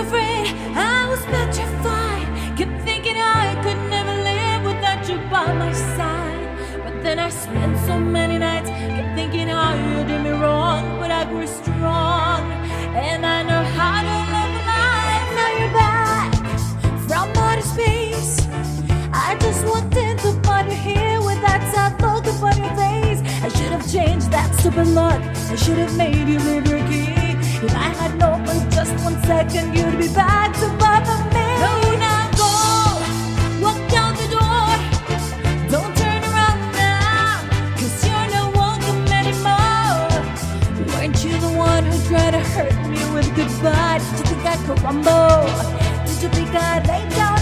afraid, 0.00 0.46
I 0.76 1.08
was 1.10 1.22
petrified. 1.26 2.26
Kept 2.56 2.76
thinking 2.88 3.16
I 3.16 3.54
could 3.62 3.80
never 3.94 4.14
live 4.30 4.62
without 4.64 5.08
you 5.08 5.18
by 5.28 5.52
my 5.52 5.72
side. 5.72 6.48
But 6.84 7.02
then 7.02 7.18
I 7.18 7.28
spent 7.28 7.76
so 7.86 7.98
many 7.98 8.38
nights, 8.38 8.70
kept 8.70 9.14
thinking 9.14 9.48
how 9.48 9.74
you 9.74 10.04
did 10.08 10.22
me 10.22 10.30
wrong. 10.30 10.98
But 11.00 11.10
I 11.10 11.24
grew 11.30 11.46
strong, 11.46 12.42
and 13.08 13.26
I 13.26 13.42
know 13.48 13.62
how 13.78 13.98
to 14.08 14.16
live 14.34 14.54
life. 14.72 15.28
Now 15.38 15.50
you're 15.58 15.74
back 15.84 16.30
from 17.06 17.28
outer 17.44 17.66
space. 17.74 18.32
I 19.12 19.36
just 19.40 19.62
wanted 19.66 20.18
to 20.24 20.30
find 20.46 20.68
you 20.70 20.78
here 20.88 21.18
with 21.20 21.40
that 21.46 21.62
sad 21.72 21.92
look 22.00 22.24
upon 22.32 22.56
your 22.62 22.74
face. 22.82 23.20
I 23.44 23.48
should 23.48 23.72
have 23.76 23.86
changed 23.96 24.30
that 24.30 24.48
stupid 24.58 24.88
look. 24.98 25.20
I 25.54 25.56
should 25.56 25.78
have 25.84 25.94
made 25.96 26.26
you 26.32 26.38
leave 26.48 26.66
your 26.72 26.82
key. 26.88 27.18
If 27.66 27.74
I 27.74 27.90
had 28.00 28.18
known 28.18 28.29
just 28.84 29.04
one 29.04 29.22
second, 29.24 29.76
you'd 29.76 29.98
be 29.98 30.08
back 30.14 30.54
to 30.54 30.66
bother 30.80 31.18
me. 31.34 31.48
No, 31.64 31.72
now 32.06 32.30
go. 32.40 32.50
Walk 33.60 33.92
out 34.00 34.16
the 34.16 34.28
door. 34.36 34.68
Don't 35.68 35.94
turn 35.96 36.22
around 36.24 36.60
now. 36.72 37.42
Cause 37.76 38.06
you're 38.06 38.30
not 38.34 38.54
welcome 38.56 39.02
anymore. 39.20 40.08
Weren't 40.94 41.22
you 41.22 41.36
the 41.46 41.52
one 41.58 41.84
who 41.84 42.08
tried 42.08 42.30
to 42.30 42.40
hurt 42.54 42.74
me 42.88 43.00
with 43.12 43.28
goodbye? 43.36 44.00
Did 44.16 44.18
you 44.18 44.24
think 44.24 44.46
I 44.46 44.56
could 44.64 44.80
rumble? 44.82 45.44
Did 46.06 46.22
you 46.22 46.28
think 46.30 46.54
I'd 46.54 46.86
lay 46.88 47.04
down 47.16 47.39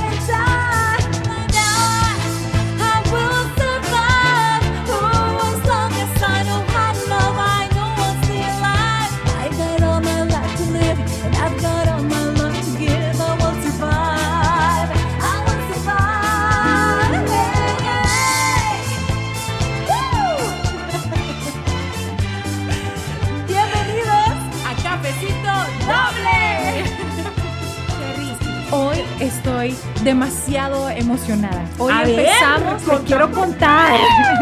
demasiado 30.09 30.89
emocionada. 30.89 31.67
Hoy 31.77 31.93
A 31.93 32.01
ver, 32.05 32.21
empezamos, 32.21 32.81
te 32.83 32.89
contame. 32.89 33.05
quiero 33.07 33.31
contar. 33.31 34.01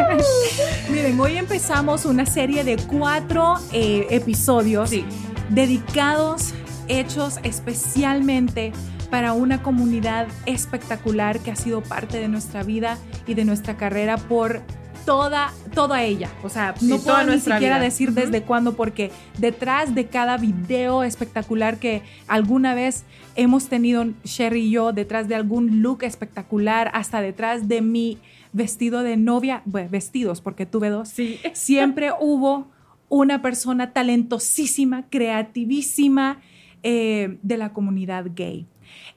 Miren, 0.90 1.18
hoy 1.18 1.36
empezamos 1.38 2.04
una 2.04 2.24
serie 2.24 2.62
de 2.62 2.76
cuatro 2.76 3.56
eh, 3.72 4.06
episodios 4.10 4.90
Sí. 4.90 5.04
dedicados, 5.48 6.54
hechos 6.86 7.40
especialmente 7.42 8.72
para 9.10 9.32
una 9.32 9.60
comunidad 9.64 10.28
espectacular 10.46 11.40
que 11.40 11.50
ha 11.50 11.56
sido 11.56 11.80
parte 11.82 12.20
de 12.20 12.28
nuestra 12.28 12.62
vida 12.62 12.96
y 13.26 13.34
de 13.34 13.44
nuestra 13.44 13.76
carrera 13.76 14.18
por 14.18 14.62
toda, 15.06 15.52
toda 15.74 16.02
ella. 16.02 16.28
O 16.42 16.50
sea, 16.50 16.74
Sí, 16.76 16.86
no 16.86 16.98
puedo 16.98 17.24
ni 17.24 17.38
siquiera 17.38 17.76
vida. 17.76 17.80
decir 17.80 18.12
desde 18.12 18.42
cuándo, 18.42 18.74
porque 18.76 19.10
detrás 19.38 19.94
de 19.94 20.06
cada 20.08 20.36
video 20.36 21.02
espectacular 21.04 21.78
que 21.78 22.02
alguna 22.28 22.74
vez 22.74 23.04
hemos 23.36 23.68
tenido 23.68 24.04
Sherry 24.24 24.64
y 24.66 24.70
yo, 24.72 24.92
detrás 24.92 25.28
de 25.28 25.34
algún 25.34 25.80
look 25.80 26.02
espectacular, 26.02 26.90
hasta 26.92 27.22
detrás 27.22 27.68
de 27.68 27.80
mi 27.80 28.18
vestido 28.52 29.02
de 29.02 29.16
novia, 29.16 29.62
bueno, 29.64 29.88
vestidos, 29.90 30.40
porque 30.42 30.66
tuve 30.66 30.90
dos, 30.90 31.08
Sí. 31.08 31.38
siempre 31.54 32.10
hubo 32.20 32.68
una 33.08 33.40
persona 33.40 33.92
talentosísima, 33.92 35.04
creativísima 35.08 36.40
eh, 36.82 37.38
de 37.42 37.56
la 37.56 37.72
comunidad 37.72 38.26
gay. 38.34 38.66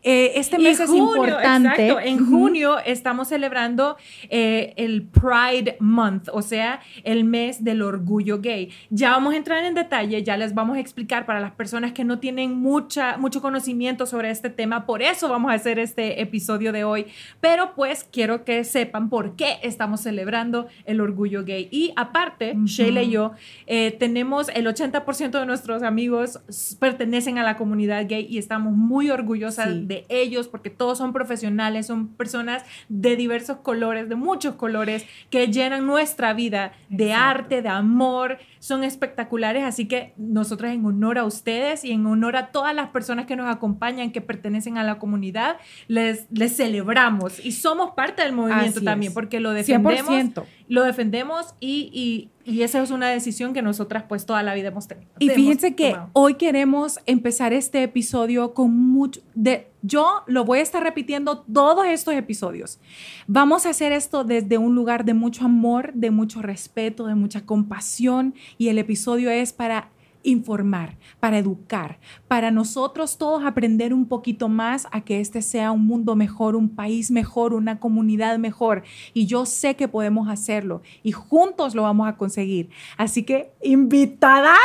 Eh, 0.01 0.33
este 0.35 0.57
Y 0.59 0.63
mes 0.63 0.79
es 0.79 0.89
junio, 0.89 1.25
importante. 1.25 1.87
Exacto, 1.87 1.99
en 1.99 2.25
junio 2.25 2.79
estamos 2.79 3.27
celebrando 3.27 3.97
eh, 4.29 4.73
el 4.77 5.03
Pride 5.03 5.75
Month, 5.79 6.29
o 6.31 6.41
sea, 6.41 6.79
el 7.03 7.25
mes 7.25 7.63
del 7.63 7.81
orgullo 7.81 8.39
gay. 8.39 8.69
Ya 8.89 9.11
vamos 9.11 9.33
a 9.33 9.37
entrar 9.37 9.63
en 9.65 9.73
detalle, 9.73 10.23
ya 10.23 10.37
les 10.37 10.53
vamos 10.53 10.77
a 10.77 10.79
explicar 10.79 11.25
para 11.25 11.39
las 11.41 11.51
personas 11.51 11.91
que 11.91 12.05
no 12.05 12.19
tienen 12.19 12.53
mucha, 12.53 13.17
mucho 13.17 13.41
conocimiento 13.41 14.05
sobre 14.05 14.29
este 14.29 14.49
tema, 14.49 14.85
por 14.85 15.01
eso 15.01 15.27
vamos 15.27 15.51
a 15.51 15.55
hacer 15.55 15.79
este 15.79 16.21
episodio 16.21 16.71
de 16.71 16.83
hoy. 16.85 17.07
Pero 17.41 17.73
pues 17.75 18.05
quiero 18.09 18.45
que 18.45 18.63
sepan 18.63 19.09
por 19.09 19.35
qué 19.35 19.57
estamos 19.63 20.01
celebrando 20.01 20.67
el 20.85 21.01
orgullo 21.01 21.43
gay. 21.43 21.67
Y 21.71 21.91
aparte, 21.97 22.53
Ujú. 22.55 22.67
Sheila 22.67 23.03
y 23.03 23.11
yo 23.11 23.31
eh, 23.67 23.91
tenemos 23.99 24.49
el 24.49 24.65
80% 24.65 25.39
de 25.39 25.45
nuestros 25.45 25.83
amigos 25.83 26.39
pertenecen 26.79 27.37
a 27.37 27.43
la 27.43 27.57
comunidad 27.57 28.05
gay 28.07 28.25
y 28.29 28.37
estamos 28.37 28.73
muy 28.73 29.09
orgullosas 29.09 29.67
Sí. 29.69 29.85
De 29.89 30.05
ellos 30.07 30.47
porque 30.47 30.69
todos 30.69 30.99
son 30.99 31.11
profesionales, 31.11 31.87
son 31.87 32.09
personas 32.09 32.63
de 32.87 33.15
diversos 33.15 33.57
colores, 33.57 34.07
de 34.07 34.15
muchos 34.15 34.53
colores, 34.55 35.05
que 35.31 35.47
llenan 35.47 35.85
nuestra 35.87 36.33
vida 36.33 36.73
de 36.89 37.07
Exacto. 37.07 37.25
arte, 37.25 37.61
de 37.63 37.69
amor, 37.69 38.37
son 38.59 38.83
espectaculares, 38.83 39.63
así 39.63 39.87
que 39.87 40.13
nosotros 40.15 40.71
en 40.71 40.85
honor 40.85 41.17
a 41.17 41.25
ustedes 41.25 41.83
y 41.83 41.91
en 41.91 42.05
honor 42.05 42.35
a 42.35 42.51
todas 42.51 42.75
las 42.75 42.89
personas 42.89 43.25
que 43.25 43.35
nos 43.35 43.53
acompañan, 43.53 44.11
que 44.11 44.21
pertenecen 44.21 44.77
a 44.77 44.83
la 44.83 44.99
comunidad, 44.99 45.57
les, 45.87 46.27
les 46.31 46.55
celebramos 46.55 47.43
y 47.43 47.51
somos 47.53 47.91
parte 47.91 48.21
del 48.21 48.33
movimiento 48.33 48.77
Así 48.77 48.85
también 48.85 49.09
es. 49.09 49.15
porque 49.15 49.39
lo 49.39 49.51
defendemos 49.51 50.11
100%. 50.13 50.43
Lo 50.69 50.83
defendemos 50.83 51.53
y, 51.59 51.89
y- 51.93 52.29
y 52.49 52.61
esa 52.63 52.81
es 52.81 52.89
una 52.89 53.09
decisión 53.09 53.53
que 53.53 53.61
nosotras 53.61 54.05
pues 54.09 54.25
toda 54.25 54.41
la 54.41 54.53
vida 54.55 54.69
hemos 54.69 54.87
tenido. 54.87 55.11
Y 55.19 55.29
fíjense 55.29 55.75
que 55.75 55.91
tomado. 55.91 56.09
hoy 56.13 56.33
queremos 56.35 56.99
empezar 57.05 57.53
este 57.53 57.83
episodio 57.83 58.53
con 58.55 58.71
mucho 58.75 59.19
de 59.35 59.67
yo 59.81 60.23
lo 60.27 60.45
voy 60.45 60.59
a 60.59 60.61
estar 60.63 60.81
repitiendo 60.81 61.39
todos 61.41 61.85
estos 61.85 62.13
episodios. 62.15 62.79
Vamos 63.27 63.65
a 63.65 63.69
hacer 63.69 63.91
esto 63.91 64.23
desde 64.23 64.57
un 64.57 64.73
lugar 64.73 65.05
de 65.05 65.13
mucho 65.13 65.45
amor, 65.45 65.91
de 65.93 66.09
mucho 66.11 66.41
respeto, 66.41 67.05
de 67.05 67.13
mucha 67.15 67.45
compasión 67.45 68.33
y 68.57 68.69
el 68.69 68.77
episodio 68.79 69.29
es 69.29 69.53
para 69.53 69.89
informar, 70.23 70.97
para 71.19 71.37
educar, 71.37 71.99
para 72.27 72.51
nosotros 72.51 73.17
todos 73.17 73.43
aprender 73.45 73.93
un 73.93 74.07
poquito 74.07 74.49
más 74.49 74.87
a 74.91 75.01
que 75.01 75.19
este 75.19 75.41
sea 75.41 75.71
un 75.71 75.85
mundo 75.85 76.15
mejor, 76.15 76.55
un 76.55 76.69
país 76.75 77.09
mejor, 77.11 77.53
una 77.53 77.79
comunidad 77.79 78.37
mejor. 78.37 78.83
Y 79.13 79.25
yo 79.27 79.45
sé 79.45 79.75
que 79.75 79.87
podemos 79.87 80.27
hacerlo 80.29 80.81
y 81.03 81.11
juntos 81.13 81.73
lo 81.75 81.83
vamos 81.83 82.07
a 82.07 82.17
conseguir. 82.17 82.69
Así 82.97 83.23
que 83.23 83.51
invitadazo 83.61 84.55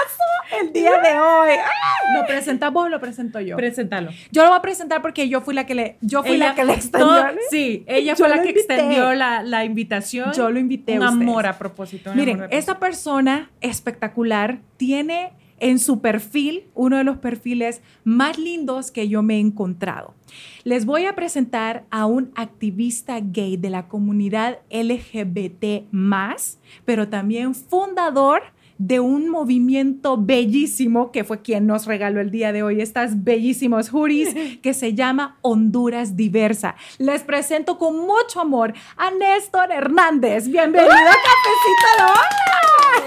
el 0.61 0.73
día 0.73 0.93
de 1.01 1.19
hoy. 1.21 1.51
¡Ah! 1.59 2.19
¿Lo 2.21 2.27
presentas 2.27 2.73
vos 2.73 2.87
o 2.87 2.89
lo 2.89 3.01
presento 3.01 3.41
yo? 3.41 3.57
Preséntalo. 3.57 4.11
Yo 4.31 4.43
lo 4.43 4.49
voy 4.51 4.59
a 4.59 4.63
presentar 4.63 5.03
porque 5.03 5.29
yo 5.29 5.41
fui 5.41 5.55
la 5.55 5.67
que 5.67 5.75
le, 5.75 5.97
yo 6.01 6.23
fui 6.23 6.37
la 6.37 6.55
que 6.55 6.65
le 6.65 6.75
extendió. 6.75 7.07
todo- 7.09 7.27
sí, 7.51 7.85
ella 7.87 8.15
fue 8.17 8.29
la 8.29 8.43
que 8.43 8.49
invité. 8.51 8.75
extendió 8.75 9.15
la, 9.15 9.43
la 9.43 9.65
invitación. 9.65 10.33
Yo 10.33 10.51
lo 10.51 10.59
invité 10.59 10.97
Un 10.99 11.05
amor 11.05 11.47
a 11.47 11.59
propósito. 11.59 12.13
Miren, 12.15 12.45
esta 12.51 12.79
persona 12.79 13.51
espectacular 13.61 14.59
tiene 14.77 15.33
en 15.65 15.79
su 15.79 16.03
perfil 16.03 16.65
uno 16.75 16.99
de 16.99 17.05
los 17.05 17.17
perfiles 17.17 17.81
más 18.05 18.39
lindos 18.39 18.91
que 18.91 19.09
yo 19.09 19.23
me 19.23 19.37
he 19.37 19.41
encontrado. 19.41 20.13
Les 20.63 20.85
voy 20.85 21.07
a 21.07 21.15
presentar 21.15 21.87
a 21.91 22.05
un 22.05 22.33
activista 22.35 23.19
gay 23.19 23.57
de 23.57 23.71
la 23.71 23.89
comunidad 23.89 24.59
LGBT, 24.71 25.87
pero 26.85 27.09
también 27.09 27.55
fundador 27.55 28.43
de 28.79 29.01
un 29.01 29.29
movimiento 29.29 30.17
bellísimo 30.19 31.13
que 31.13 31.25
fue 31.25 31.43
quien 31.43 31.67
nos 31.67 31.87
regaló 31.87 32.21
el 32.21 32.31
día 32.31 32.53
de 32.53 32.63
hoy 32.63 32.81
estas 32.81 33.25
bellísimos 33.25 33.91
hoodies 33.91 34.35
que 34.63 34.75
se 34.75 34.95
llama 34.95 35.39
Honduras 35.43 36.17
Diversa. 36.17 36.75
Les 36.99 37.23
presento 37.23 37.79
con 37.79 37.97
mucho 37.97 38.41
amor 38.41 38.75
a 38.97 39.11
Néstor 39.11 39.71
Hernández. 39.73 40.49
Bienvenido 40.49 40.93
a 40.93 40.97
Cafecito 40.97 41.91
Doble. 41.99 42.55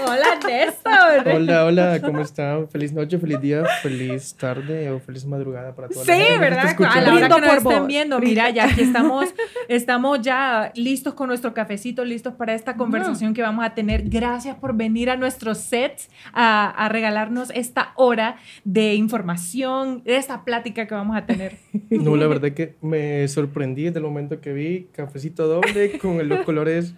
Hola, 0.06 0.38
Néstor. 0.46 1.34
Hola, 1.34 1.64
hola, 1.64 2.00
¿cómo 2.00 2.20
están? 2.20 2.68
Feliz 2.68 2.92
noche, 2.92 3.18
feliz 3.18 3.40
día, 3.40 3.64
feliz 3.82 4.34
tarde 4.34 4.90
o 4.90 5.00
feliz 5.00 5.24
madrugada 5.24 5.74
para 5.74 5.88
todos. 5.88 6.06
Sí, 6.06 6.22
¿verdad? 6.38 6.76
A 6.88 7.00
la 7.00 7.14
hora 7.14 7.28
que 7.28 7.40
nos 7.40 7.56
estén 7.56 7.86
viendo, 7.86 8.18
mira, 8.18 8.50
ya 8.50 8.66
aquí 8.66 8.82
estamos, 8.82 9.34
estamos 9.68 10.20
ya 10.22 10.72
listos 10.74 11.14
con 11.14 11.28
nuestro 11.28 11.52
cafecito, 11.52 12.04
listos 12.04 12.34
para 12.34 12.54
esta 12.54 12.76
conversación 12.76 13.34
que 13.34 13.42
vamos 13.42 13.64
a 13.64 13.74
tener. 13.74 14.08
Gracias 14.08 14.56
por 14.56 14.76
venir 14.76 15.10
a 15.10 15.16
nuestros 15.58 15.60
sets 15.62 16.08
a, 16.32 16.70
a 16.70 16.88
regalarnos 16.88 17.50
esta 17.54 17.92
hora 17.96 18.36
de 18.64 18.94
información, 18.94 20.02
de 20.04 20.16
esta 20.16 20.44
plática 20.44 20.86
que 20.86 20.94
vamos 20.94 21.16
a 21.16 21.26
tener. 21.26 21.56
No, 21.90 22.16
la 22.16 22.26
verdad 22.26 22.52
que 22.52 22.76
me 22.82 23.26
sorprendí 23.28 23.84
desde 23.84 23.98
el 24.00 24.04
momento 24.04 24.42
que 24.42 24.52
vi 24.52 24.88
cafecito 24.92 25.46
doble 25.48 25.98
con 25.98 26.28
los 26.28 26.40
colores 26.40 26.94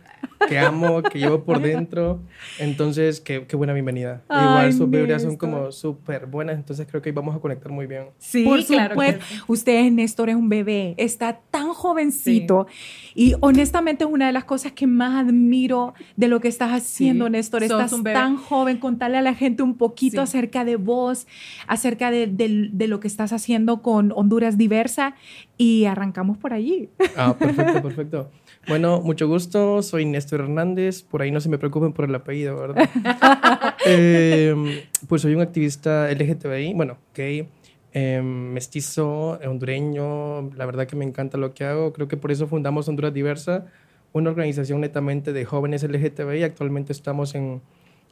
que 0.48 0.58
amo, 0.58 1.00
que 1.02 1.20
llevo 1.20 1.44
por 1.44 1.60
dentro. 1.62 2.20
Entonces, 2.58 3.20
qué, 3.20 3.46
qué 3.46 3.54
buena 3.54 3.72
bienvenida. 3.72 4.22
Ay, 4.28 4.44
Igual 4.46 4.72
sus 4.72 4.90
vibras 4.90 5.22
son 5.22 5.32
Néstor. 5.32 5.50
como 5.50 5.70
súper 5.72 6.26
buenas, 6.26 6.56
entonces 6.56 6.88
creo 6.90 7.00
que 7.00 7.12
vamos 7.12 7.36
a 7.36 7.38
conectar 7.38 7.70
muy 7.70 7.86
bien. 7.86 8.06
Sí, 8.18 8.42
Por 8.44 8.64
claro. 8.64 8.98
que 8.98 9.20
ustedes, 9.46 9.92
Néstor 9.92 10.30
es 10.30 10.34
un 10.36 10.48
bebé, 10.48 10.94
está 10.96 11.38
tan 11.52 11.68
jovencito. 11.72 12.66
Y 13.14 13.34
honestamente 13.40 14.04
es 14.04 14.10
una 14.10 14.26
de 14.26 14.32
las 14.32 14.44
cosas 14.44 14.72
que 14.72 14.86
más 14.86 15.24
admiro 15.26 15.94
de 16.16 16.28
lo 16.28 16.40
que 16.40 16.48
estás 16.48 16.70
haciendo, 16.72 17.26
Sí, 17.26 17.32
Néstor. 17.32 17.66
sos 17.66 17.82
Estás 17.92 18.02
tan 18.02 18.36
joven, 18.36 18.78
contarle 18.78 19.18
a 19.18 19.22
la 19.22 19.34
gente 19.34 19.62
un 19.62 19.76
poquito 19.76 20.16
Sí. 20.18 20.36
acerca 20.38 20.64
de 20.64 20.76
vos, 20.76 21.26
acerca 21.66 22.10
de, 22.10 22.26
de- 22.26 22.68
de 22.72 22.86
lo 22.88 23.00
que 23.00 23.08
estás 23.08 23.32
haciendo 23.32 23.82
con 23.82 24.12
Honduras 24.14 24.56
Diversa 24.58 25.14
y 25.56 25.84
arrancamos 25.86 26.38
por 26.38 26.52
allí. 26.52 26.88
Ah, 27.16 27.34
perfecto, 27.38 27.82
perfecto. 27.82 28.30
Bueno, 28.68 29.00
mucho 29.00 29.26
gusto. 29.28 29.82
Soy 29.82 30.04
Néstor 30.04 30.40
Hernández. 30.40 31.02
Por 31.02 31.22
ahí 31.22 31.30
no 31.30 31.40
se 31.40 31.48
me 31.48 31.58
preocupen 31.58 31.92
por 31.92 32.04
el 32.04 32.14
apellido, 32.14 32.56
¿verdad? 32.56 32.88
Eh, 33.86 34.84
pues 35.08 35.22
soy 35.22 35.34
un 35.34 35.40
activista 35.40 36.10
LGTBI, 36.12 36.74
bueno, 36.74 36.98
gay, 37.14 37.48
eh, 37.92 38.22
mestizo, 38.22 39.38
hondureño. 39.44 40.50
La 40.56 40.66
verdad 40.66 40.86
que 40.86 40.96
me 40.96 41.04
encanta 41.04 41.38
lo 41.38 41.54
que 41.54 41.64
hago. 41.64 41.92
Creo 41.92 42.08
que 42.08 42.16
por 42.16 42.30
eso 42.30 42.46
fundamos 42.46 42.88
Honduras 42.88 43.12
Diversa, 43.12 43.66
una 44.12 44.30
organización 44.30 44.80
netamente 44.80 45.32
de 45.32 45.44
jóvenes 45.44 45.82
LGTBI. 45.82 46.44
Actualmente 46.44 46.92
estamos 46.92 47.34
en, 47.34 47.62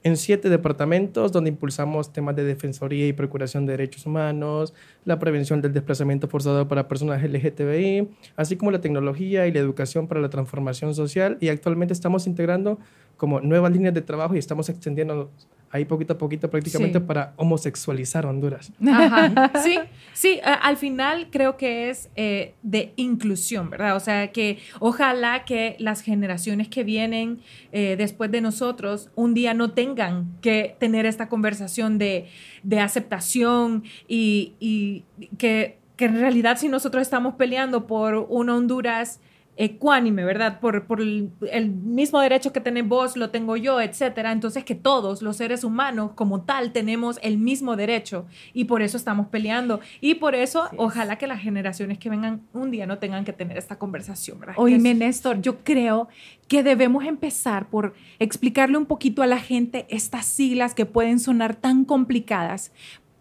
en 0.02 0.16
siete 0.16 0.48
departamentos 0.48 1.32
donde 1.32 1.50
impulsamos 1.50 2.12
temas 2.12 2.34
de 2.36 2.44
defensoría 2.44 3.06
y 3.06 3.12
procuración 3.12 3.66
de 3.66 3.72
derechos 3.72 4.06
humanos, 4.06 4.74
la 5.04 5.18
prevención 5.18 5.60
del 5.60 5.72
desplazamiento 5.72 6.28
forzado 6.28 6.66
para 6.68 6.88
personas 6.88 7.22
LGTBI, 7.22 8.08
así 8.36 8.56
como 8.56 8.70
la 8.70 8.80
tecnología 8.80 9.46
y 9.46 9.52
la 9.52 9.60
educación 9.60 10.08
para 10.08 10.20
la 10.20 10.28
transformación 10.28 10.94
social. 10.94 11.38
Y 11.40 11.48
actualmente 11.48 11.92
estamos 11.92 12.26
integrando 12.26 12.78
como 13.16 13.40
nuevas 13.40 13.72
líneas 13.72 13.94
de 13.94 14.02
trabajo 14.02 14.34
y 14.34 14.38
estamos 14.38 14.68
extendiendo 14.68 15.30
ahí 15.70 15.84
poquito 15.84 16.14
a 16.14 16.18
poquito 16.18 16.50
prácticamente 16.50 16.98
Sí. 16.98 17.04
para 17.04 17.34
homosexualizar 17.36 18.24
Honduras. 18.26 18.72
Ajá. 18.86 19.52
Sí, 19.62 19.78
sí, 20.14 20.40
a- 20.44 20.54
al 20.54 20.76
final 20.76 21.28
creo 21.30 21.56
que 21.56 21.90
es 21.90 22.08
eh, 22.16 22.54
de 22.62 22.92
inclusión, 22.96 23.68
¿verdad? 23.70 23.96
O 23.96 24.00
sea, 24.00 24.32
que 24.32 24.58
ojalá 24.80 25.44
que 25.44 25.76
las 25.78 26.00
generaciones 26.00 26.68
que 26.68 26.84
vienen 26.84 27.40
eh, 27.72 27.96
después 27.98 28.30
de 28.30 28.40
nosotros 28.40 29.10
un 29.14 29.34
día 29.34 29.52
no 29.54 29.72
tengan 29.72 30.36
que 30.40 30.76
tener 30.78 31.04
esta 31.06 31.28
conversación 31.28 31.98
de, 31.98 32.28
de 32.62 32.80
aceptación 32.80 33.84
y, 34.06 34.54
y 34.60 35.04
que, 35.36 35.78
que 35.96 36.04
en 36.06 36.18
realidad 36.20 36.56
si 36.58 36.68
nosotros 36.68 37.02
estamos 37.02 37.34
peleando 37.34 37.86
por 37.86 38.14
una 38.30 38.54
Honduras 38.56 39.20
ecuánime, 39.58 40.24
¿verdad? 40.24 40.60
Por, 40.60 40.86
por 40.86 41.00
el, 41.00 41.30
el 41.52 41.68
mismo 41.70 42.20
derecho 42.20 42.52
que 42.52 42.60
tenés 42.60 42.86
vos, 42.88 43.16
lo 43.16 43.30
tengo 43.30 43.56
yo, 43.56 43.80
etcétera. 43.80 44.32
Entonces 44.32 44.64
que 44.64 44.74
todos 44.74 45.20
los 45.20 45.36
seres 45.36 45.64
humanos 45.64 46.12
como 46.14 46.42
tal 46.42 46.72
tenemos 46.72 47.18
el 47.22 47.36
mismo 47.38 47.76
derecho 47.76 48.26
y 48.54 48.64
por 48.64 48.82
eso 48.82 48.96
estamos 48.96 49.26
peleando 49.26 49.80
y 50.00 50.14
por 50.14 50.34
eso 50.34 50.68
ojalá 50.76 51.16
que 51.18 51.26
las 51.26 51.40
generaciones 51.40 51.98
que 51.98 52.08
vengan 52.08 52.42
un 52.52 52.70
día 52.70 52.86
no 52.86 52.98
tengan 52.98 53.24
que 53.24 53.32
tener 53.32 53.58
esta 53.58 53.78
conversación, 53.78 54.38
¿verdad? 54.40 54.54
Oíme, 54.58 54.92
es- 54.92 54.96
Néstor, 54.96 55.40
yo 55.42 55.58
creo 55.64 56.08
que 56.46 56.62
debemos 56.62 57.04
empezar 57.04 57.68
por 57.68 57.94
explicarle 58.20 58.78
un 58.78 58.86
poquito 58.86 59.22
a 59.22 59.26
la 59.26 59.38
gente 59.38 59.86
estas 59.90 60.24
siglas 60.24 60.74
que 60.74 60.86
pueden 60.86 61.18
sonar 61.18 61.56
tan 61.56 61.84
complicadas. 61.84 62.70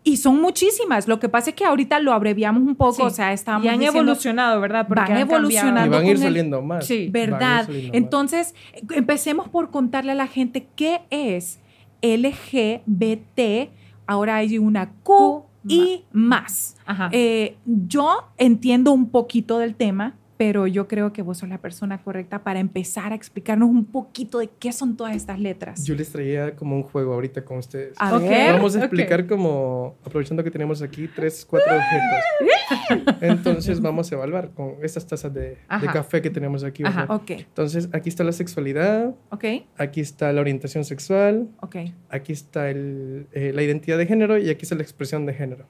Y 0.07 0.17
son 0.17 0.41
muchísimas. 0.41 1.07
Lo 1.07 1.19
que 1.19 1.27
pasa 1.29 1.49
es 1.49 1.55
que 1.55 1.65
ahorita 1.65 1.99
lo 1.99 2.13
abreviamos 2.13 2.63
un 2.63 2.75
poco, 2.75 2.93
Sí. 2.93 3.01
o 3.03 3.09
sea, 3.09 3.33
estábamos 3.33 3.65
y 3.65 3.69
han 3.69 3.79
diciendo- 3.79 3.99
evolucionado, 4.01 4.61
¿verdad? 4.61 4.87
van 4.87 4.99
han 4.99 5.05
cambiado. 5.07 5.31
evolucionando. 5.31 5.85
Y 5.85 5.89
van 5.99 6.01
a 6.03 6.05
ir 6.09 6.15
el- 6.15 6.21
saliendo 6.21 6.61
más. 6.61 6.85
Sí, 6.85 7.03
van 7.05 7.11
¿Verdad? 7.11 7.67
más. 7.67 7.69
Entonces, 7.93 8.55
empecemos 8.93 9.49
por 9.49 9.69
contarle 9.69 10.13
a 10.13 10.15
la 10.15 10.27
gente 10.27 10.67
qué 10.75 11.01
es 11.09 11.59
LGBT. 12.01 13.69
Ahora 14.05 14.37
hay 14.37 14.57
una 14.57 14.91
Q 15.03 15.43
y 15.67 16.03
más. 16.13 16.77
Ajá. 16.85 17.09
Eh, 17.11 17.57
yo 17.65 18.29
entiendo 18.37 18.93
un 18.93 19.09
poquito 19.09 19.59
del 19.59 19.75
tema, 19.75 20.15
pero 20.37 20.67
yo 20.67 20.87
creo 20.87 21.11
que 21.13 21.21
vos 21.21 21.39
sos 21.39 21.49
la 21.49 21.57
persona 21.57 21.97
correcta 21.97 22.43
para 22.43 22.59
empezar 22.59 23.11
a 23.11 23.15
explicarnos 23.15 23.69
un 23.69 23.85
poquito 23.85 24.39
de 24.39 24.49
qué 24.59 24.71
son 24.71 24.95
todas 24.95 25.15
estas 25.15 25.39
letras. 25.39 25.83
Yo 25.83 25.95
les 25.95 26.11
traía 26.11 26.55
como 26.55 26.75
un 26.75 26.83
juego 26.83 27.13
ahorita 27.13 27.43
con 27.43 27.57
ustedes. 27.57 27.95
A 27.97 28.15
Ok. 28.15 28.21
ver. 28.29 28.53
Vamos 28.53 28.75
a 28.75 28.79
explicar 28.79 29.25
como, 29.27 29.95
aprovechando 30.05 30.43
que 30.43 30.51
tenemos 30.51 30.81
aquí 30.81 31.07
tres, 31.07 31.45
cuatro 31.49 31.73
objetos. 31.75 33.17
Entonces 33.21 33.81
vamos 33.81 34.11
a 34.11 34.15
evaluar 34.15 34.51
con 34.51 34.75
estas 34.83 35.07
tazas 35.07 35.33
de, 35.33 35.57
café 35.91 36.21
que 36.21 36.29
tenemos 36.29 36.63
aquí. 36.63 36.83
Ajá. 36.85 37.01
¿verdad? 37.01 37.15
Ok, 37.15 37.31
Entonces 37.31 37.89
aquí 37.93 38.09
está 38.09 38.23
la 38.23 38.31
sexualidad, 38.31 39.15
ok, 39.29 39.45
aquí 39.77 40.01
está 40.01 40.31
la 40.33 40.41
orientación 40.41 40.83
sexual, 40.83 41.47
ok. 41.61 41.75
aquí 42.09 42.33
está 42.33 42.69
el, 42.69 43.27
eh, 43.31 43.51
la 43.53 43.63
identidad 43.63 43.97
de 43.97 44.05
género 44.05 44.37
y 44.37 44.49
aquí 44.49 44.63
está 44.63 44.75
la 44.75 44.83
expresión 44.83 45.25
de 45.25 45.33
género. 45.33 45.65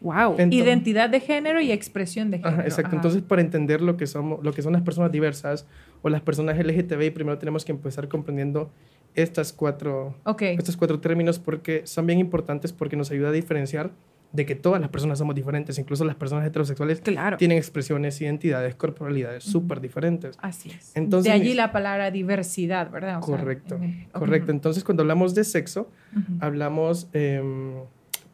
Wow. 0.00 0.32
Entonces- 0.38 0.52
Identidad 0.54 1.10
de 1.10 1.20
género 1.20 1.60
y 1.60 1.72
expresión 1.72 2.30
de 2.30 2.38
género. 2.38 2.54
Ajá, 2.56 2.64
exacto. 2.64 2.88
Ajá. 2.88 2.96
Entonces, 2.96 3.22
para 3.22 3.42
entender 3.42 3.80
lo 3.82 3.96
que, 3.96 4.06
somos, 4.06 4.42
lo 4.42 4.52
que 4.52 4.62
son 4.62 4.72
las 4.72 4.82
personas 4.82 5.12
diversas 5.12 5.66
o 6.02 6.08
las 6.08 6.22
personas 6.22 6.58
LGTBI, 6.58 7.10
primero 7.10 7.36
tenemos 7.38 7.64
que 7.64 7.72
empezar 7.72 8.08
comprendiendo 8.08 8.70
estas 9.14 9.52
cuatro, 9.52 10.14
Ok. 10.24 10.42
estos 10.42 10.76
cuatro 10.76 11.00
términos 11.00 11.38
porque 11.38 11.82
son 11.84 12.06
bien 12.06 12.18
importantes 12.18 12.72
porque 12.72 12.96
nos 12.96 13.10
ayuda 13.10 13.28
a 13.28 13.32
diferenciar 13.32 13.90
de 14.32 14.46
que 14.46 14.54
todas 14.54 14.80
las 14.80 14.90
personas 14.90 15.18
somos 15.18 15.34
diferentes, 15.34 15.76
incluso 15.80 16.04
las 16.04 16.14
personas 16.14 16.46
heterosexuales 16.46 17.00
Claro. 17.00 17.36
tienen 17.36 17.58
expresiones, 17.58 18.20
identidades, 18.20 18.76
corporalidades 18.76 19.42
súper 19.42 19.80
diferentes. 19.80 20.38
Así 20.40 20.70
es. 20.70 20.96
Entonces, 20.96 21.32
de 21.32 21.36
allí 21.38 21.52
la 21.54 21.72
palabra 21.72 22.12
diversidad, 22.12 22.88
¿verdad? 22.92 23.18
O 23.20 23.26
sea, 23.26 23.36
correcto, 23.36 23.74
en 23.74 23.82
el- 23.82 24.08
correcto. 24.12 24.52
Entonces, 24.52 24.84
cuando 24.84 25.02
hablamos 25.02 25.34
de 25.34 25.42
sexo, 25.42 25.90
hablamos, 26.38 27.08
em, 27.12 27.72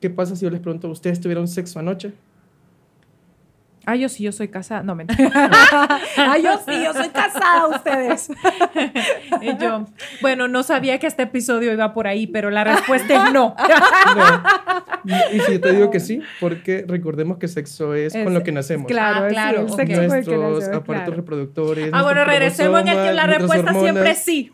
¿qué 0.01 0.11
pasa 0.11 0.37
si 0.37 0.45
yo 0.45 0.51
les 0.51 0.61
pregunto, 0.61 0.89
¿ustedes 0.89 1.21
tuvieron 1.21 1.49
sexo 1.49 1.79
anoche? 1.79 2.13
Ah, 3.89 3.95
yo 3.95 4.09
sí, 4.09 4.25
yo 4.25 4.33
soy 4.33 4.49
casada. 4.49 4.83
No, 4.83 4.97
mentira. 4.97 5.31
ah, 6.17 6.37
yo 6.43 6.59
sí, 6.67 6.73
yo 6.85 6.93
soy 6.93 7.09
casada, 7.11 7.69
ustedes. 7.69 8.29
Y 9.41 9.57
yo, 9.59 9.87
bueno, 10.23 10.49
no 10.49 10.65
sabía 10.65 10.99
que 10.99 11.07
este 11.07 11.23
episodio 11.23 11.73
iba 11.73 11.95
por 11.95 12.09
ahí, 12.09 12.27
pero 12.27 12.51
la 12.51 12.65
respuesta 12.65 13.27
es 13.29 13.33
no. 13.33 13.55
No. 15.05 15.15
Y, 15.33 15.37
y 15.37 15.41
si 15.41 15.53
yo 15.53 15.61
te 15.61 15.73
digo 15.73 15.91
que 15.93 16.01
sí, 16.01 16.21
porque 16.41 16.85
recordemos 16.89 17.39
que 17.39 17.47
sexo 17.47 17.95
es, 17.95 18.13
Es- 18.17 18.25
con 18.25 18.35
lo 18.35 18.43
que 18.43 18.51
nacemos. 18.51 18.89
Claro, 18.89 19.27
Ah, 19.27 19.29
claro, 19.29 19.61
el 19.61 19.71
ok. 19.71 19.77
sexo 19.77 19.77
con 19.77 19.91
el 19.91 20.01
que 20.01 20.07
nuestros 20.09 20.37
nacemos, 20.41 20.65
aparatos 20.83 20.85
claro. 21.05 21.17
reproductores. 21.17 21.91
ah, 21.93 22.03
bueno, 22.03 22.25
regresemos 22.25 22.81
en 22.81 22.89
el 22.89 22.97
que 23.07 23.13
la 23.13 23.27
respuesta 23.29 23.73
siempre 23.73 24.11
es 24.11 24.19
sí. 24.19 24.53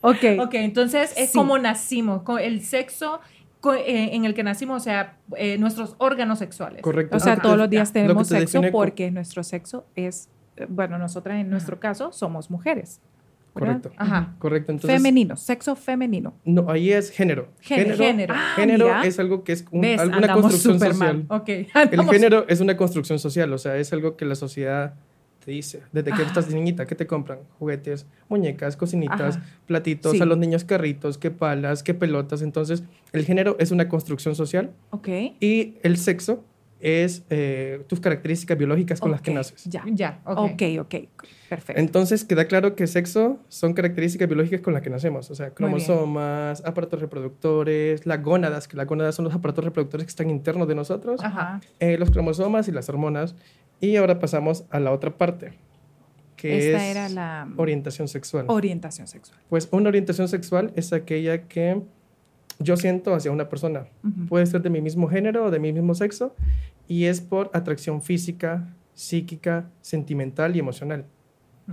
Ok. 0.00 0.24
Ok, 0.40 0.54
entonces 0.54 1.12
es 1.16 1.30
Sí. 1.32 1.36
como 1.38 1.58
nacimos, 1.58 2.22
con 2.22 2.38
el 2.38 2.62
sexo 2.64 3.20
en 3.74 4.24
el 4.24 4.34
que 4.34 4.42
nacimos, 4.42 4.82
o 4.82 4.84
sea, 4.84 5.16
eh, 5.36 5.58
nuestros 5.58 5.94
órganos 5.98 6.38
sexuales. 6.38 6.82
Correcto. 6.82 7.16
O 7.16 7.20
sea, 7.20 7.36
todos 7.36 7.56
los 7.58 7.68
días 7.70 7.92
tenemos 7.92 8.28
te 8.28 8.38
sexo 8.38 8.60
porque 8.72 9.10
nuestro 9.10 9.42
sexo 9.42 9.86
es, 9.94 10.28
eh, 10.56 10.66
bueno, 10.68 10.98
nosotras 10.98 11.40
en 11.40 11.50
nuestro 11.50 11.80
caso 11.80 12.12
somos 12.12 12.50
mujeres. 12.50 13.00
¿verdad? 13.54 13.76
Correcto. 13.80 13.92
Ajá. 13.96 14.34
Correcto. 14.38 14.72
Entonces, 14.72 14.98
Femenino, 14.98 15.34
sexo 15.36 15.74
femenino. 15.76 16.34
no, 16.44 16.70
ahí 16.70 16.92
es 16.92 17.10
género. 17.10 17.48
Género. 17.60 17.96
Género. 17.96 18.34
Ah, 18.36 18.52
género 18.54 19.02
es 19.02 19.18
algo 19.18 19.44
que 19.44 19.52
es 19.52 19.64
un- 19.70 19.82
alguna 19.82 20.16
Andamos 20.18 20.42
construcción 20.52 20.78
social. 20.78 21.24
mal. 21.26 21.40
Ok. 21.40 21.48
El 21.48 22.04
género 22.10 22.44
es 22.48 22.60
una 22.60 22.76
construcción 22.76 23.18
social, 23.18 23.50
o 23.54 23.56
sea, 23.58 23.78
es 23.78 23.90
algo 23.94 24.16
que 24.18 24.26
la 24.26 24.34
sociedad 24.34 24.94
te 25.46 25.52
dice. 25.52 25.80
Desde 25.92 26.10
que 26.10 26.14
Ajá. 26.22 26.24
estás 26.24 26.50
niñita, 26.52 26.86
¿qué 26.86 26.96
te 26.96 27.06
compran? 27.06 27.38
Juguetes, 27.60 28.04
muñecas, 28.28 28.76
cocinitas, 28.76 29.36
Ajá. 29.36 29.46
platitos, 29.66 30.12
Sí. 30.12 30.20
a 30.20 30.24
los 30.26 30.36
niños 30.36 30.64
carritos, 30.64 31.18
qué 31.18 31.30
palas, 31.30 31.84
qué 31.84 31.94
pelotas. 31.94 32.42
Entonces, 32.42 32.82
el 33.12 33.24
género 33.24 33.54
es 33.60 33.70
una 33.70 33.88
construcción 33.88 34.34
social 34.34 34.72
Ok. 34.90 35.08
y 35.40 35.76
el 35.84 35.98
sexo 35.98 36.42
es 36.80 37.22
eh, 37.30 37.82
tus 37.86 38.00
características 38.00 38.58
biológicas 38.58 39.00
con 39.00 39.10
las 39.10 39.22
que 39.22 39.32
naces. 39.32 39.64
Ya. 39.64 39.82
Ya, 39.90 40.20
ok. 40.26 40.38
Ok, 40.38 40.62
ok. 40.80 40.94
Perfecto. 41.48 41.80
Entonces 41.80 42.24
queda 42.24 42.46
claro 42.46 42.74
que 42.74 42.86
sexo 42.88 43.38
son 43.48 43.72
características 43.72 44.26
biológicas 44.28 44.60
con 44.60 44.74
las 44.74 44.82
que 44.82 44.90
nacemos, 44.90 45.30
o 45.30 45.34
sea, 45.36 45.50
cromosomas, 45.50 46.62
aparatos 46.66 47.00
reproductores, 47.00 48.04
las 48.04 48.20
gónadas, 48.22 48.66
que 48.68 48.76
las 48.76 48.86
gónadas 48.86 49.14
son 49.14 49.24
los 49.26 49.34
aparatos 49.34 49.64
reproductores 49.64 50.04
que 50.06 50.10
están 50.10 50.28
internos 50.28 50.66
de 50.68 50.74
nosotros, 50.74 51.20
Ajá. 51.22 51.60
eh, 51.78 51.96
los 51.98 52.10
cromosomas 52.10 52.66
y 52.68 52.72
las 52.72 52.88
hormonas. 52.88 53.36
Y 53.80 53.96
ahora 53.96 54.18
pasamos 54.18 54.64
a 54.70 54.80
la 54.80 54.92
otra 54.92 55.16
parte, 55.16 55.52
que 56.36 56.70
Esta 56.70 56.84
es 56.84 56.90
era 56.96 57.08
la 57.08 57.48
orientación 57.56 58.08
sexual. 58.08 58.46
orientación 58.48 59.06
sexual. 59.06 59.38
pues 59.48 59.68
una 59.70 59.88
orientación 59.88 60.28
sexual 60.28 60.72
es 60.76 60.92
aquella 60.92 61.46
que 61.46 61.82
yo 62.58 62.76
siento 62.76 63.14
hacia 63.14 63.30
una 63.30 63.48
persona. 63.48 63.86
Puede 64.28 64.46
ser 64.46 64.62
de 64.62 64.70
mi 64.70 64.80
mismo 64.80 65.08
género 65.08 65.44
o 65.46 65.50
de 65.50 65.58
mi 65.58 65.72
mismo 65.72 65.94
sexo, 65.94 66.34
y 66.88 67.04
es 67.04 67.20
por 67.20 67.50
atracción 67.52 68.00
física, 68.00 68.74
psíquica, 68.94 69.68
sentimental 69.82 70.56
y 70.56 70.60
emocional. 70.60 71.04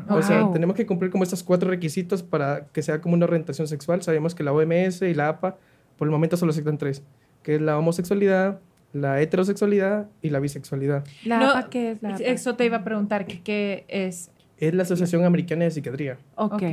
O 0.09 0.21
sea, 0.21 0.49
tenemos 0.51 0.75
que 0.75 0.85
cumplir 0.85 1.11
como 1.11 1.23
estos 1.23 1.43
cuatro 1.43 1.69
requisitos 1.69 2.23
para 2.23 2.65
que 2.73 2.81
sea 2.81 2.99
como 2.99 3.13
una 3.13 3.25
orientación 3.25 3.67
sexual. 3.67 4.01
Sabemos 4.01 4.33
que 4.33 4.43
la 4.43 4.51
OMS 4.51 5.03
y 5.03 5.13
la 5.13 5.29
APA 5.29 5.57
por 5.97 6.07
el 6.07 6.11
momento 6.11 6.35
solo 6.35 6.49
aceptan 6.51 6.77
tres, 6.77 7.03
que 7.43 7.55
es 7.55 7.61
la 7.61 7.77
homosexualidad, 7.77 8.59
la 8.93 9.19
heterosexualidad 9.21 10.07
y 10.21 10.29
la 10.29 10.39
bisexualidad. 10.39 11.03
¿La 11.25 11.39
No, 11.39 11.49
APA 11.51 11.69
qué 11.69 11.91
es 11.91 12.01
la 12.01 12.09
APA? 12.15 12.23
Eso 12.23 12.55
te 12.55 12.65
iba 12.65 12.77
a 12.77 12.83
preguntar, 12.83 13.25
que 13.25 13.41
qué 13.41 13.85
es? 13.89 14.31
Es 14.57 14.73
la 14.73 14.83
Asociación 14.83 15.25
Americana 15.25 15.65
de 15.65 15.71
Psiquiatría. 15.71 16.17
Ok, 16.35 16.63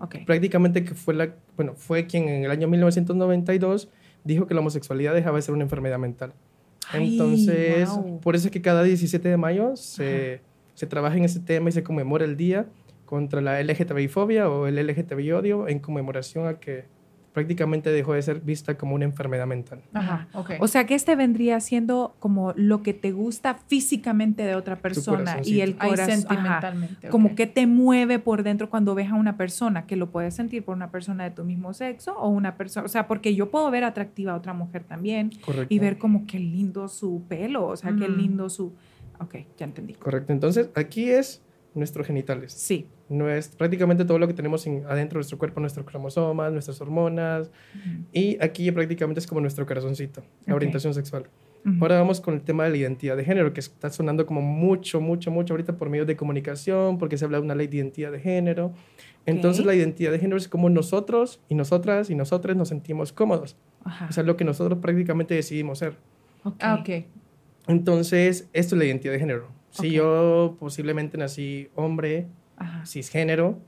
Ok. 0.00 0.16
Prácticamente 0.26 0.82
que 0.84 0.94
fue, 0.94 1.14
la, 1.14 1.34
bueno, 1.56 1.74
fue 1.76 2.06
quien 2.06 2.28
en 2.28 2.44
el 2.44 2.50
año 2.50 2.66
1992 2.66 3.88
dijo 4.24 4.46
que 4.46 4.54
la 4.54 4.60
homosexualidad 4.60 5.14
dejaba 5.14 5.36
de 5.36 5.42
ser 5.42 5.54
una 5.54 5.62
enfermedad 5.62 5.98
mental. 5.98 6.32
Ay, 6.90 7.12
Entonces, 7.12 7.88
guau. 7.88 8.20
por 8.20 8.34
eso 8.34 8.48
es 8.48 8.52
que 8.52 8.60
cada 8.60 8.82
17 8.82 9.28
de 9.28 9.36
mayo 9.36 9.76
se, 9.76 10.40
se 10.74 10.86
trabaja 10.86 11.16
en 11.16 11.24
ese 11.24 11.38
tema 11.40 11.68
y 11.68 11.72
se 11.72 11.82
conmemora 11.84 12.24
el 12.24 12.36
día 12.36 12.66
contra 13.04 13.40
la 13.40 13.60
LGTBI-fobia 13.62 14.48
o 14.48 14.66
el 14.66 14.76
LGTBI-odio 14.84 15.68
en 15.68 15.78
conmemoración 15.78 16.48
a 16.48 16.54
que 16.58 16.84
prácticamente 17.34 17.90
dejó 17.90 18.14
de 18.14 18.22
ser 18.22 18.40
vista 18.40 18.78
como 18.78 18.94
una 18.94 19.04
enfermedad 19.04 19.46
mental. 19.46 19.82
Ajá, 19.92 20.28
ok. 20.32 20.52
O 20.60 20.68
sea 20.68 20.86
que 20.86 20.94
este 20.94 21.16
vendría 21.16 21.58
siendo 21.58 22.14
como 22.20 22.52
lo 22.56 22.82
que 22.84 22.94
te 22.94 23.10
gusta 23.10 23.54
físicamente 23.66 24.44
de 24.44 24.54
otra 24.54 24.76
persona 24.76 25.38
y 25.44 25.60
el 25.60 25.76
corazón. 25.76 25.98
ajá. 26.28 26.60
sentimentalmente. 26.60 27.08
Como 27.08 27.34
que 27.34 27.48
te 27.48 27.66
mueve 27.66 28.20
por 28.20 28.44
dentro 28.44 28.70
cuando 28.70 28.94
ves 28.94 29.10
a 29.10 29.14
una 29.14 29.36
persona, 29.36 29.84
que 29.84 29.96
lo 29.96 30.10
puedes 30.10 30.34
sentir 30.34 30.64
por 30.64 30.76
una 30.76 30.92
persona 30.92 31.24
de 31.24 31.32
tu 31.32 31.44
mismo 31.44 31.74
sexo 31.74 32.16
o 32.16 32.28
una 32.28 32.56
persona, 32.56 32.86
o 32.86 32.88
sea, 32.88 33.08
porque 33.08 33.34
yo 33.34 33.50
puedo 33.50 33.68
ver 33.70 33.82
atractiva 33.82 34.32
a 34.32 34.36
otra 34.36 34.52
mujer 34.52 34.84
también 34.84 35.30
Correcto. 35.44 35.74
y 35.74 35.78
ver 35.80 35.98
como 35.98 36.26
qué 36.28 36.38
lindo 36.38 36.86
su 36.88 37.24
pelo, 37.28 37.66
o 37.66 37.76
sea, 37.76 37.90
qué 37.96 38.04
Ujú. 38.04 38.12
lindo 38.16 38.48
su... 38.48 38.72
Ok, 39.18 39.36
ya 39.58 39.64
entendí. 39.64 39.94
Correcto. 39.94 40.32
Entonces, 40.32 40.70
aquí 40.76 41.10
es 41.10 41.42
nuestros 41.74 42.06
genitales. 42.06 42.52
Sí. 42.52 42.86
No 43.08 43.28
es 43.28 43.48
prácticamente 43.48 44.04
todo 44.04 44.18
lo 44.18 44.26
que 44.26 44.32
tenemos 44.34 44.66
en- 44.66 44.84
adentro 44.86 45.16
de 45.16 45.20
nuestro 45.20 45.38
cuerpo, 45.38 45.60
nuestros 45.60 45.84
cromosomas, 45.84 46.52
nuestras 46.52 46.80
hormonas. 46.80 47.50
Y 48.12 48.38
aquí 48.42 48.70
prácticamente 48.72 49.20
es 49.20 49.26
como 49.26 49.40
nuestro 49.40 49.66
corazoncito, 49.66 50.22
la 50.46 50.54
orientación 50.54 50.94
sexual. 50.94 51.26
Ujú. 51.66 51.76
Ahora 51.82 51.98
vamos 51.98 52.20
con 52.20 52.34
el 52.34 52.42
tema 52.42 52.64
de 52.64 52.70
la 52.70 52.76
identidad 52.76 53.16
de 53.16 53.24
género, 53.24 53.52
que 53.52 53.60
está 53.60 53.88
sonando 53.90 54.26
como 54.26 54.40
mucho, 54.42 55.00
mucho, 55.00 55.30
mucho 55.30 55.54
ahorita 55.54 55.76
por 55.76 55.88
medios 55.90 56.06
de 56.06 56.16
comunicación, 56.16 56.98
porque 56.98 57.16
se 57.18 57.24
habla 57.24 57.38
de 57.38 57.44
una 57.44 57.54
ley 57.54 57.66
de 57.68 57.76
identidad 57.78 58.12
de 58.12 58.20
género. 58.20 58.72
Entonces 59.26 59.64
la 59.64 59.74
identidad 59.74 60.10
de 60.10 60.18
género 60.18 60.36
es 60.36 60.48
como 60.48 60.68
nosotros 60.68 61.40
y 61.48 61.54
nosotras 61.54 62.10
y 62.10 62.14
nosotros 62.14 62.56
nos 62.56 62.68
sentimos 62.68 63.12
cómodos. 63.12 63.56
Ajá. 63.84 64.06
O 64.10 64.12
sea, 64.12 64.22
lo 64.24 64.36
que 64.36 64.44
nosotros 64.44 64.78
prácticamente 64.80 65.34
decidimos 65.34 65.78
ser. 65.78 65.96
Ok. 66.42 66.54
Ah, 66.60 66.78
ok. 66.80 67.04
Entonces, 67.66 68.48
esto 68.52 68.74
es 68.74 68.78
la 68.78 68.84
identidad 68.84 69.12
de 69.12 69.18
género. 69.18 69.48
Si 69.70 69.90
yo 69.90 70.56
posiblemente 70.60 71.16
nací 71.18 71.68
hombre, 71.74 72.26
Ajá. 72.56 72.84
cisgénero, 72.86 73.58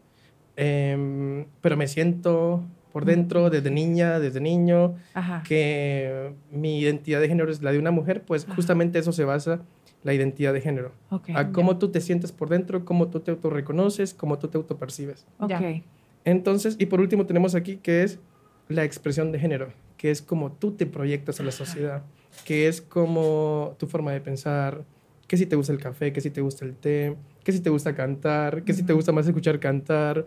em, 0.56 1.46
pero 1.60 1.76
me 1.76 1.86
siento 1.88 2.62
por 2.92 3.04
dentro 3.04 3.50
desde 3.50 3.70
niña, 3.70 4.18
desde 4.18 4.40
niño, 4.40 4.94
Ajá. 5.14 5.42
que 5.46 6.32
mi 6.50 6.78
identidad 6.80 7.20
de 7.20 7.28
género 7.28 7.50
es 7.50 7.62
la 7.62 7.72
de 7.72 7.78
una 7.78 7.90
mujer, 7.90 8.22
pues 8.24 8.44
Ajá. 8.44 8.54
justamente 8.54 8.98
eso 8.98 9.12
se 9.12 9.24
basa 9.24 9.60
la 10.02 10.14
identidad 10.14 10.52
de 10.54 10.60
género. 10.60 10.92
Ok. 11.10 11.30
A 11.34 11.52
cómo 11.52 11.78
tú 11.78 11.90
te 11.90 12.00
sientes 12.00 12.32
por 12.32 12.48
dentro, 12.48 12.84
cómo 12.84 13.08
tú 13.08 13.20
te 13.20 13.32
autorreconoces, 13.32 14.14
cómo 14.14 14.38
tú 14.38 14.48
te 14.48 14.56
autopercibes. 14.56 15.26
Ok. 15.38 15.50
Ya. 15.50 15.82
Entonces, 16.24 16.76
y 16.78 16.86
por 16.86 17.00
último 17.00 17.26
tenemos 17.26 17.54
aquí 17.54 17.76
que 17.76 18.02
es 18.02 18.18
la 18.68 18.84
expresión 18.84 19.30
de 19.30 19.38
género, 19.40 19.72
que 19.96 20.10
es 20.10 20.22
como 20.22 20.52
tú 20.52 20.72
te 20.72 20.86
proyectas 20.86 21.38
a 21.40 21.42
la 21.42 21.52
sociedad, 21.52 22.02
que 22.44 22.66
es 22.68 22.80
como 22.80 23.74
tu 23.78 23.86
forma 23.86 24.12
de 24.12 24.20
pensar, 24.20 24.84
que 25.26 25.36
si 25.36 25.44
te 25.46 25.54
gusta 25.56 25.72
el 25.72 25.78
café, 25.80 26.12
que 26.12 26.20
si 26.20 26.30
te 26.30 26.40
gusta 26.40 26.64
el 26.64 26.74
té, 26.74 27.16
que 27.46 27.52
si 27.52 27.60
te 27.60 27.70
gusta 27.70 27.94
cantar, 27.94 28.64
que 28.64 28.74
si 28.74 28.82
te 28.82 28.92
gusta 28.92 29.12
más 29.12 29.24
escuchar 29.24 29.60
cantar, 29.60 30.26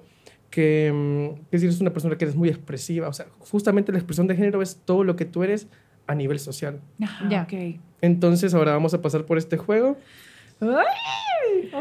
que, 0.50 0.90
mm, 0.90 1.50
que 1.52 1.60
si 1.60 1.66
eres 1.66 1.82
una 1.82 1.92
persona 1.92 2.18
que 2.18 2.24
eres 2.24 2.34
muy 2.38 2.48
expresiva, 2.48 3.10
o 3.10 3.14
sea, 3.14 3.26
justamente 3.40 3.92
la 3.92 3.98
expresión 3.98 4.26
de 4.26 4.38
género 4.38 4.62
es 4.62 4.78
todo 4.86 5.04
lo 5.04 5.18
que 5.18 5.26
tú 5.26 5.44
eres 5.44 5.68
a 6.08 6.16
nivel 6.16 6.40
social. 6.40 6.80
Ya. 6.98 7.44
ok. 7.44 7.78
Entonces 8.00 8.54
ahora 8.54 8.72
vamos 8.72 8.94
a 8.94 9.02
pasar 9.02 9.26
por 9.26 9.38
este 9.38 9.58
juego 9.58 9.98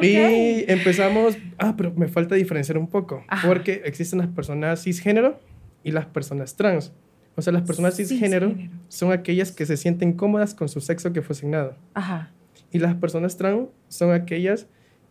y 0.02 0.64
empezamos, 0.68 1.38
ah, 1.56 1.74
pero 1.76 1.92
me 1.94 2.08
falta 2.08 2.34
diferenciar 2.34 2.76
un 2.76 2.88
poco, 2.88 3.22
Ajá. 3.28 3.46
porque 3.46 3.82
existen 3.84 4.18
las 4.18 4.26
personas 4.26 4.82
cisgénero 4.82 5.38
y 5.84 5.92
las 5.92 6.06
personas 6.06 6.56
trans. 6.56 6.92
O 7.36 7.42
sea, 7.42 7.52
las 7.52 7.62
personas 7.62 7.94
cisgénero 7.96 8.48
Cisgénero. 8.48 8.74
son 8.88 9.12
aquellas 9.12 9.52
que 9.52 9.66
se 9.66 9.76
sienten 9.76 10.14
cómodas 10.14 10.52
con 10.52 10.68
su 10.68 10.80
sexo 10.80 11.12
que 11.12 11.22
fue 11.22 11.34
asignado. 11.34 11.76
Ajá. 11.94 12.32
Y 12.72 12.80
las 12.80 12.96
personas 12.96 13.36
trans 13.36 13.68
son 13.86 14.10
aquellas 14.10 14.66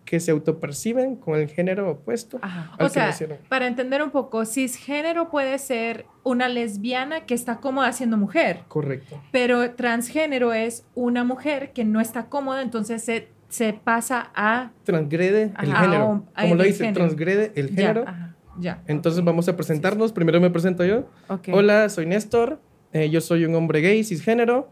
que 0.07 0.21
se 0.21 0.31
autoperciben 0.31 1.17
con 1.17 1.37
el 1.37 1.49
género 1.49 1.91
opuesto 1.91 2.39
Ajá. 2.41 2.71
al 2.79 2.85
O 2.85 2.89
sea, 2.89 3.13
para 3.49 3.67
entender 3.67 4.01
un 4.01 4.09
poco, 4.09 4.45
cisgénero 4.45 5.29
puede 5.29 5.59
ser 5.59 6.05
una 6.23 6.47
lesbiana 6.47 7.25
que 7.25 7.33
está 7.33 7.57
cómoda 7.57 7.91
siendo 7.91 8.15
mujer, 8.15 8.61
Correcto. 8.69 9.21
pero 9.33 9.71
transgénero 9.75 10.53
es 10.53 10.85
una 10.95 11.25
mujer 11.25 11.73
que 11.73 11.83
no 11.83 11.99
está 11.99 12.27
cómoda, 12.27 12.61
entonces 12.61 13.03
se, 13.03 13.27
se 13.49 13.73
pasa 13.73 14.31
a... 14.33 14.71
Transgrede 14.85 15.51
el 15.59 15.75
género. 15.75 16.23
Como 16.39 16.55
lo 16.55 16.63
dice, 16.63 16.85
género. 16.85 16.95
transgrede 17.05 17.51
el 17.55 17.75
Ya, 17.75 17.75
género. 17.75 18.03
Ajá. 18.07 18.33
Ya. 18.59 18.81
Entonces 18.87 19.23
vamos 19.23 19.47
a 19.49 19.55
presentarnos. 19.55 20.13
Primero 20.13 20.39
me 20.41 20.49
presento 20.49 20.83
yo. 20.85 21.09
Ok. 21.27 21.49
Hola, 21.51 21.89
soy 21.89 22.05
Néstor. 22.07 22.59
Eh, 22.93 23.09
yo 23.09 23.21
soy 23.21 23.45
un 23.45 23.53
hombre 23.55 23.81
gay, 23.81 24.03
cisgénero. 24.03 24.69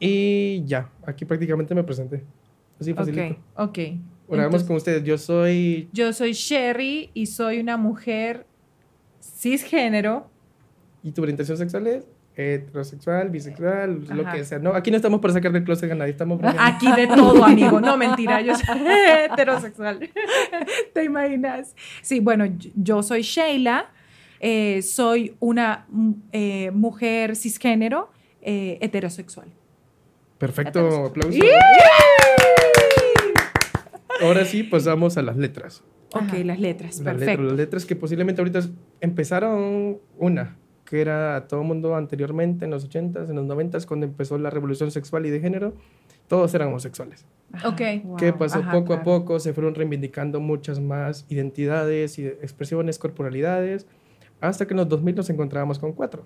Y 0.00 0.64
ya, 0.66 0.90
aquí 1.06 1.24
prácticamente 1.24 1.74
me 1.74 1.82
presenté. 1.84 2.24
Así 2.80 2.92
facilito. 2.92 3.40
Ok. 3.54 3.68
Ok. 3.68 3.78
Entonces, 4.32 4.66
con 4.66 4.76
ustedes. 4.76 5.04
Yo 5.04 5.18
soy. 5.18 5.88
Yo 5.92 6.12
soy 6.12 6.32
Sherry 6.32 7.10
y 7.14 7.26
soy 7.26 7.58
una 7.60 7.76
mujer 7.76 8.46
cisgénero. 9.20 10.30
¿Y 11.02 11.12
tu 11.12 11.22
orientación 11.22 11.58
sexual 11.58 11.86
es? 11.86 12.04
Heterosexual, 12.34 13.28
bisexual, 13.28 14.04
lo 14.08 14.24
que 14.32 14.44
sea. 14.44 14.58
No, 14.58 14.70
aquí 14.72 14.90
no 14.90 14.96
estamos 14.96 15.20
para 15.20 15.34
sacar 15.34 15.52
del 15.52 15.64
closet 15.64 15.90
a 15.92 15.94
nadie. 15.94 16.12
Estamos. 16.12 16.40
Aquí 16.58 16.90
de 16.92 17.06
todo, 17.06 17.44
amigo. 17.44 17.78
No, 17.80 17.96
mentira, 17.98 18.40
yo 18.40 18.54
soy 18.54 18.78
heterosexual. 19.30 20.08
¿Te 20.94 21.04
imaginas? 21.04 21.74
Sí, 22.00 22.20
bueno, 22.20 22.46
yo- 22.74 23.02
soy 23.02 23.20
Sheila, 23.20 23.90
eh, 24.40 24.80
soy 24.80 25.36
una 25.40 25.84
mm, 25.90 26.12
eh, 26.32 26.70
mujer 26.72 27.36
cisgénero 27.36 28.10
eh, 28.40 28.78
heterosexual. 28.80 29.48
Perfecto, 30.38 31.06
aplauso. 31.06 31.38
Ahora 34.22 34.44
sí, 34.44 34.62
pasamos 34.62 35.16
a 35.18 35.22
las 35.22 35.36
letras. 35.36 35.82
Ok, 36.14 36.22
Ajá. 36.22 36.38
las 36.44 36.60
letras, 36.60 36.96
Las 36.96 36.98
letras, 37.00 37.18
perfecto. 37.18 37.42
las 37.44 37.52
letras 37.56 37.86
que 37.86 37.96
posiblemente 37.96 38.40
ahorita 38.42 38.60
empezaron 39.00 39.98
una, 40.18 40.56
que 40.84 41.00
era 41.00 41.36
a 41.36 41.48
todo 41.48 41.62
mundo 41.62 41.96
anteriormente, 41.96 42.64
en 42.66 42.70
los 42.70 42.88
80s, 42.88 43.30
en 43.30 43.36
los 43.36 43.46
90s, 43.46 43.86
cuando 43.86 44.06
empezó 44.06 44.36
la 44.38 44.50
revolución 44.50 44.90
sexual 44.90 45.24
y 45.26 45.30
de 45.30 45.40
género, 45.40 45.74
todos 46.28 46.52
eran 46.54 46.68
homosexuales. 46.68 47.26
Ok. 47.64 47.80
wow, 48.04 48.16
¿Qué 48.16 48.32
pasó? 48.32 48.58
ajá, 48.60 48.72
poco 48.72 48.92
a 48.94 49.02
poco 49.02 49.40
se 49.40 49.52
fueron 49.54 49.74
reivindicando 49.74 50.38
muchas 50.40 50.80
más 50.80 51.26
identidades 51.28 52.18
y 52.18 52.26
expresiones, 52.26 52.98
corporalidades, 52.98 53.86
hasta 54.40 54.66
que 54.66 54.74
en 54.74 54.78
los 54.78 54.88
2000 54.88 55.14
nos 55.16 55.30
encontrábamos 55.30 55.78
con 55.78 55.92
cuatro, 55.92 56.24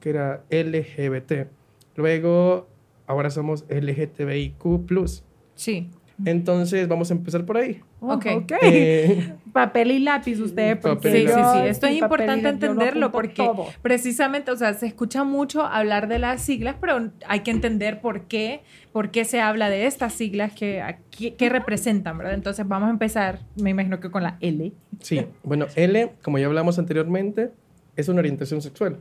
que 0.00 0.10
era 0.10 0.44
LGBT. 0.50 1.48
Luego, 1.96 2.68
ahora 3.06 3.30
somos 3.30 3.64
LGTBIQ+. 3.68 5.22
Sí. 5.54 5.90
Entonces, 6.24 6.88
vamos 6.88 7.10
a 7.10 7.14
empezar 7.14 7.44
por 7.44 7.58
ahí. 7.58 7.80
Ok. 8.00 8.26
Eh, 8.62 9.34
Papel 9.52 9.90
y 9.90 9.98
lápiz 9.98 10.40
ustedes. 10.40 10.76
porque 10.78 10.96
Papel 10.96 11.14
y 11.16 11.18
Sí, 11.18 11.26
sí, 11.28 11.40
lápiz. 11.40 11.60
sí. 11.62 11.66
Esto 11.68 11.86
es 11.86 11.92
y 11.92 11.98
importante 11.98 12.48
entenderlo 12.48 13.12
porque 13.12 13.34
todo. 13.44 13.66
precisamente, 13.82 14.50
o 14.50 14.56
sea, 14.56 14.72
se 14.74 14.86
escucha 14.86 15.24
mucho 15.24 15.62
hablar 15.62 16.08
de 16.08 16.18
las 16.18 16.40
siglas, 16.42 16.76
pero 16.80 17.10
hay 17.28 17.40
que 17.40 17.50
entender 17.50 18.00
por 18.00 18.22
qué, 18.22 18.62
por 18.92 19.10
qué 19.10 19.24
se 19.26 19.40
habla 19.40 19.68
de 19.68 19.86
estas 19.86 20.14
siglas 20.14 20.52
que, 20.52 20.80
aquí- 20.80 21.32
que 21.32 21.48
representan, 21.50 22.16
¿verdad? 22.16 22.34
Entonces 22.34 22.66
vamos 22.66 22.88
a 22.88 22.90
empezar, 22.92 23.40
me 23.60 23.70
imagino 23.70 24.00
que 24.00 24.10
con 24.10 24.22
la 24.22 24.38
L. 24.40 24.72
sí, 25.00 25.26
bueno, 25.42 25.66
L, 25.74 26.12
como 26.22 26.38
ya 26.38 26.46
hablamos 26.46 26.78
anteriormente, 26.78 27.50
es 27.94 28.08
una 28.08 28.20
orientación 28.20 28.62
sexual. 28.62 28.98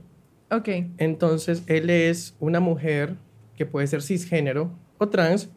Ok. 0.52 0.68
Entonces, 0.98 1.64
L 1.68 2.10
es 2.10 2.36
una 2.40 2.60
mujer 2.60 3.16
que 3.56 3.66
puede 3.66 3.88
ser 3.88 4.02
cisgénero 4.02 4.70
o 4.98 5.08
trans 5.10 5.50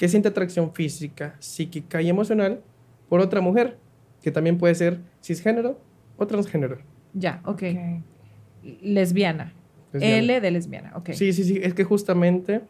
que 0.00 0.08
siente 0.08 0.28
atracción 0.28 0.72
física, 0.72 1.36
psíquica 1.40 2.00
y 2.00 2.08
emocional 2.08 2.62
por 3.10 3.20
otra 3.20 3.42
mujer 3.42 3.76
que 4.22 4.30
también 4.30 4.56
puede 4.56 4.74
ser 4.74 5.00
cisgénero 5.22 5.78
o 6.16 6.26
transgénero. 6.26 6.78
Ya, 7.12 7.42
ok. 7.44 7.50
Ok. 7.52 7.64
Lesbiana. 8.80 9.52
Lesbiana. 9.92 10.16
L 10.16 10.40
de 10.40 10.50
lesbiana, 10.50 10.92
ok. 10.96 11.10
Sí, 11.10 11.34
sí, 11.34 11.44
sí, 11.44 11.60
es 11.62 11.74
que 11.74 11.84
justamente 11.84 12.62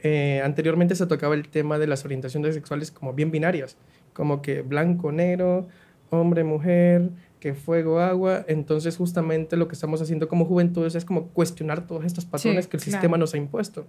eh, 0.00 0.40
anteriormente 0.44 0.94
se 0.94 1.06
tocaba 1.06 1.34
el 1.34 1.48
tema 1.48 1.76
de 1.80 1.88
las 1.88 2.04
orientaciones 2.04 2.54
sexuales 2.54 2.92
como 2.92 3.14
bien 3.14 3.32
binarias, 3.32 3.76
como 4.12 4.40
que 4.40 4.62
blanco, 4.62 5.10
negro, 5.10 5.66
hombre, 6.10 6.44
mujer, 6.44 7.10
que 7.40 7.54
fuego, 7.54 7.98
agua. 7.98 8.44
Entonces 8.46 8.96
justamente 8.96 9.56
lo 9.56 9.66
que 9.66 9.74
estamos 9.74 10.00
haciendo 10.02 10.28
como 10.28 10.44
juventudes 10.44 10.94
es 10.94 11.04
como 11.04 11.30
cuestionar 11.30 11.84
todos 11.84 12.04
estos 12.04 12.26
patrones 12.26 12.66
Sí, 12.66 12.70
que 12.70 12.76
el 12.76 12.82
claro. 12.84 12.92
sistema 12.92 13.18
nos 13.18 13.34
ha 13.34 13.38
impuesto. 13.38 13.86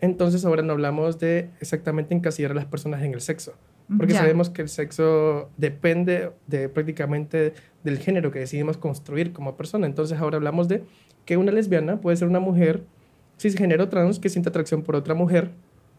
Entonces 0.00 0.44
ahora 0.44 0.62
no 0.62 0.72
hablamos 0.72 1.18
de 1.18 1.50
exactamente 1.60 2.14
encasillar 2.14 2.52
a 2.52 2.54
las 2.54 2.64
personas 2.66 3.02
en 3.02 3.12
el 3.12 3.20
sexo, 3.20 3.52
porque 3.98 4.12
Ya. 4.14 4.20
sabemos 4.20 4.48
que 4.50 4.62
el 4.62 4.68
sexo 4.68 5.50
depende 5.58 6.30
de 6.46 6.68
prácticamente 6.68 7.52
del 7.84 7.98
género 7.98 8.30
que 8.30 8.38
decidimos 8.38 8.76
construir 8.78 9.32
como 9.32 9.56
persona. 9.56 9.86
Entonces 9.86 10.18
ahora 10.18 10.36
hablamos 10.36 10.68
de 10.68 10.84
que 11.26 11.36
una 11.36 11.52
lesbiana 11.52 12.00
puede 12.00 12.16
ser 12.16 12.28
una 12.28 12.40
mujer 12.40 12.82
cisgénero 13.38 13.88
trans 13.88 14.18
que 14.18 14.28
siente 14.28 14.48
atracción 14.48 14.82
por 14.82 14.96
otra 14.96 15.14
mujer 15.14 15.50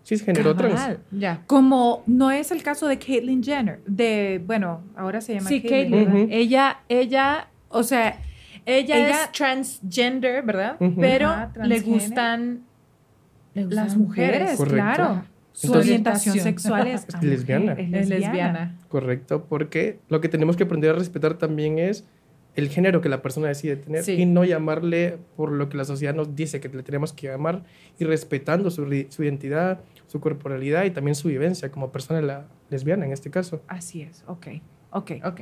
cisgénero 0.03 0.55
trans. 0.55 0.73
Cabal, 0.79 0.99
Ya. 1.11 1.43
Como 1.47 2.03
no 2.07 2.31
es 2.31 2.51
el 2.51 2.63
caso 2.63 2.87
de 2.87 2.97
Caitlyn 2.97 3.43
Jenner, 3.43 3.81
de, 3.85 4.41
bueno, 4.45 4.81
ahora 4.95 5.21
se 5.21 5.35
llama 5.35 5.47
Sí, 5.47 5.61
Caitlyn, 5.61 5.91
Caitlyn. 5.91 6.05
¿verdad? 6.05 6.23
Ujú. 6.23 6.27
Ella, 6.31 6.79
ella, 6.89 7.47
o 7.69 7.83
sea, 7.83 8.19
ella, 8.65 8.97
Ella- 8.97 9.23
es 9.25 9.31
transgender, 9.31 10.43
¿verdad? 10.43 10.77
Pero 10.99 11.27
Ajá, 11.29 11.45
le 11.47 11.53
transgénero. 11.81 11.85
gustan 11.85 12.41
Le 12.41 12.55
gustan 12.59 12.61
las 13.53 13.97
mujeres, 13.97 14.57
Correcto. 14.57 14.75
claro. 14.75 15.23
Su 15.53 15.67
Entonces- 15.67 15.89
orientación 15.91 16.39
sexual 16.39 16.87
es, 16.87 17.05
Es 17.09 17.23
lesbiana. 17.23 17.73
Es 17.73 17.93
Es 17.93 18.09
lesbiana. 18.09 18.77
Correcto, 18.87 19.45
porque 19.49 19.99
lo 20.09 20.21
que 20.21 20.29
tenemos 20.29 20.55
que 20.57 20.63
aprender 20.63 20.91
a 20.91 20.93
respetar 20.93 21.33
también 21.35 21.77
es 21.79 22.05
el 22.55 22.69
género 22.69 22.99
que 23.01 23.07
la 23.09 23.21
persona 23.21 23.47
decide 23.47 23.77
tener 23.77 24.03
Sí. 24.03 24.13
y 24.13 24.25
no 24.25 24.43
llamarle 24.43 25.17
por 25.37 25.51
lo 25.51 25.69
que 25.69 25.77
la 25.77 25.85
sociedad 25.85 26.13
nos 26.13 26.35
dice 26.35 26.59
que 26.59 26.67
le 26.69 26.83
tenemos 26.83 27.13
que 27.13 27.27
llamar 27.27 27.63
y 27.97 28.03
respetando 28.05 28.69
su, 28.71 28.85
su 29.09 29.23
identidad, 29.23 29.79
su 30.07 30.19
corporalidad 30.19 30.83
y 30.85 30.91
también 30.91 31.15
su 31.15 31.29
vivencia 31.29 31.71
como 31.71 31.91
persona 31.91 32.21
la- 32.21 32.45
lesbiana 32.69 33.05
en 33.05 33.11
este 33.13 33.29
caso. 33.29 33.61
Así 33.67 34.01
es, 34.01 34.23
ok, 34.27 34.47
ok. 34.91 35.11
Ok. 35.23 35.41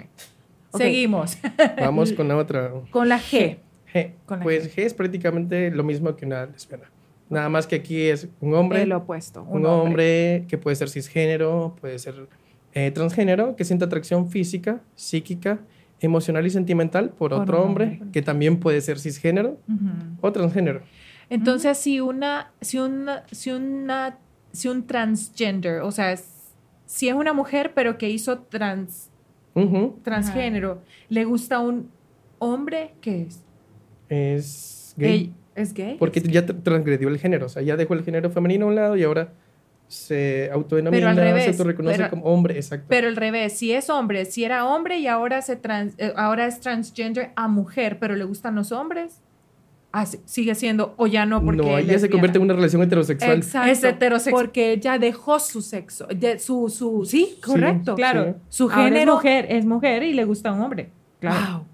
Ok. 0.71 0.79
Seguimos. 0.81 1.37
Vamos 1.79 2.13
con 2.13 2.27
la 2.27 2.37
otra. 2.37 2.71
Con 2.91 3.09
la 3.09 3.17
G. 3.19 3.57
G. 3.91 4.11
Con 4.27 4.37
la 4.39 4.43
Pues 4.43 4.75
G 4.75 4.83
es 4.83 4.93
prácticamente 4.93 5.71
lo 5.71 5.83
mismo 5.83 6.15
que 6.15 6.27
una 6.27 6.45
lesbiana. 6.45 6.91
Nada 7.29 7.48
más 7.50 7.67
que 7.67 7.75
aquí 7.75 8.01
es 8.03 8.27
un 8.41 8.53
hombre, 8.55 8.81
El 8.83 8.91
opuesto. 8.93 9.43
un 9.43 9.65
hombre 9.65 10.45
que 10.48 10.57
puede 10.57 10.75
ser 10.75 10.89
cisgénero, 10.89 11.75
puede 11.79 12.00
ser 12.00 12.27
eh, 12.74 12.91
transgénero, 12.91 13.55
que 13.55 13.63
siente 13.65 13.86
atracción 13.86 14.29
física, 14.29 14.81
psíquica, 14.95 15.59
emocional 16.00 16.45
y 16.48 16.50
sentimental 16.50 17.09
por 17.09 17.31
Por 17.31 17.41
otro 17.41 17.63
hombre, 17.63 17.86
hombre. 18.00 18.12
que 18.12 18.21
también 18.21 18.59
puede 18.59 18.81
ser 18.81 19.00
cisgénero 19.00 19.57
o 20.21 20.31
transgénero. 20.31 20.81
Entonces, 21.29 21.77
si 21.77 22.00
una, 22.00 22.51
si 22.62 22.79
una, 22.79 23.24
si 23.31 23.51
una, 23.51 24.17
si 24.51 24.67
un 24.67 24.88
transgender, 24.88 25.81
o 25.81 25.91
sea, 25.91 26.12
s- 26.13 26.25
si 26.86 27.07
es 27.09 27.13
una 27.13 27.33
mujer 27.33 27.74
pero 27.75 27.98
que 28.00 28.09
hizo 28.09 28.39
trans, 28.39 29.09
transgénero, 30.03 30.81
le 31.09 31.25
gusta 31.25 31.59
un 31.59 31.89
hombre, 32.39 32.93
¿qué 33.01 33.24
es? 33.24 33.43
Es 34.07 34.95
gay. 34.98 35.33
¿Es 35.59 35.73
gay? 35.73 35.95
Porque 35.99 36.21
ya 36.21 36.45
tr- 36.45 36.63
transgredió 36.63 37.09
el 37.09 37.17
género, 37.19 37.47
o 37.47 37.49
sea, 37.49 37.61
ya 37.61 37.75
dejó 37.75 37.93
el 37.93 38.03
género 38.03 38.29
femenino 38.31 38.65
a 38.65 38.69
un 38.69 38.75
lado 38.75 38.95
y 38.95 39.03
ahora 39.03 39.33
se 39.87 40.49
autodenomina, 40.53 40.97
Pero 40.99 41.09
al 41.09 41.15
revés, 41.17 41.43
se 41.45 41.49
autorreconoce 41.51 41.97
pero- 41.97 42.09
como 42.11 42.23
hombre, 42.25 42.55
exacto. 42.55 42.85
Pero 42.89 43.07
al 43.07 43.15
revés, 43.15 43.53
si 43.57 43.71
es 43.73 43.89
hombre, 43.89 44.25
si 44.25 44.43
era 44.43 44.65
hombre 44.65 44.99
y 44.99 45.07
ahora, 45.07 45.41
se 45.41 45.55
trans, 45.55 45.93
eh, 45.97 46.13
ahora 46.15 46.45
es 46.45 46.59
transgender 46.59 47.31
a 47.35 47.47
mujer, 47.47 47.97
pero 47.99 48.15
le 48.15 48.23
gustan 48.23 48.53
los 48.55 48.71
hombres, 48.71 49.21
ah, 49.91 50.05
sí, 50.05 50.19
sigue 50.25 50.53
siendo, 50.53 50.93
o 50.97 51.07
ya 51.07 51.25
no, 51.25 51.43
porque 51.43 51.63
no, 51.63 51.75
ahí 51.75 51.85
es 51.85 51.89
ya 51.93 51.99
se 51.99 52.09
convierte 52.11 52.37
en 52.37 52.43
una 52.43 52.53
relación 52.53 52.83
heterosexual. 52.83 53.37
Exacto. 53.37 53.71
Es 53.71 53.83
heterosexual. 53.83 54.45
Porque 54.45 54.73
ella 54.73 54.99
dejó 54.99 55.39
su 55.39 55.61
sexo, 55.63 56.05
de- 56.15 56.37
su, 56.37 56.69
su, 56.69 57.03
sí, 57.05 57.25
Sí, 57.35 57.41
correcto. 57.41 57.95
Claro, 57.95 58.25
Sí. 58.25 58.33
Su 58.49 58.63
Ahora 58.69 58.83
género. 58.83 59.11
es 59.13 59.15
mujer, 59.17 59.45
es 59.49 59.65
mujer 59.65 60.03
y 60.03 60.13
le 60.13 60.23
gusta 60.25 60.53
un 60.53 60.61
hombre. 60.61 60.91
Claro. 61.19 61.51
Wow. 61.57 61.65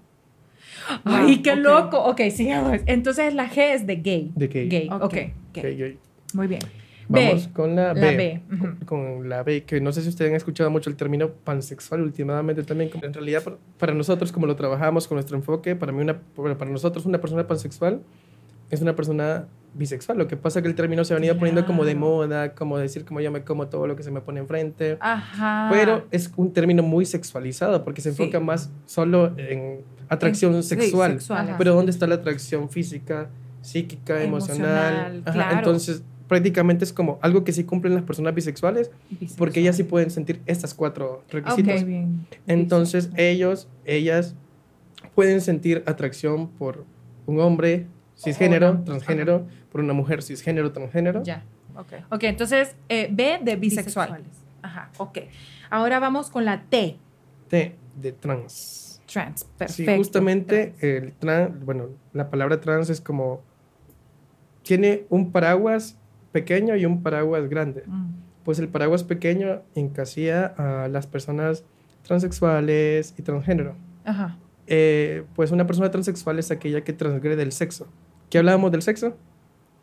Ay, 1.04 1.34
Wow, 1.36 1.42
qué 1.42 1.50
ok. 1.52 1.58
loco. 1.58 1.98
Ok, 2.04 2.20
sigamos. 2.32 2.80
Entonces 2.86 3.34
la 3.34 3.48
G 3.50 3.58
es 3.74 3.86
de 3.86 3.96
gay. 3.96 4.32
De 4.34 4.48
gay. 4.48 4.68
Gay, 4.68 4.88
Ok, 4.90 5.02
ok. 5.04 5.14
ok. 5.14 5.62
Gay, 5.62 5.76
gay. 5.76 5.98
Muy 6.34 6.46
bien. 6.46 6.60
Vamos 7.08 7.46
B. 7.46 7.52
con 7.52 7.76
la 7.76 7.92
B. 7.92 8.00
La 8.00 8.10
B. 8.16 8.42
Con, 8.84 9.28
la 9.28 9.42
B, 9.44 9.62
que 9.62 9.80
no 9.80 9.92
sé 9.92 10.02
si 10.02 10.08
ustedes 10.08 10.30
han 10.30 10.36
escuchado 10.36 10.70
mucho 10.70 10.90
el 10.90 10.96
término 10.96 11.30
pansexual 11.30 12.02
últimamente 12.02 12.64
también. 12.64 12.90
En 13.00 13.12
realidad, 13.14 13.42
para- 13.78 13.94
nosotros, 13.94 14.32
como 14.32 14.46
lo 14.46 14.56
trabajamos 14.56 15.06
con 15.06 15.14
nuestro 15.16 15.36
enfoque, 15.36 15.76
para 15.76 15.92
mí, 15.92 16.00
una, 16.02 16.18
para 16.58 16.70
nosotros, 16.70 17.06
una 17.06 17.20
persona 17.20 17.46
pansexual 17.46 18.00
es 18.70 18.82
una 18.82 18.96
persona 18.96 19.46
bisexual. 19.74 20.18
Lo 20.18 20.26
que 20.26 20.36
pasa 20.36 20.58
es 20.58 20.62
que 20.64 20.68
el 20.68 20.74
término 20.74 21.04
se 21.04 21.12
ha 21.12 21.16
venido 21.16 21.36
poniendo 21.38 21.64
como 21.64 21.84
de 21.84 21.92
Claro. 21.92 22.06
moda, 22.06 22.54
como 22.56 22.76
decir 22.78 23.04
como 23.04 23.20
yo 23.20 23.30
me 23.30 23.44
como 23.44 23.68
todo 23.68 23.86
lo 23.86 23.94
que 23.94 24.02
se 24.02 24.10
me 24.10 24.20
pone 24.20 24.40
enfrente. 24.40 24.96
Ajá. 24.98 25.68
Pero 25.70 26.06
es 26.10 26.32
un 26.36 26.52
término 26.52 26.82
muy 26.82 27.04
sexualizado 27.04 27.84
porque 27.84 28.00
se 28.00 28.12
Sí. 28.12 28.20
enfoca 28.24 28.40
más 28.40 28.72
solo 28.86 29.32
en 29.38 29.82
atracción 30.08 30.62
sí, 30.62 30.68
sexual. 30.70 31.18
Pero 31.58 31.74
¿dónde 31.74 31.90
está 31.90 32.06
la 32.06 32.16
atracción 32.16 32.68
física, 32.68 33.28
psíquica, 33.62 34.22
emocional? 34.22 34.66
Emocional, 34.66 35.22
Ajá, 35.24 35.32
claro. 35.32 35.58
Entonces, 35.58 36.02
prácticamente 36.28 36.84
es 36.84 36.92
como 36.92 37.18
algo 37.22 37.44
que 37.44 37.52
sí 37.52 37.64
cumplen 37.64 37.94
las 37.94 38.02
personas 38.02 38.34
bisexuales 38.34 38.90
Bisexual. 39.10 39.38
porque 39.38 39.60
ellas 39.60 39.76
sí 39.76 39.84
pueden 39.84 40.10
sentir 40.10 40.40
estas 40.46 40.74
cuatro 40.74 41.22
requisitos. 41.30 41.84
Bien. 41.84 42.26
Entonces, 42.46 43.06
Bisexual. 43.06 43.26
ellos, 43.26 43.68
ellas 43.84 44.34
pueden 45.14 45.40
sentir 45.40 45.82
atracción 45.86 46.48
por 46.48 46.84
un 47.26 47.40
hombre 47.40 47.86
cisgénero, 48.16 48.74
no. 48.74 48.84
transgénero, 48.84 49.46
por 49.70 49.80
una 49.80 49.92
mujer 49.92 50.22
cisgénero, 50.22 50.72
transgénero. 50.72 51.22
Ya. 51.22 51.44
Ok. 51.76 51.92
Ok, 52.10 52.22
entonces 52.24 52.74
eh, 52.88 53.08
B 53.10 53.38
de 53.42 53.56
bisexual. 53.56 54.08
Bisexuales. 54.08 54.44
Ajá, 54.62 54.90
ok. 54.96 55.18
Ahora 55.70 56.00
vamos 56.00 56.30
con 56.30 56.44
la 56.44 56.62
T. 56.62 56.96
T 57.48 57.76
de 58.00 58.12
trans. 58.12 58.95
Trans. 59.16 59.40
Sí, 59.40 59.46
Perfecto. 59.56 59.96
justamente 59.96 60.74
el 60.80 61.12
trans, 61.14 61.64
bueno, 61.64 61.86
la 62.12 62.28
palabra 62.28 62.60
trans 62.60 62.90
es 62.90 63.00
como 63.00 63.40
tiene 64.62 65.06
un 65.08 65.32
paraguas 65.32 65.96
pequeño 66.32 66.76
y 66.76 66.84
un 66.84 67.02
paraguas 67.02 67.48
grande. 67.48 67.82
Mm. 67.86 68.08
Pues 68.44 68.58
el 68.58 68.68
paraguas 68.68 69.04
pequeño 69.04 69.62
encasilla 69.74 70.46
a 70.58 70.88
las 70.88 71.06
personas 71.06 71.64
transexuales 72.02 73.14
y 73.16 73.22
transgénero. 73.22 73.74
Ajá. 74.04 74.36
Eh, 74.66 75.24
pues 75.34 75.50
una 75.50 75.66
persona 75.66 75.90
transexual 75.90 76.38
es 76.38 76.50
aquella 76.50 76.82
que 76.84 76.92
transgrede 76.92 77.42
el 77.42 77.52
sexo. 77.52 77.86
¿Qué 78.30 78.38
hablábamos 78.38 78.70
del 78.72 78.82
sexo? 78.82 79.16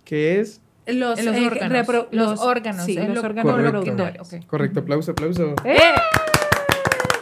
Que 0.05 0.39
es 0.39 0.61
Los, 0.85 1.23
Los 1.23 1.35
eh, 1.35 1.47
órganos. 1.47 1.87
repro- 1.87 2.07
Los 2.11 2.39
órganos, 2.41 2.85
Sí, 2.85 2.95
los 2.95 3.07
lo- 3.15 3.21
órganos 3.21 3.51
Correcto. 3.51 3.71
reproductores. 3.79 4.33
Ok. 4.33 4.45
correcto, 4.47 4.79
aplauso, 4.81 5.11
aplauso. 5.11 5.55
¡Eh! 5.65 5.77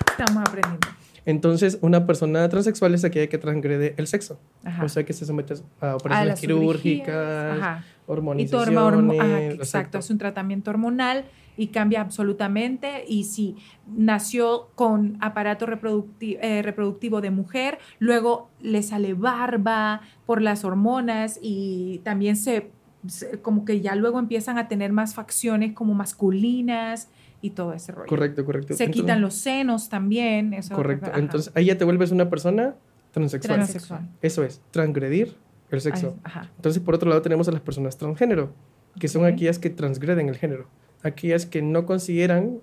Estamos 0.10 0.44
aprendiendo. 0.48 0.88
Entonces, 1.26 1.78
una 1.82 2.06
persona 2.08 2.48
transexual 2.50 2.94
es 2.96 3.04
aquella 3.04 3.28
que 3.28 3.38
transgrede 3.38 3.94
el 3.98 4.08
sexo. 4.08 4.40
Ajá. 4.64 4.84
O 4.86 4.90
sea, 4.90 5.04
que 5.06 5.14
se 5.14 5.26
somete 5.26 5.54
a 5.80 5.96
operaciones 5.96 6.40
quirúrgicas, 6.40 7.60
Ajá. 7.60 7.84
Y 7.84 8.06
tu 8.06 8.12
hormonizaciones. 8.14 8.78
hormo- 8.78 9.14
ajá, 9.22 9.40
exacto. 9.44 9.64
exacto, 9.64 9.98
es 10.00 10.10
un 10.10 10.18
tratamiento 10.18 10.72
hormonal 10.72 11.26
y 11.58 11.68
cambia 11.68 12.02
absolutamente. 12.02 13.06
Y 13.08 13.26
si 13.26 13.56
nació 13.96 14.70
con 14.76 15.18
aparato 15.22 15.66
reproducti- 15.68 16.38
eh, 16.42 16.62
reproductivo 16.64 17.22
de 17.22 17.30
mujer, 17.32 17.78
luego 18.00 18.50
le 18.60 18.82
sale 18.84 19.14
barba 19.14 20.02
por 20.26 20.42
las 20.42 20.66
hormonas 20.66 21.40
y 21.42 22.00
también 22.04 22.36
se, 22.36 22.72
se- 23.08 23.40
como 23.42 23.64
que 23.64 23.80
ya 23.80 23.96
luego 23.96 24.18
empiezan 24.20 24.58
a 24.58 24.68
tener 24.68 24.92
más 24.92 25.14
facciones 25.14 25.74
como 25.74 25.94
masculinas 25.94 27.10
y 27.42 27.52
todo 27.52 27.74
ese 27.74 27.92
rollo. 27.92 28.08
Correcto, 28.08 28.46
correcto. 28.46 28.74
Se 28.76 28.84
Entonces- 28.84 29.02
quitan 29.02 29.22
los 29.22 29.34
senos 29.36 29.90
también. 29.90 30.54
eso- 30.54 30.76
Correcto. 30.76 31.12
Entonces, 31.16 31.52
ahí 31.56 31.66
ya 31.66 31.78
te 31.78 31.84
vuelves 31.86 32.12
una 32.12 32.30
persona 32.30 32.76
transexual. 33.12 33.56
Transexual. 33.58 34.10
Eso 34.22 34.44
es, 34.44 34.62
transgredir 34.72 35.36
el 35.70 35.82
sexo. 35.82 36.16
Ajá. 36.24 36.50
Entonces, 36.56 36.82
por 36.82 36.96
otro 36.96 37.10
lado, 37.10 37.22
tenemos 37.22 37.48
a 37.48 37.52
las 37.52 37.62
personas 37.62 37.98
transgénero, 37.98 38.54
que 39.00 39.08
son 39.08 39.26
aquellas 39.26 39.58
que 39.60 39.70
transgreden 39.70 40.30
el 40.30 40.38
género. 40.38 40.68
Aquellas 41.04 41.46
que 41.46 41.62
no 41.62 41.86
consideran 41.86 42.60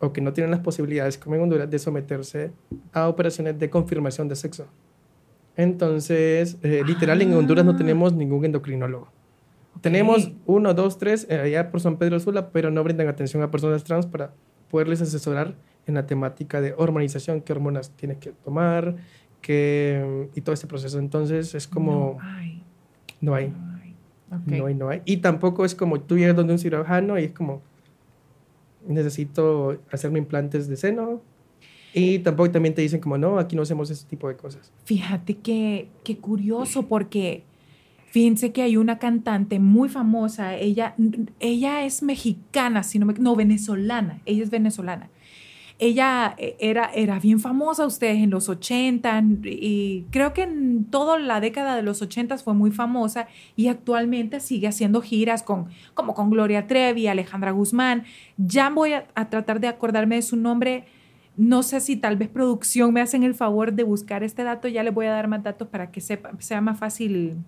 o 0.00 0.12
que 0.12 0.20
no 0.22 0.32
tienen 0.32 0.50
las 0.50 0.60
posibilidades, 0.60 1.18
como 1.18 1.36
en 1.36 1.42
Honduras, 1.42 1.70
de 1.70 1.78
someterse 1.78 2.52
a 2.92 3.06
operaciones 3.08 3.58
de 3.58 3.68
confirmación 3.70 4.28
de 4.28 4.36
sexo. 4.36 4.66
Entonces, 5.56 6.56
eh, 6.62 6.82
literal, 6.86 7.20
en 7.22 7.34
Honduras 7.34 7.64
no 7.64 7.72
Ah. 7.72 7.76
tenemos 7.76 8.12
ningún 8.14 8.44
endocrinólogo. 8.44 9.08
Tenemos 9.80 10.32
uno, 10.46 10.74
dos, 10.74 10.98
tres 10.98 11.26
eh, 11.30 11.38
allá 11.38 11.70
por 11.70 11.80
San 11.80 11.96
Pedro 11.96 12.20
Sula, 12.20 12.50
pero 12.50 12.70
no 12.70 12.84
brindan 12.84 13.08
atención 13.08 13.42
a 13.42 13.50
personas 13.50 13.84
trans 13.84 14.06
para 14.06 14.32
poderles 14.70 15.00
asesorar 15.00 15.54
en 15.86 15.94
la 15.94 16.06
temática 16.06 16.60
de 16.60 16.74
hormonización, 16.76 17.40
qué 17.40 17.52
hormonas 17.52 17.90
tienes 17.90 18.18
que 18.18 18.30
tomar, 18.30 18.96
qué, 19.40 20.28
y 20.34 20.40
todo 20.42 20.52
este 20.52 20.66
proceso. 20.66 20.98
Entonces, 20.98 21.54
es 21.54 21.66
como, 21.66 22.18
No 22.20 22.28
hay, 22.28 22.62
no 23.20 23.34
hay. 23.34 23.48
no 23.48 23.76
hay. 23.76 23.96
Ok. 24.32 24.46
No 24.46 24.66
hay, 24.66 24.74
no 24.74 24.88
hay. 24.88 25.02
Y 25.04 25.16
tampoco 25.18 25.64
es 25.64 25.74
como 25.74 26.00
tú 26.00 26.18
llegas 26.18 26.36
donde 26.36 26.52
un 26.52 26.58
cirujano 26.58 27.18
y 27.18 27.24
es 27.24 27.32
como, 27.32 27.62
necesito 28.86 29.80
hacerme 29.90 30.18
implantes 30.18 30.68
de 30.68 30.76
seno. 30.76 31.22
Y 31.92 32.20
tampoco 32.20 32.50
también 32.52 32.74
te 32.74 32.82
dicen 32.82 33.00
como, 33.00 33.18
no, 33.18 33.38
aquí 33.38 33.56
no 33.56 33.62
hacemos 33.62 33.90
ese 33.90 34.06
tipo 34.06 34.28
de 34.28 34.36
cosas. 34.36 34.72
Fíjate 34.84 35.38
que, 35.38 35.88
qué 36.04 36.18
curioso 36.18 36.84
porque 36.84 37.42
fíjense 38.10 38.52
que 38.52 38.62
hay 38.62 38.76
una 38.76 38.98
cantante 38.98 39.58
muy 39.60 39.88
famosa, 39.88 40.56
ella, 40.56 40.94
ella 41.38 41.84
es 41.84 42.02
mexicana, 42.02 42.82
si 42.82 42.98
no, 42.98 43.06
no, 43.06 43.36
venezolana, 43.36 44.20
ella 44.26 44.42
es 44.42 44.50
venezolana. 44.50 45.08
Ella 45.78 46.34
eh, 46.36 46.56
era, 46.58 46.90
era 46.92 47.18
bien 47.20 47.40
famosa, 47.40 47.86
ustedes 47.86 48.18
en 48.18 48.28
los 48.28 48.50
80 48.50 49.22
y 49.44 50.04
creo 50.10 50.34
que 50.34 50.42
en 50.42 50.84
toda 50.84 51.18
la 51.18 51.40
década 51.40 51.74
de 51.74 51.82
los 51.82 52.02
80 52.02 52.36
fue 52.38 52.52
muy 52.52 52.70
famosa 52.70 53.28
y 53.56 53.68
actualmente 53.68 54.40
sigue 54.40 54.68
haciendo 54.68 55.00
giras 55.00 55.42
con, 55.42 55.68
como 55.94 56.12
con 56.12 56.28
Gloria 56.28 56.66
Trevi, 56.66 57.06
Alejandra 57.06 57.52
Guzmán. 57.52 58.04
Ya 58.36 58.68
voy 58.68 58.92
a, 58.92 59.06
a 59.14 59.30
tratar 59.30 59.60
de 59.60 59.68
acordarme 59.68 60.16
de 60.16 60.22
su 60.22 60.36
nombre. 60.36 60.84
No 61.36 61.62
sé 61.62 61.80
si 61.80 61.96
tal 61.96 62.16
vez 62.16 62.28
producción 62.28 62.92
me 62.92 63.00
hacen 63.00 63.22
el 63.22 63.34
favor 63.34 63.72
de 63.72 63.84
buscar 63.84 64.22
este 64.22 64.42
dato, 64.42 64.68
ya 64.68 64.82
les 64.82 64.92
voy 64.92 65.06
a 65.06 65.12
dar 65.12 65.28
más 65.28 65.42
datos 65.42 65.68
para 65.68 65.90
que 65.90 66.02
sepa, 66.02 66.32
sea 66.40 66.60
más 66.60 66.78
fácil 66.78 67.38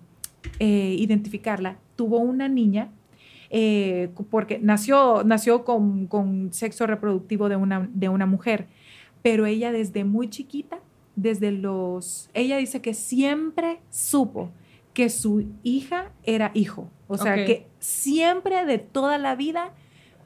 eh, 0.59 0.95
identificarla. 0.97 1.77
Tuvo 1.95 2.17
una 2.17 2.47
niña 2.47 2.91
eh, 3.49 4.09
porque 4.31 4.59
nació, 4.59 5.23
nació 5.23 5.63
con, 5.63 6.07
con 6.07 6.51
sexo 6.51 6.87
reproductivo 6.87 7.49
de 7.49 7.55
una, 7.55 7.87
de 7.93 8.09
una 8.09 8.25
mujer, 8.25 8.67
pero 9.21 9.45
ella 9.45 9.71
desde 9.71 10.03
muy 10.03 10.29
chiquita, 10.29 10.79
desde 11.15 11.51
los, 11.51 12.29
ella 12.33 12.57
dice 12.57 12.81
que 12.81 12.95
siempre 12.95 13.79
supo 13.89 14.49
que 14.93 15.09
su 15.09 15.45
hija 15.63 16.11
era 16.23 16.51
hijo. 16.53 16.89
O 17.07 17.17
sea, 17.17 17.45
que 17.45 17.67
siempre 17.79 18.65
de 18.65 18.79
toda 18.79 19.19
la 19.19 19.35
vida, 19.35 19.71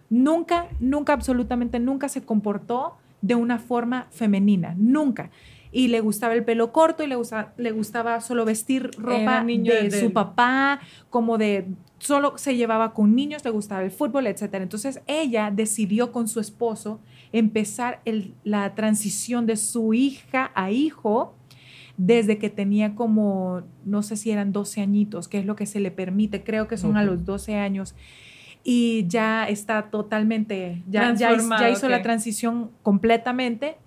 nunca, 0.10 0.68
nunca, 0.80 1.14
absolutamente 1.14 1.80
nunca 1.80 2.08
se 2.08 2.24
comportó 2.24 2.96
de 3.22 3.36
una 3.36 3.60
forma 3.60 4.08
femenina, 4.12 4.74
nunca. 4.78 5.32
Y 5.78 5.90
le 5.90 6.00
gustaba 6.02 6.34
el 6.34 6.44
pelo 6.44 6.72
corto 6.72 7.04
y 7.04 7.08
le, 7.08 7.16
gusta- 7.16 7.54
le 7.58 7.72
gustaba 7.72 8.20
solo 8.22 8.46
vestir 8.46 8.90
ropa 8.98 9.44
niño 9.44 9.74
de 9.74 9.92
su 10.00 10.12
papá, 10.14 10.80
como 11.10 11.38
de 11.38 11.68
solo 12.00 12.38
se 12.38 12.56
llevaba 12.56 12.94
con 12.94 13.16
niños, 13.16 13.44
le 13.46 13.52
gustaba 13.52 13.84
el 13.84 13.92
fútbol, 13.92 14.28
etc. 14.28 14.56
Entonces 14.56 15.02
ella 15.08 15.52
decidió 15.54 16.12
con 16.12 16.28
su 16.28 16.40
esposo 16.40 17.00
empezar 17.32 18.02
el- 18.06 18.34
la 18.44 18.74
transición 18.76 19.46
de 19.46 19.56
su 19.58 19.94
hija 19.94 20.52
a 20.56 20.72
hijo 20.72 21.36
desde 21.98 22.38
que 22.38 22.50
tenía 22.50 22.94
como, 22.96 23.64
no 23.86 24.04
sé 24.04 24.16
si 24.18 24.30
eran 24.32 24.52
12 24.52 24.82
añitos, 24.82 25.28
que 25.28 25.40
es 25.40 25.46
lo 25.46 25.56
que 25.56 25.66
se 25.66 25.80
le 25.80 25.90
permite, 25.92 26.44
creo 26.44 26.68
que 26.68 26.78
son 26.78 26.96
a 26.98 27.04
los 27.04 27.26
12 27.26 27.56
años. 27.56 27.96
Y 28.64 29.06
ya 29.08 29.48
está 29.48 29.90
totalmente, 29.90 30.84
ya, 30.90 31.02
ya, 31.02 31.12
hizo- 31.14 31.18
Transformado, 31.28 31.62
ya 31.64 31.70
hizo 31.70 31.90
la 31.90 32.02
transición 32.04 32.72
completamente. 32.84 33.78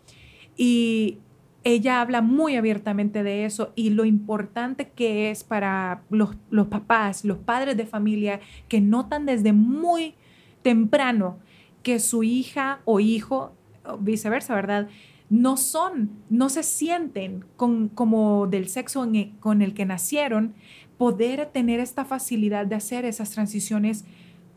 Y 0.57 1.18
ella 1.62 2.00
habla 2.00 2.22
muy 2.22 2.56
abiertamente 2.56 3.22
de 3.22 3.44
eso 3.44 3.72
y 3.74 3.90
lo 3.90 4.04
importante 4.04 4.88
que 4.88 5.30
es 5.30 5.44
para 5.44 6.02
los, 6.08 6.36
los 6.50 6.68
papás, 6.68 7.24
los 7.24 7.38
padres 7.38 7.76
de 7.76 7.86
familia, 7.86 8.40
que 8.68 8.80
notan 8.80 9.26
desde 9.26 9.52
muy 9.52 10.14
temprano 10.62 11.38
que 11.82 11.98
su 11.98 12.22
hija 12.22 12.80
o 12.84 13.00
hijo, 13.00 13.52
viceversa, 14.00 14.54
¿verdad? 14.54 14.88
No 15.28 15.56
son, 15.56 16.10
no 16.28 16.48
se 16.48 16.62
sienten 16.62 17.44
con, 17.56 17.88
como 17.88 18.46
del 18.46 18.68
sexo 18.68 19.08
e- 19.12 19.32
con 19.40 19.62
el 19.62 19.74
que 19.74 19.86
nacieron, 19.86 20.54
poder 20.98 21.46
tener 21.46 21.80
esta 21.80 22.04
facilidad 22.04 22.66
de 22.66 22.74
hacer 22.74 23.04
esas 23.04 23.30
transiciones 23.30 24.04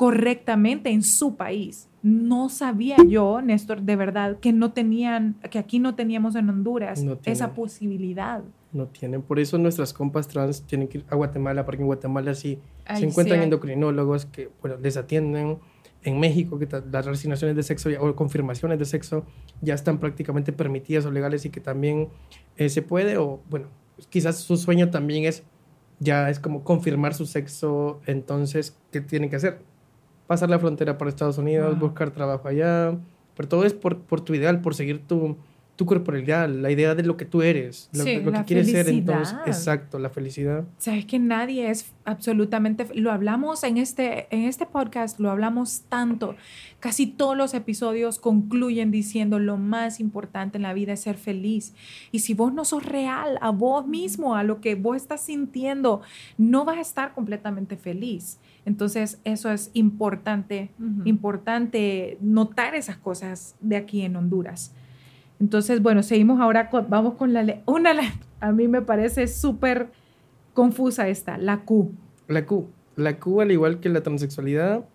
correctamente 0.04 0.90
en 0.92 1.02
su 1.02 1.36
país. 1.36 1.88
No 2.02 2.50
sabía 2.50 2.98
yo, 3.08 3.42
Néstor, 3.42 3.82
de 3.84 3.96
verdad, 3.96 4.38
que 4.40 4.52
no 4.52 4.74
tenían, 4.74 5.36
que 5.50 5.58
aquí 5.58 5.80
no 5.80 5.96
teníamos 5.96 6.36
en 6.36 6.50
Honduras 6.50 7.02
No 7.04 7.16
tienen. 7.18 7.34
esa 7.38 7.54
posibilidad. 7.54 8.44
No 8.74 8.88
tienen. 8.88 9.22
Por 9.22 9.40
eso 9.40 9.58
nuestras 9.58 9.94
compas 9.94 10.28
trans 10.28 10.64
tienen 10.64 10.90
que 10.90 10.98
ir 10.98 11.06
a 11.10 11.16
Guatemala, 11.16 11.64
porque 11.66 11.82
en 11.82 11.88
Guatemala 11.88 12.34
sí 12.36 12.60
Ay, 12.86 13.00
se 13.02 13.08
encuentran 13.08 13.40
sí. 13.40 13.44
endocrinólogos 13.46 14.26
que 14.26 14.50
bueno, 14.62 14.78
les 14.82 14.98
atienden. 14.98 15.60
En 16.06 16.20
México, 16.20 16.60
que 16.60 16.68
las 16.92 17.06
resignaciones 17.06 17.56
de 17.56 17.64
sexo 17.64 17.90
ya- 17.90 18.02
o 18.02 18.14
confirmaciones 18.14 18.78
de 18.78 18.84
sexo 18.84 19.24
ya 19.62 19.74
están 19.74 20.00
prácticamente 20.00 20.52
permitidas 20.52 21.06
o 21.06 21.12
legales 21.12 21.46
y 21.46 21.50
que 21.50 21.62
también 21.62 22.10
eh, 22.58 22.68
se 22.68 22.82
puede, 22.82 23.16
o 23.18 23.40
bueno, 23.50 23.68
quizás 24.10 24.36
su 24.40 24.58
sueño 24.58 24.90
también 24.90 25.24
es 25.24 25.44
ya 26.00 26.30
es 26.30 26.42
como 26.42 26.66
confirmar 26.66 27.14
su 27.14 27.26
sexo. 27.26 28.02
Entonces, 28.06 28.78
¿qué 28.92 29.00
tienen 29.00 29.30
que 29.30 29.38
hacer? 29.38 29.62
Pasar 30.28 30.50
la 30.50 30.60
frontera 30.60 30.98
por 30.98 31.08
Estados 31.08 31.38
Unidos, 31.38 31.72
Wow. 31.80 31.90
buscar 31.90 32.12
trabajo 32.12 32.48
allá. 32.48 32.96
Pero 33.36 33.50
todo 33.50 33.66
es 33.66 33.74
por, 33.74 34.00
por 34.00 34.22
tu 34.22 34.34
ideal, 34.36 34.62
por 34.62 34.76
seguir 34.76 35.02
tu, 35.08 35.36
tu 35.76 35.88
corporalidad, 35.88 36.48
la 36.48 36.70
idea 36.70 36.94
de 36.94 37.02
lo 37.02 37.18
que 37.18 37.26
tú 37.26 37.42
eres, 37.42 37.90
lo, 37.94 38.04
Sí, 38.04 38.20
lo 38.20 38.32
que 38.32 38.44
quieres 38.44 38.70
ser. 38.70 38.88
Entonces, 38.88 39.36
exacto, 39.48 39.98
la 39.98 40.12
felicidad. 40.12 40.66
Sabes 40.78 41.06
que 41.06 41.18
nadie 41.18 41.72
es 41.72 41.92
absolutamente, 42.06 42.86
lo 42.94 43.12
hablamos 43.12 43.64
en 43.64 43.78
este, 43.78 44.28
en 44.30 44.44
este 44.44 44.68
podcast, 44.68 45.20
lo 45.20 45.32
hablamos 45.32 45.82
tanto. 45.90 46.36
Casi 46.80 47.08
todos 47.08 47.36
los 47.36 47.56
episodios 47.56 48.20
concluyen 48.20 48.92
diciendo 48.92 49.40
lo 49.40 49.58
más 49.58 50.00
importante 50.00 50.58
en 50.60 50.62
la 50.62 50.74
vida 50.74 50.94
es 50.94 51.00
ser 51.02 51.18
feliz. 51.18 51.74
Y 52.12 52.20
si 52.20 52.36
vos 52.36 52.54
no 52.54 52.66
sos 52.66 52.86
real 52.86 53.40
a 53.42 53.50
vos 53.50 53.88
mismo, 53.88 54.36
a 54.36 54.44
lo 54.44 54.62
que 54.62 54.76
vos 54.76 54.96
estás 54.96 55.22
sintiendo, 55.22 56.02
no 56.38 56.66
vas 56.66 56.78
a 56.78 56.82
estar 56.82 57.14
completamente 57.16 57.78
feliz. 57.78 58.38
Entonces, 58.66 59.20
eso 59.26 59.52
es 59.52 59.72
importante, 59.74 60.70
importante 61.06 62.18
notar 62.22 62.76
esas 62.76 62.98
cosas 62.98 63.56
de 63.62 63.76
aquí 63.76 64.02
en 64.02 64.16
Honduras. 64.16 64.74
Entonces, 65.40 65.82
bueno, 65.82 66.04
seguimos 66.04 66.40
ahora, 66.40 66.70
con- 66.70 66.90
vamos 66.90 67.16
con 67.16 67.34
la, 67.34 67.44
le- 67.44 67.62
una, 67.66 67.94
le- 67.94 68.12
a 68.40 68.52
mí 68.52 68.68
me 68.68 68.82
parece 68.82 69.28
súper 69.28 69.90
confusa 70.54 71.08
esta, 71.08 71.38
la 71.38 71.62
Q. 71.62 71.92
La 72.28 72.46
Q. 72.46 72.68
La 72.96 73.20
Q, 73.20 73.42
al 73.42 73.52
igual 73.52 73.80
que 73.80 73.90
la 73.90 74.02
transexualidad, 74.02 74.86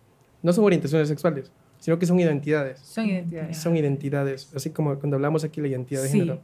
no 0.42 0.52
son 0.52 0.64
orientaciones 0.64 1.08
sexuales, 1.08 1.50
sino 1.78 1.98
que 1.98 2.06
son 2.06 2.18
identidades. 2.20 2.78
Son 2.80 3.06
identidades. 3.06 3.56
Son 3.58 3.76
identidades, 3.76 4.52
así 4.54 4.70
como 4.70 4.98
cuando 4.98 5.16
hablamos 5.16 5.44
aquí 5.44 5.60
la 5.60 5.68
identidad 5.68 6.02
de 6.02 6.08
Sí. 6.08 6.18
género. 6.20 6.40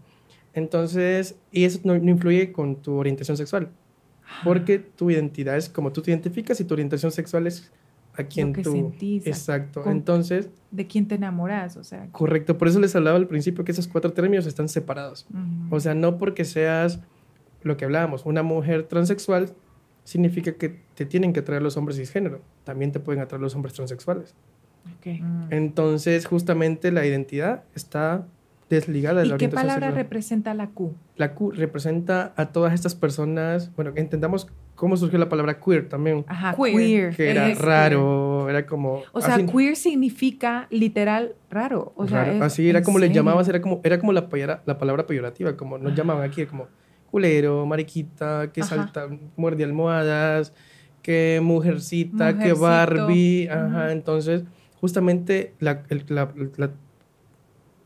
Entonces, 0.53 1.37
y 1.51 1.65
eso 1.65 1.81
no, 1.85 1.97
no 1.99 2.11
influye 2.11 2.53
con 2.53 2.77
tu 2.77 2.95
orientación 2.95 3.37
sexual, 3.37 3.69
porque 4.43 4.79
tu 4.79 5.11
identidad 5.11 5.57
es 5.57 5.69
como 5.69 5.93
tú 5.93 6.03
te 6.03 6.11
identificas 6.11 6.61
y 6.61 6.65
tu 6.65 6.75
orientación 6.75 7.13
sexual 7.13 7.47
es 7.47 7.71
a 8.17 8.23
quien 8.25 8.53
que 8.53 8.63
tú... 8.63 8.73
sentís, 8.73 9.27
Exacto. 9.27 9.83
con- 9.83 9.93
Entonces, 9.93 10.49
¿De 10.71 10.87
quién 10.87 11.09
te 11.09 11.17
enamoras? 11.17 11.77
O 11.77 11.85
sea, 11.85 12.09
correcto. 12.13 12.57
Por 12.59 12.69
eso 12.69 12.79
les 12.81 12.95
hablaba 12.97 13.17
al 13.17 13.27
principio 13.27 13.65
que 13.65 13.73
esos 13.73 13.89
cuatro 13.89 14.13
términos 14.13 14.47
están 14.47 14.69
separados. 14.69 15.27
O 15.71 15.81
sea, 15.81 15.95
no 15.95 16.17
porque 16.19 16.45
seas 16.45 17.01
lo 17.63 17.77
que 17.77 17.85
hablábamos, 17.85 18.25
una 18.27 18.43
mujer 18.43 18.85
transexual, 18.85 19.51
significa 20.05 20.53
que 20.53 20.81
te 20.95 21.07
tienen 21.07 21.33
que 21.33 21.41
atraer 21.41 21.63
los 21.63 21.77
hombres 21.77 21.97
cisgénero. 21.97 22.41
También 22.65 22.93
te 22.93 23.01
pueden 23.01 23.23
atraer 23.23 23.41
los 23.41 23.55
hombres 23.55 23.75
transexuales. 23.75 24.35
Ok. 24.99 25.07
Mm. 25.21 25.47
Entonces, 25.51 26.27
justamente 26.27 26.93
la 26.93 27.07
identidad 27.07 27.65
está 27.75 28.27
desligada 28.69 29.21
de 29.23 29.27
la 29.27 29.35
¿Y 29.37 29.39
qué 29.39 29.49
palabra 29.49 29.75
sexual. 29.87 29.95
representa 29.95 30.55
la 30.55 30.69
Q? 30.69 30.95
La 31.17 31.33
Q 31.35 31.53
representa 31.53 32.33
a 32.37 32.47
todas 32.47 32.75
estas 32.75 32.95
personas. 32.97 33.73
Bueno, 33.77 33.93
entendamos 33.95 34.49
cómo 34.75 34.97
surgió 34.97 35.17
la 35.19 35.29
palabra 35.29 35.61
queer 35.61 35.89
también. 35.89 36.25
Ajá, 36.27 36.57
Queer. 36.57 36.75
queer. 36.75 37.17
Que 37.17 37.31
era 37.31 37.49
Es 37.51 37.59
raro, 37.61 38.49
era 38.51 38.67
como. 38.67 39.03
O 39.13 39.21
sea, 39.21 39.37
así, 39.37 39.47
queer 39.47 39.77
significa 39.77 40.67
literal 40.71 41.37
raro. 41.51 41.93
O 41.97 42.09
sea, 42.09 42.25
raro. 42.25 42.33
es- 42.33 42.43
así 42.43 42.69
era 42.69 42.81
¿en 42.81 42.85
como 42.85 42.99
le 42.99 43.13
llamabas, 43.13 43.47
era 43.49 43.61
como, 43.61 43.81
era 43.85 44.01
como 44.01 44.13
la, 44.13 44.29
la 44.67 44.79
palabra 44.79 45.07
peyorativa, 45.07 45.57
como 45.57 45.79
nos 45.79 45.95
llamaban 45.95 46.29
aquí, 46.29 46.45
como 46.47 46.67
culero, 47.13 47.65
mariquita, 47.65 48.51
que 48.53 48.63
Ajá. 48.63 48.75
salta, 48.75 49.07
muerde 49.37 49.63
almohadas, 49.63 50.53
que 51.01 51.39
mujercita, 51.41 52.37
que. 52.39 52.55
Barbie. 52.55 53.49
Ajá, 53.49 53.93
entonces, 53.93 54.43
justamente 54.81 55.55
la, 55.61 55.85
el, 55.91 56.05
la, 56.09 56.29
la- 56.57 56.71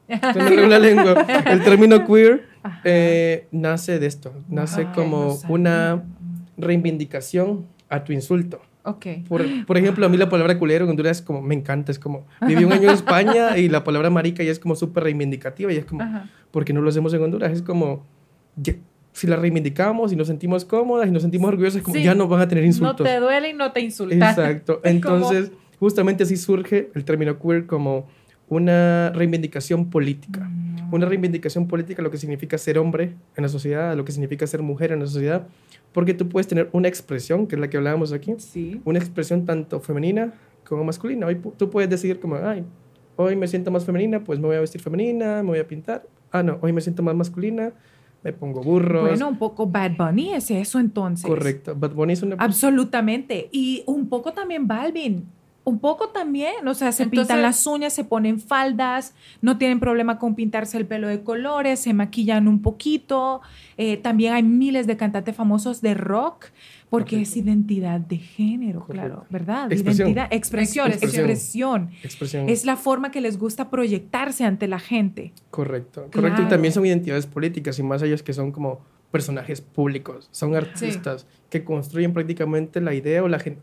la 0.69 0.79
lengua. 0.79 1.27
El 1.45 1.63
término 1.63 2.07
queer. 2.07 2.48
Eh, 2.85 3.47
nace 3.53 3.99
de 3.99 4.07
esto, 4.07 4.33
nace 4.49 4.83
Ok, 4.85 4.95
como 4.95 5.39
no 5.43 5.53
una 5.55 6.03
reivindicación 6.57 7.67
a 7.89 8.05
tu 8.05 8.13
insulto. 8.13 8.61
Ok. 8.85 9.07
Por, 9.29 9.45
por 9.67 9.77
ejemplo, 9.77 10.07
a 10.07 10.09
mí 10.09 10.17
la 10.17 10.29
palabra 10.29 10.59
culero 10.59 10.85
en 10.85 10.91
Honduras 10.91 11.19
es 11.19 11.23
como, 11.23 11.43
me 11.43 11.55
encanta, 11.55 11.93
es 11.93 11.99
como, 11.99 12.27
viví 12.47 12.65
un 12.65 12.73
año 12.73 12.85
en 12.89 12.95
España 12.95 13.59
y 13.59 13.69
la 13.69 13.85
palabra 13.85 14.09
marica 14.11 14.43
ya 14.43 14.51
es 14.51 14.59
como 14.59 14.75
súper 14.77 15.05
reivindicativa 15.05 15.73
y 15.73 15.77
es 15.77 15.85
como, 15.85 16.03
Ajá. 16.03 16.29
¿por 16.51 16.65
qué 16.65 16.73
no 16.73 16.81
lo 16.81 16.89
hacemos 16.89 17.13
en 17.13 17.23
Honduras? 17.23 17.53
Es 17.53 17.63
como, 17.63 18.05
ya- 18.57 18.75
si 19.13 19.27
la 19.27 19.37
reivindicamos 19.37 20.13
y 20.13 20.17
nos 20.17 20.29
sentimos 20.29 20.65
cómodas 20.65 21.09
y 21.09 21.11
nos 21.11 21.23
sentimos 21.23 21.49
orgullosas, 21.49 21.83
como, 21.83 21.97
Sí. 21.97 22.03
ya 22.05 22.15
no 22.15 22.29
van 22.29 22.41
a 22.41 22.49
tener 22.49 22.63
No 22.65 22.69
insultos. 22.69 23.07
te 23.07 23.19
duele 23.21 23.51
y 23.51 23.53
no 23.53 23.73
te 23.73 23.81
insulta. 23.81 24.15
Exacto. 24.31 24.81
Entonces, 24.85 25.51
justamente 25.81 26.23
así 26.23 26.37
surge 26.37 26.91
el 26.95 27.05
término 27.05 27.39
queer 27.39 27.67
como 27.67 28.07
una 28.49 29.11
reivindicación 29.11 29.91
política. 29.91 30.41
Mm. 30.49 30.68
Una 30.91 31.07
reivindicación 31.07 31.69
política, 31.69 32.03
lo 32.03 32.11
que 32.11 32.19
significa 32.19 32.57
ser 32.59 32.79
hombre 32.79 33.15
en 33.37 33.43
la 33.43 33.49
sociedad, 33.49 33.97
lo 33.97 34.05
que 34.05 34.13
significa 34.13 34.47
ser 34.47 34.63
mujer 34.63 34.93
en 34.93 35.01
la 35.01 35.07
sociedad, 35.07 35.47
porque 35.93 36.15
tú 36.15 36.29
puedes 36.29 36.47
tener 36.49 36.69
una 36.73 36.89
expresión, 36.89 37.47
que 37.47 37.57
es 37.57 37.61
la 37.61 37.69
que 37.69 37.77
hablábamos 37.77 38.13
aquí, 38.13 38.35
Sí. 38.39 38.81
una 38.85 38.99
expresión 38.99 39.45
tanto 39.45 39.81
femenina 39.81 40.33
como 40.67 40.85
masculina. 40.85 41.27
Hoy 41.27 41.41
tú 41.57 41.71
puedes 41.71 41.89
decidir 41.91 42.21
como, 42.21 42.37
ay, 42.37 42.65
hoy 43.17 43.37
me 43.37 43.49
siento 43.49 43.71
más 43.71 43.85
femenina, 43.85 44.23
pues 44.23 44.39
me 44.39 44.47
voy 44.47 44.57
a 44.57 44.61
vestir 44.61 44.81
femenina, 44.81 45.43
me 45.43 45.49
voy 45.51 45.59
a 45.59 45.67
pintar. 45.67 46.07
Ah, 46.31 46.43
no, 46.43 46.59
hoy 46.61 46.73
me 46.73 46.81
siento 46.81 47.03
más 47.03 47.15
masculina, 47.15 47.73
me 48.23 48.33
pongo 48.33 48.63
burros. 48.63 49.09
Bueno, 49.09 49.29
un 49.29 49.39
poco 49.39 49.67
Bad 49.67 49.93
Bunny 49.97 50.35
es 50.35 50.51
eso 50.51 50.79
entonces. 50.79 51.27
Correcto. 51.27 51.75
Bad 51.77 51.93
Bunny 51.93 52.13
es 52.15 52.23
una... 52.23 52.37
Absolutamente. 52.39 53.49
Y 53.53 53.83
un 53.87 54.09
poco 54.09 54.33
también 54.33 54.67
Balvin. 54.67 55.27
Un 55.69 55.79
poco 55.81 56.09
también, 56.09 56.67
o 56.67 56.73
sea, 56.75 56.93
se 56.93 57.03
Entonces- 57.03 57.27
pintan 57.27 57.43
las 57.43 57.67
uñas, 57.67 57.93
se 57.93 58.03
ponen 58.05 58.41
faldas, 58.41 59.15
no 59.43 59.59
tienen 59.59 59.81
problema 59.81 60.19
con 60.19 60.35
pintarse 60.35 60.79
el 60.79 60.87
pelo 60.87 61.09
de 61.09 61.23
colores, 61.23 61.79
se 61.81 61.93
maquillan 61.93 62.49
un 62.49 62.63
poquito. 62.63 63.43
Eh, 63.77 63.99
también 63.99 64.33
hay 64.33 64.43
miles 64.43 64.87
de 64.87 64.97
cantantes 64.97 65.37
famosos 65.37 65.81
de 65.83 65.93
rock, 65.95 66.47
porque 66.89 67.17
Correcto. 67.17 67.31
es 67.31 67.37
identidad 67.37 68.01
de 68.01 68.17
género, 68.17 68.81
Correcto. 68.81 69.07
claro, 69.09 69.27
¿verdad? 69.29 69.71
Expresión. 69.71 70.09
Identidad, 70.09 70.29
expresión, 70.33 70.87
Expresión. 70.89 71.31
expresión. 71.31 71.91
expresión. 72.03 72.49
Es 72.49 72.65
la 72.65 72.77
forma 72.77 73.11
que 73.11 73.21
les 73.21 73.39
gusta 73.39 73.69
proyectarse 73.69 74.45
ante 74.45 74.69
la 74.69 74.79
gente. 74.79 75.33
Correcto, 75.51 76.09
correcto. 76.11 76.21
Claro. 76.21 76.43
Y 76.45 76.49
también 76.49 76.73
son 76.73 76.87
identidades 76.87 77.27
políticas 77.27 77.79
y 77.79 77.83
más 77.83 78.01
ellos 78.03 78.23
que 78.23 78.33
son 78.33 78.53
como 78.53 78.81
personajes 79.11 79.61
públicos, 79.61 80.29
son 80.33 80.55
artistas 80.55 81.27
que 81.51 81.63
construyen 81.65 82.13
prácticamente 82.15 82.81
la 82.81 82.95
idea 82.95 83.23
o, 83.23 83.29
la 83.29 83.39
gen- 83.39 83.59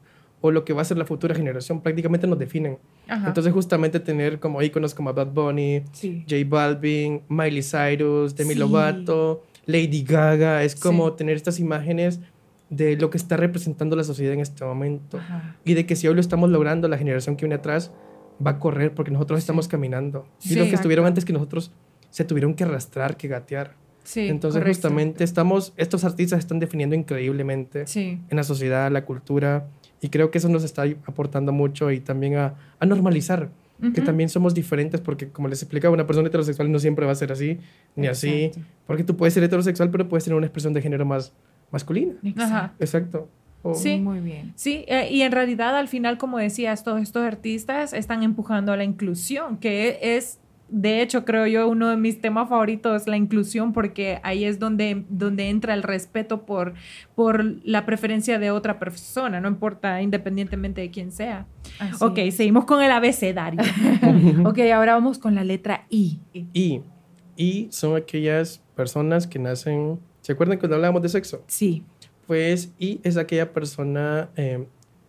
o 0.48 0.52
lo 0.52 0.64
que 0.66 0.74
va 0.74 0.82
a 0.82 0.86
ser 0.86 0.98
la 0.98 1.06
futura 1.06 1.34
generación, 1.36 1.82
prácticamente 1.82 2.28
nos 2.28 2.38
definen. 2.40 2.78
Ajá. 3.08 3.28
Entonces 3.28 3.52
justamente 3.54 4.00
tener 4.00 4.40
como 4.40 4.62
íconos 4.62 4.94
como 4.94 5.14
Bad 5.14 5.28
Bunny, 5.34 5.82
sí. 5.92 6.24
J 6.30 6.36
Balvin, 6.48 7.22
Miley 7.30 7.64
Cyrus, 7.64 8.36
Demi 8.36 8.54
Sí. 8.54 8.60
Lovato, 8.60 9.44
Lady 9.66 10.04
Gaga, 10.04 10.64
es 10.64 10.76
como 10.76 11.10
Sí. 11.10 11.16
tener 11.18 11.36
estas 11.36 11.60
imágenes 11.60 12.20
de 12.70 12.96
lo 12.98 13.10
que 13.10 13.18
está 13.18 13.38
representando 13.38 13.96
la 13.96 14.04
sociedad 14.04 14.34
en 14.34 14.40
este 14.40 14.64
momento. 14.66 15.20
Y 15.64 15.74
de 15.76 15.86
que 15.86 15.96
si 15.96 16.08
hoy 16.08 16.16
lo 16.16 16.22
estamos 16.22 16.50
logrando, 16.50 16.88
la 16.88 16.98
generación 16.98 17.36
que 17.36 17.46
viene 17.46 17.56
atrás 17.56 17.92
va 18.46 18.52
a 18.52 18.60
correr 18.60 18.94
porque 18.94 19.12
nosotros 19.12 19.40
estamos 19.40 19.68
caminando. 19.68 20.26
y 20.44 20.56
los 20.56 20.68
que 20.68 20.76
estuvieron 20.76 21.06
antes 21.06 21.26
que 21.26 21.34
nosotros 21.34 21.72
se 22.10 22.24
tuvieron 22.26 22.54
que 22.54 22.64
arrastrar, 22.64 23.18
que 23.18 23.28
gatear. 23.28 23.76
Sí, 24.04 24.28
Entonces 24.28 24.60
correcto. 24.62 24.82
justamente 24.88 25.24
estamos, 25.24 25.74
estos 25.78 26.04
artistas 26.04 26.38
están 26.40 26.60
definiendo 26.60 26.96
increíblemente 26.96 27.88
Sí. 27.88 28.20
en 28.30 28.38
la 28.38 28.44
sociedad, 28.44 28.92
la 28.92 29.04
cultura, 29.04 29.68
y 30.06 30.10
creo 30.10 30.30
que 30.32 30.38
eso 30.38 30.50
nos 30.50 30.64
está 30.64 30.84
aportando 31.06 31.52
mucho 31.52 31.92
y 31.92 32.00
también 32.00 32.36
a, 32.38 32.54
a 32.80 32.86
normalizar 32.86 33.50
que 33.82 33.88
Ujú. 33.88 34.04
también 34.04 34.30
somos 34.30 34.54
diferentes, 34.54 35.02
porque 35.02 35.28
como 35.30 35.50
les 35.50 35.62
explicaba, 35.62 35.94
una 35.94 36.08
persona 36.08 36.28
heterosexual 36.30 36.72
no 36.72 36.80
siempre 36.80 37.06
va 37.06 37.12
a 37.12 37.16
ser 37.16 37.32
así, 37.34 37.58
ni 37.98 38.08
así, 38.08 38.46
Exacto. 38.46 38.70
porque 38.88 39.04
tú 39.04 39.18
puedes 39.18 39.34
ser 39.34 39.44
heterosexual, 39.44 39.90
pero 39.92 40.08
puedes 40.08 40.24
tener 40.24 40.38
una 40.38 40.46
expresión 40.46 40.72
de 40.74 40.82
género 40.82 41.06
más 41.06 41.34
masculina. 41.72 42.14
Ajá. 42.38 42.74
Exacto. 42.80 43.28
O- 43.64 43.74
Sí. 43.74 43.98
Muy 44.00 44.20
bien. 44.22 44.54
Sí, 44.56 44.86
eh, 44.88 45.10
y 45.12 45.24
en 45.24 45.32
realidad 45.34 45.76
al 45.76 45.88
final, 45.90 46.18
como 46.18 46.38
decías, 46.38 46.84
todos 46.86 47.02
estos 47.02 47.24
artistas 47.26 47.92
están 47.94 48.24
empujando 48.24 48.72
a 48.72 48.78
la 48.78 48.84
inclusión, 48.86 49.58
que 49.58 50.00
es, 50.02 50.40
de 50.68 51.02
hecho, 51.02 51.26
creo 51.26 51.46
yo, 51.46 51.68
uno 51.68 51.90
de 51.90 51.98
mis 51.98 52.20
temas 52.20 52.50
favoritos, 52.50 53.08
la 53.08 53.18
inclusión, 53.18 53.72
porque 53.72 54.20
ahí 54.24 54.46
es 54.46 54.60
donde, 54.60 55.06
donde 55.10 55.50
entra 55.50 55.74
el 55.74 55.84
respeto 55.84 56.46
por, 56.46 56.74
por 57.14 57.46
la 57.64 57.86
preferencia 57.86 58.40
de 58.40 58.52
otra 58.52 58.80
persona, 58.80 59.40
no 59.40 59.48
importa 59.48 60.02
independientemente 60.02 60.82
de 60.82 60.90
quién 60.90 61.12
sea. 61.12 61.46
Así 61.80 62.04
ok, 62.04 62.18
es. 62.18 62.36
seguimos 62.36 62.66
con 62.66 62.82
el 62.82 62.92
abecedario. 62.92 63.62
Ok, 64.46 64.60
ahora 64.74 64.94
vamos 64.94 65.20
con 65.20 65.36
la 65.36 65.44
letra 65.44 65.86
I. 65.90 66.20
Y, 66.54 66.82
y 67.36 67.68
son 67.72 67.96
aquellas 67.96 68.62
personas 68.76 69.28
que 69.28 69.40
nacen, 69.40 70.00
¿se 70.22 70.32
acuerdan 70.34 70.58
cuando 70.58 70.76
hablábamos 70.76 71.02
de 71.02 71.10
sexo? 71.10 71.44
Sí. 71.48 71.84
Pues, 72.28 72.74
y 72.80 73.00
es 73.04 73.18
aquella 73.18 73.54
persona 73.54 74.30
eh, 74.36 74.66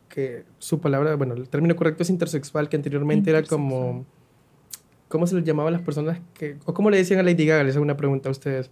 que 0.09 0.45
su 0.59 0.81
palabra, 0.81 1.15
bueno, 1.17 1.35
el 1.35 1.49
término 1.49 1.77
correcto 1.77 2.03
es 2.03 2.11
intersexual, 2.11 2.69
que 2.69 2.77
anteriormente 2.77 3.31
era 3.31 3.43
como, 3.43 4.05
¿cómo 5.09 5.27
se 5.27 5.35
les 5.37 5.45
llamaba 5.45 5.69
a 5.69 5.73
las 5.73 5.83
personas 5.83 6.21
que, 6.35 6.57
o 6.65 6.75
cómo 6.75 6.91
le 6.91 6.97
decían 6.99 7.21
a 7.21 7.23
Lady 7.23 7.47
Gaga? 7.47 7.65
Les 7.65 7.75
hago 7.77 7.85
una 7.85 7.97
pregunta 7.97 8.29
a 8.29 8.33
ustedes. 8.33 8.71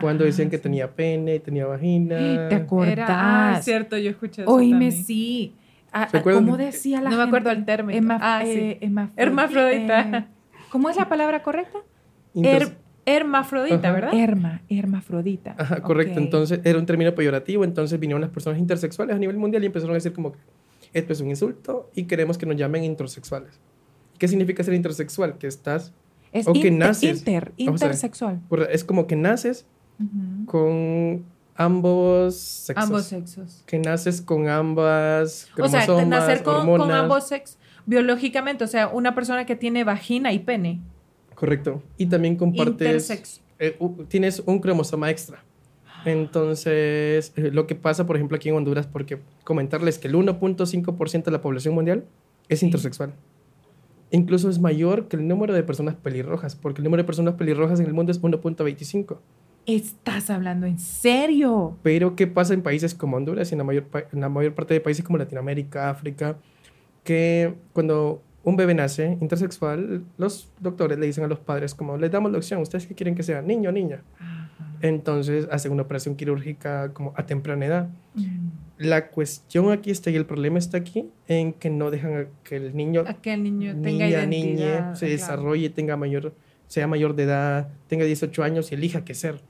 Cuando 0.00 0.24
Ah, 0.24 0.26
decían 0.26 0.50
que 0.50 0.56
sí. 0.58 0.62
tenía 0.62 0.90
pene, 0.94 1.38
tenía 1.40 1.66
vagina. 1.66 2.18
¿Te 2.48 2.54
acuerdas? 2.56 2.92
Era, 2.92 3.54
ah, 3.56 3.62
cierto, 3.62 3.96
yo 3.96 4.10
escuché 4.10 4.42
eso 4.42 4.50
Oíme, 4.52 4.86
también. 4.90 5.04
sí. 5.04 5.54
Ah, 5.92 6.08
¿Se 6.10 6.18
ah, 6.18 6.22
¿Cómo 6.22 6.56
de- 6.58 6.66
decía 6.66 7.00
la 7.00 7.08
No 7.10 7.16
me 7.16 7.22
acuerdo 7.22 7.48
gente? 7.50 7.60
el 7.60 7.64
término. 7.78 7.98
Hemaf- 7.98 8.18
Ah, 8.20 8.40
sí. 8.44 8.50
eh, 8.50 8.78
Hermafrodita. 9.16 10.00
eh, 10.18 10.24
¿Cómo 10.70 10.90
es 10.90 10.96
la 10.96 11.08
palabra 11.08 11.42
correcta? 11.42 11.78
Her- 12.34 12.74
hermafrodita, 13.06 13.76
Ajá. 13.88 13.92
¿verdad? 13.92 14.14
Herma, 14.14 14.60
hermafrodita. 14.68 15.54
Ajá, 15.56 15.80
correcto. 15.82 16.14
Ok. 16.14 16.18
Entonces 16.18 16.60
era 16.64 16.78
un 16.78 16.84
término 16.86 17.14
peyorativo. 17.14 17.64
Entonces 17.64 17.98
vinieron 17.98 18.20
las 18.20 18.30
personas 18.30 18.58
intersexuales 18.58 19.16
a 19.16 19.18
nivel 19.18 19.36
mundial 19.38 19.62
y 19.62 19.66
empezaron 19.66 19.92
a 19.92 19.94
decir 19.94 20.12
como 20.12 20.32
que 20.32 20.38
esto 20.92 21.12
es 21.14 21.20
un 21.22 21.30
insulto 21.30 21.90
y 21.94 22.04
queremos 22.04 22.36
que 22.36 22.44
nos 22.46 22.56
llamen 22.56 22.84
intersexuales. 22.84 23.58
¿Qué 24.18 24.28
significa 24.28 24.62
ser 24.62 24.74
intersexual? 24.74 25.38
Que 25.38 25.46
estás, 25.46 25.92
es 26.32 26.46
o 26.46 26.52
que 26.52 26.70
naces. 26.70 27.18
Inter, 27.18 27.52
intersexual. 27.56 28.40
es 28.70 28.84
como 28.84 29.06
que 29.06 29.16
naces 29.16 29.66
con 30.46 31.24
ambos 31.54 32.36
sexos. 32.36 32.84
Ambos 32.84 33.04
sexos. 33.04 33.62
Que 33.66 33.78
naces 33.78 34.20
con 34.20 34.48
ambas 34.48 35.48
O 35.58 35.68
sea, 35.68 35.84
cromosomas, 35.84 36.08
nacer 36.08 36.42
con, 36.42 36.90
ambos 36.90 37.28
sexos 37.28 37.58
biológicamente, 37.86 38.64
o 38.64 38.66
sea, 38.66 38.88
una 38.88 39.14
persona 39.14 39.46
que 39.46 39.56
tiene 39.56 39.84
vagina 39.84 40.32
y 40.32 40.40
pene. 40.40 40.80
Correcto. 41.34 41.82
Y 41.96 42.06
también 42.06 42.36
compartes... 42.36 42.80
Intersexo. 42.86 43.40
eh, 43.58 43.78
tienes 44.08 44.42
un 44.44 44.58
cromosoma 44.58 45.10
extra. 45.10 45.42
Entonces, 46.04 47.32
eh, 47.36 47.50
lo 47.52 47.66
que 47.66 47.74
pasa, 47.74 48.06
por 48.06 48.16
ejemplo, 48.16 48.36
aquí 48.36 48.48
en 48.48 48.56
Honduras, 48.56 48.86
porque 48.86 49.20
comentarles 49.44 49.98
que 49.98 50.08
el 50.08 50.14
1.5% 50.14 51.24
de 51.24 51.30
la 51.30 51.40
población 51.40 51.74
mundial 51.74 52.04
es 52.48 52.62
intersexual. 52.62 53.12
Incluso 54.10 54.48
es 54.48 54.60
mayor 54.60 55.08
que 55.08 55.16
el 55.16 55.26
número 55.26 55.52
de 55.52 55.62
personas 55.62 55.96
pelirrojas, 55.96 56.54
porque 56.54 56.80
el 56.80 56.84
número 56.84 57.02
de 57.02 57.06
personas 57.06 57.34
pelirrojas 57.34 57.80
en 57.80 57.86
el 57.86 57.92
mundo 57.92 58.12
es 58.12 58.22
1.25. 58.22 59.18
¿Estás 59.66 60.30
hablando 60.30 60.66
en 60.66 60.78
serio? 60.78 61.76
Pero, 61.82 62.14
¿qué 62.14 62.28
pasa 62.28 62.54
en 62.54 62.62
países 62.62 62.94
como 62.94 63.16
Honduras 63.16 63.50
y 63.50 63.54
en 63.54 63.58
la 63.58 63.64
mayor, 63.64 63.86
en 64.12 64.20
la 64.20 64.28
mayor 64.28 64.54
parte 64.54 64.74
de 64.74 64.80
países 64.80 65.04
como 65.04 65.18
Latinoamérica, 65.18 65.90
África? 65.90 66.36
Que 67.02 67.54
cuando 67.72 68.22
un 68.44 68.56
bebé 68.56 68.74
nace 68.74 69.18
intersexual, 69.20 70.04
los 70.18 70.52
doctores 70.60 70.96
le 71.00 71.06
dicen 71.06 71.24
a 71.24 71.26
los 71.26 71.40
padres 71.40 71.74
como, 71.74 71.96
les 71.96 72.12
damos 72.12 72.30
la 72.30 72.38
opción, 72.38 72.60
¿ustedes 72.62 72.86
qué 72.86 72.94
quieren 72.94 73.16
que 73.16 73.24
sea? 73.24 73.42
¿Niño 73.42 73.70
o 73.70 73.72
niña? 73.72 74.04
Entonces 74.82 75.48
hacen 75.50 75.72
una 75.72 75.82
operación 75.82 76.16
quirúrgica 76.16 76.92
como 76.92 77.12
a 77.16 77.26
temprana 77.26 77.66
edad. 77.66 77.88
Mm. 78.14 78.48
La 78.78 79.08
cuestión 79.08 79.70
aquí 79.72 79.90
está 79.90 80.10
y 80.10 80.16
el 80.16 80.26
problema 80.26 80.58
está 80.58 80.76
aquí 80.76 81.08
en 81.28 81.54
que 81.54 81.70
no 81.70 81.90
dejan 81.90 82.14
a 82.14 82.26
que 82.44 82.56
el 82.56 82.76
niño, 82.76 83.04
A 83.06 83.14
que 83.14 83.32
el 83.32 83.42
niño 83.42 83.74
tenga 83.80 84.06
niña, 84.06 84.26
niñe, 84.26 84.66
se 84.94 85.06
claro. 85.06 85.12
desarrolle, 85.12 85.70
tenga 85.70 85.96
mayor, 85.96 86.34
sea 86.66 86.86
mayor 86.86 87.14
de 87.14 87.22
edad, 87.22 87.68
tenga 87.88 88.04
18 88.04 88.42
años 88.42 88.70
y 88.72 88.74
elija 88.74 89.04
qué 89.04 89.14
ser. 89.14 89.40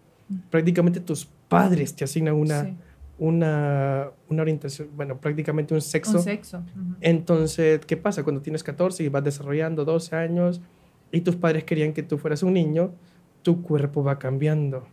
Prácticamente 0.51 1.01
tus 1.01 1.27
padres 1.49 1.95
te 1.95 2.05
asignan 2.05 2.35
una, 2.35 2.65
Sí, 2.65 2.75
una, 3.19 4.11
una 4.29 4.43
orientación, 4.43 4.89
bueno, 4.95 5.19
prácticamente 5.21 5.75
un 5.75 5.81
sexo. 5.81 6.19
un 6.19 6.23
sexo. 6.23 6.59
Ujú. 6.59 6.95
Entonces, 7.01 7.81
¿qué 7.87 7.97
pasa? 7.97 8.23
Cuando 8.23 8.43
tienes 8.43 8.63
14 8.63 9.03
y 9.03 9.09
vas 9.09 9.25
desarrollando 9.25 9.85
12 9.85 10.15
años 10.15 10.61
y 11.11 11.21
tus 11.23 11.37
padres 11.37 11.65
querían 11.65 11.93
que 11.93 12.03
tú 12.03 12.19
fueras 12.19 12.43
un 12.43 12.53
niño, 12.55 12.93
tu 13.43 13.63
cuerpo 13.63 14.05
va 14.05 14.19
cambiando. 14.19 14.87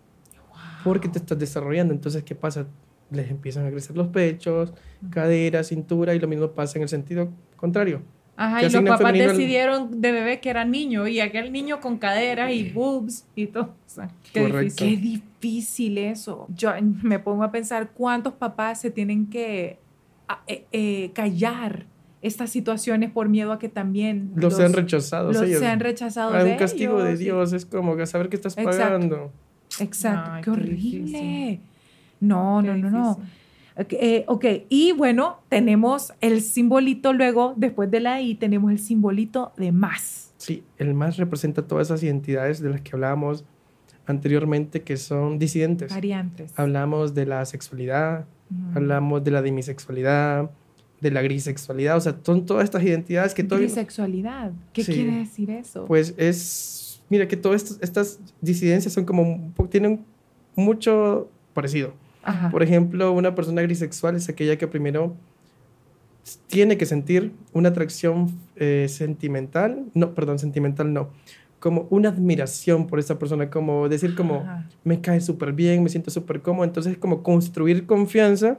Porque 0.83 1.07
te 1.09 1.19
estás 1.19 1.37
desarrollando. 1.39 1.93
Entonces, 1.93 2.23
¿qué 2.23 2.35
pasa? 2.35 2.67
Les 3.11 3.29
empiezan 3.29 3.65
a 3.65 3.69
crecer 3.71 3.95
los 3.95 4.07
pechos, 4.07 4.73
cadera, 5.11 5.63
cintura 5.63 6.15
y 6.15 6.19
lo 6.19 6.27
mismo 6.27 6.49
pasa 6.51 6.77
en 6.79 6.83
el 6.83 6.89
sentido 6.89 7.29
contrario. 7.57 8.01
Ajá, 8.35 8.63
y 8.63 8.69
los 8.69 8.83
papás 8.83 9.13
decidieron 9.13 10.01
de 10.01 10.11
bebé 10.11 10.39
que 10.39 10.49
era 10.49 10.65
niño 10.65 11.07
y 11.07 11.19
aquel 11.19 11.51
niño 11.51 11.79
con 11.79 11.99
caderas 11.99 12.51
y 12.51 12.71
boobs 12.71 13.27
y 13.35 13.45
todo. 13.47 13.65
O 13.85 13.89
sea, 13.89 14.09
qué 14.33 14.41
Correcto. 14.41 14.83
difícil. 14.85 14.89
Qué 14.89 14.97
difícil 15.49 15.97
eso. 15.99 16.47
Yo 16.55 16.71
me 17.03 17.19
pongo 17.19 17.43
a 17.43 17.51
pensar 17.51 17.91
cuántos 17.93 18.33
papás 18.33 18.81
se 18.81 18.89
tienen 18.89 19.27
que 19.29 19.77
a- 20.27 20.41
eh, 20.47 20.65
eh, 20.71 21.11
callar 21.13 21.85
estas 22.23 22.49
situaciones 22.49 23.11
por 23.11 23.29
miedo 23.29 23.51
a 23.51 23.59
que 23.59 23.69
también 23.69 24.31
Los, 24.35 24.55
sean 24.55 24.73
rechazados 24.73 25.35
los 25.35 25.45
ellos. 25.47 25.59
sean 25.59 25.79
rechazados 25.81 26.33
Hay 26.33 26.45
de 26.45 26.51
un 26.53 26.57
castigo 26.57 27.03
de 27.03 27.09
ellos 27.09 27.19
Dios. 27.19 27.53
Es 27.53 27.65
como 27.67 27.95
que 27.97 28.07
saber 28.07 28.29
que 28.29 28.37
estás 28.37 28.57
Exacto. 28.57 28.79
pagando. 28.79 29.31
Exacto, 29.79 30.31
Ay, 30.31 30.41
qué 30.41 30.45
qué 30.45 30.51
horrible. 30.51 30.75
difícil. 30.75 31.59
No, 32.19 32.59
Qué 32.61 32.67
no, 32.69 32.77
no, 32.77 32.89
no. 32.89 33.15
difícil. 33.15 33.33
Ok, 33.75 33.93
eh, 33.93 34.25
ok, 34.27 34.45
y 34.69 34.91
bueno, 34.91 35.39
tenemos 35.49 36.13
el 36.21 36.41
simbolito 36.41 37.11
luego, 37.11 37.53
después 37.57 37.89
de 37.89 37.99
la 38.01 38.21
I, 38.21 38.35
tenemos 38.35 38.71
el 38.71 38.77
simbolito 38.79 39.51
de 39.57 39.71
más. 39.71 40.31
Sí, 40.37 40.63
el 40.77 40.93
más 40.93 41.17
representa 41.17 41.65
todas 41.65 41.87
esas 41.87 42.03
identidades 42.03 42.59
de 42.61 42.69
las 42.69 42.81
que 42.81 42.91
hablábamos 42.93 43.45
anteriormente 44.05 44.81
que 44.83 44.97
son 44.97 45.39
disidentes. 45.39 45.91
Variantes. 45.91 46.53
Hablamos 46.57 47.13
de 47.15 47.25
la 47.25 47.45
sexualidad, 47.45 48.25
hablamos 48.75 49.23
de 49.23 49.31
la 49.31 49.41
demisexualidad, 49.41 50.51
de 51.01 51.11
la 51.11 51.21
grisexualidad, 51.21 51.97
o 51.97 52.01
sea, 52.01 52.15
son 52.23 52.45
todas 52.45 52.65
estas 52.65 52.83
identidades 52.83 53.33
que 53.33 53.43
todo, 53.43 53.59
Bisexualidad. 53.59 54.51
¿Qué 54.71 54.83
Sí. 54.83 54.93
quiere 54.93 55.17
decir 55.17 55.49
eso? 55.49 55.85
pues 55.85 56.13
es, 56.17 56.82
mira 57.13 57.27
que 57.27 57.37
todas 57.37 57.77
estas, 57.79 58.19
disidencias 58.41 58.91
son 58.91 59.05
como, 59.05 59.53
tienen 59.69 60.03
mucho 60.55 61.29
parecido. 61.53 61.93
Ajá. 62.23 62.49
Por 62.49 62.63
ejemplo, 62.63 63.11
una 63.11 63.35
persona 63.35 63.61
grisexual 63.61 64.15
es 64.15 64.29
aquella 64.29 64.57
que 64.57 64.67
primero 64.67 65.15
tiene 66.47 66.75
que 66.75 66.87
sentir 66.87 67.31
una 67.51 67.69
atracción 67.69 68.31
eh, 68.55 68.87
sentimental, 68.89 69.85
no, 69.93 70.15
perdón, 70.15 70.39
sentimental 70.39 70.91
no, 70.91 71.09
como 71.59 71.85
una 71.91 72.09
admiración 72.09 72.87
por 72.87 72.97
esa 72.97 73.19
persona, 73.19 73.51
como 73.51 73.87
decir 73.89 74.15
como, 74.15 74.37
Ajá. 74.37 74.67
me 74.83 74.99
cae 74.99 75.21
súper 75.21 75.53
bien, 75.53 75.83
me 75.83 75.89
siento 75.89 76.09
súper 76.09 76.41
cómodo, 76.41 76.65
entonces 76.65 76.93
es 76.93 76.97
como 76.97 77.21
construir 77.21 77.85
confianza 77.85 78.57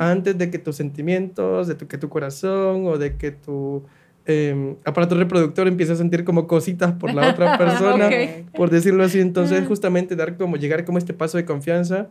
antes 0.00 0.36
de 0.36 0.50
que 0.50 0.58
tus 0.58 0.74
sentimientos, 0.74 1.68
de 1.68 1.76
tu, 1.76 1.86
que 1.86 1.98
tu 1.98 2.08
corazón 2.08 2.88
o 2.88 2.98
de 2.98 3.16
que 3.16 3.30
tu 3.30 3.84
eh, 4.26 4.76
aparato 4.84 5.14
reproductor 5.14 5.68
empiece 5.68 5.92
a 5.92 5.96
sentir 5.96 6.24
como 6.24 6.46
cositas 6.46 6.92
por 6.94 7.14
la 7.14 7.30
otra 7.30 7.56
persona, 7.58 8.06
Ok. 8.08 8.50
por 8.56 8.70
decirlo 8.70 9.04
así. 9.04 9.20
Entonces, 9.20 9.62
Ah. 9.62 9.66
justamente 9.68 10.16
dar 10.16 10.36
como, 10.36 10.56
llegar 10.56 10.84
como 10.84 10.98
este 10.98 11.14
paso 11.14 11.36
de 11.38 11.44
confianza, 11.44 12.08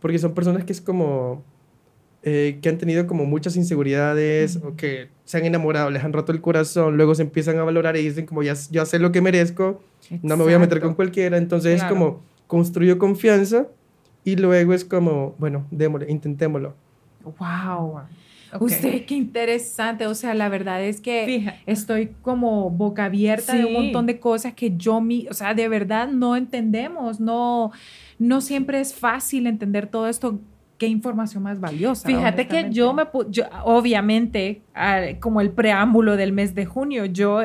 porque 0.00 0.18
son 0.18 0.34
personas 0.34 0.64
que 0.64 0.72
es 0.72 0.80
como, 0.82 1.42
eh, 2.22 2.58
que 2.62 2.68
han 2.68 2.78
tenido 2.78 3.06
como 3.06 3.24
muchas 3.26 3.56
inseguridades 3.56 4.56
o 4.62 4.76
que 4.76 5.08
se 5.24 5.38
han 5.38 5.44
enamorado, 5.46 5.90
les 5.90 6.04
han 6.04 6.12
roto 6.12 6.32
el 6.32 6.40
corazón, 6.40 6.96
luego 6.96 7.14
se 7.14 7.22
empiezan 7.22 7.58
a 7.58 7.64
valorar 7.64 7.96
y 7.96 8.02
dicen 8.02 8.26
como, 8.26 8.42
ya, 8.42 8.54
ya 8.70 8.84
sé 8.86 8.98
lo 8.98 9.12
que 9.12 9.20
merezco, 9.20 9.82
no 10.22 10.36
me 10.36 10.44
voy 10.44 10.52
a 10.52 10.58
meter 10.58 10.78
con 10.80 10.88
Exacto. 10.90 10.96
cualquiera. 10.96 11.36
Entonces, 11.38 11.80
Claro. 11.80 11.94
es 11.94 11.98
como, 11.98 12.22
construyo 12.46 12.98
confianza 12.98 13.68
y 14.22 14.36
luego 14.36 14.74
es 14.74 14.84
como, 14.84 15.34
bueno, 15.38 15.66
démosle, 15.70 16.10
intentémoslo. 16.10 16.74
Wow. 17.38 18.00
Usted, 18.60 19.04
qué 19.06 19.14
interesante. 19.14 20.06
O 20.06 20.14
sea, 20.14 20.34
la 20.34 20.48
verdad 20.48 20.82
es 20.82 21.00
que 21.00 21.24
Fija- 21.26 21.54
estoy 21.66 22.10
como 22.22 22.70
boca 22.70 23.06
abierta 23.06 23.56
de 23.56 23.64
un 23.64 23.72
montón 23.72 24.06
de 24.06 24.20
cosas 24.20 24.54
que 24.54 24.76
yo, 24.76 25.00
mi, 25.00 25.26
o 25.28 25.34
sea, 25.34 25.54
de 25.54 25.68
verdad 25.68 26.08
no 26.08 26.36
entendemos. 26.36 27.20
No, 27.20 27.72
no 28.18 28.40
siempre 28.40 28.80
es 28.80 28.94
fácil 28.94 29.46
entender 29.46 29.86
todo 29.86 30.06
esto 30.08 30.38
qué 30.78 30.86
información 30.86 31.42
más 31.42 31.60
valiosa. 31.60 32.06
Fíjate 32.08 32.46
que 32.48 32.70
yo 32.70 32.92
me, 32.92 33.04
yo, 33.30 33.44
obviamente, 33.64 34.62
como 35.20 35.40
el 35.40 35.50
preámbulo 35.50 36.16
del 36.16 36.32
mes 36.32 36.54
de 36.54 36.66
junio, 36.66 37.04
yo 37.04 37.40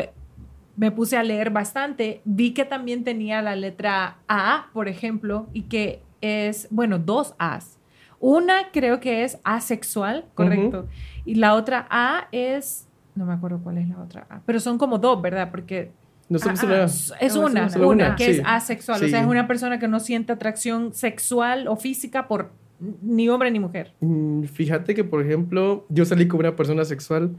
me 0.75 0.91
puse 0.91 1.17
a 1.17 1.23
leer 1.23 1.49
bastante, 1.49 2.21
vi 2.23 2.51
que 2.51 2.63
también 2.65 3.03
tenía 3.03 3.41
la 3.41 3.55
letra 3.55 4.17
A, 4.27 4.67
por 4.73 4.87
ejemplo, 4.87 5.47
y 5.53 5.63
que 5.63 6.01
es, 6.21 6.67
bueno, 6.71 6.99
dos 6.99 7.35
A's. 7.37 7.78
Una 8.19 8.71
creo 8.71 8.99
que 8.99 9.23
es 9.23 9.39
asexual, 9.43 10.25
correcto. 10.33 10.87
Y 11.25 11.35
la 11.35 11.55
otra 11.55 11.87
A 11.89 12.27
es, 12.31 12.87
no 13.15 13.25
me 13.25 13.33
acuerdo 13.33 13.59
cuál 13.63 13.77
es 13.77 13.87
la 13.87 13.99
otra 13.99 14.27
A, 14.29 14.41
pero 14.45 14.59
son 14.59 14.77
como 14.77 14.97
dos, 14.97 15.21
¿verdad? 15.21 15.51
Porque 15.51 15.91
no 16.29 16.37
ah, 16.43 16.53
ah, 16.55 16.85
es 17.19 17.35
una, 17.35 17.67
una, 17.79 18.15
que 18.15 18.29
es 18.29 18.41
asexual, 18.45 19.03
o 19.03 19.07
sea, 19.07 19.21
es 19.21 19.27
una 19.27 19.47
persona 19.47 19.79
que 19.79 19.87
no 19.87 19.99
siente 19.99 20.31
atracción 20.31 20.93
sexual 20.93 21.67
o 21.67 21.75
física 21.75 22.27
por 22.27 22.51
ni 22.79 23.27
hombre 23.29 23.49
ni 23.49 23.59
mujer. 23.59 23.93
Mm, 23.99 24.43
fíjate 24.43 24.93
que, 24.93 25.03
por 25.03 25.25
ejemplo, 25.25 25.85
yo 25.89 26.05
salí 26.05 26.27
con 26.27 26.39
una 26.41 26.55
persona 26.55 26.85
sexual 26.85 27.35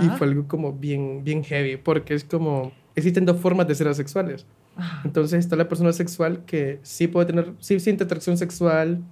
y 0.00 0.08
fue 0.18 0.26
algo 0.26 0.46
como 0.46 0.74
bien, 0.74 1.24
bien 1.24 1.42
heavy, 1.44 1.78
porque 1.78 2.12
es 2.12 2.24
como, 2.24 2.72
existen 2.94 3.24
dos 3.24 3.40
formas 3.40 3.66
de 3.68 3.74
ser 3.74 3.88
asexuales. 3.88 4.46
Entonces 5.04 5.38
está 5.38 5.56
la 5.56 5.68
persona 5.68 5.94
sexual 5.94 6.44
que 6.44 6.80
sí 6.82 7.08
puede 7.08 7.26
tener, 7.26 7.54
sí 7.58 7.80
siente 7.80 8.04
atracción 8.04 8.36
sexual 8.36 9.02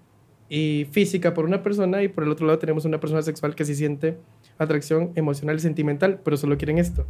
y 0.55 0.85
física 0.93 1.35
por 1.35 1.47
una 1.47 1.65
persona 1.65 2.05
y 2.05 2.09
por 2.09 2.23
el 2.23 2.31
otro 2.31 2.47
lado 2.47 2.61
tenemos 2.61 2.85
una 2.85 3.01
persona 3.01 3.23
sexual 3.23 3.57
que 3.57 3.65
sí 3.65 3.75
siente 3.75 4.19
atracción 4.57 5.11
emocional 5.17 5.57
y 5.57 5.59
sentimental, 5.59 6.21
pero 6.23 6.37
solo 6.37 6.57
quieren 6.57 6.79
esto. 6.79 7.07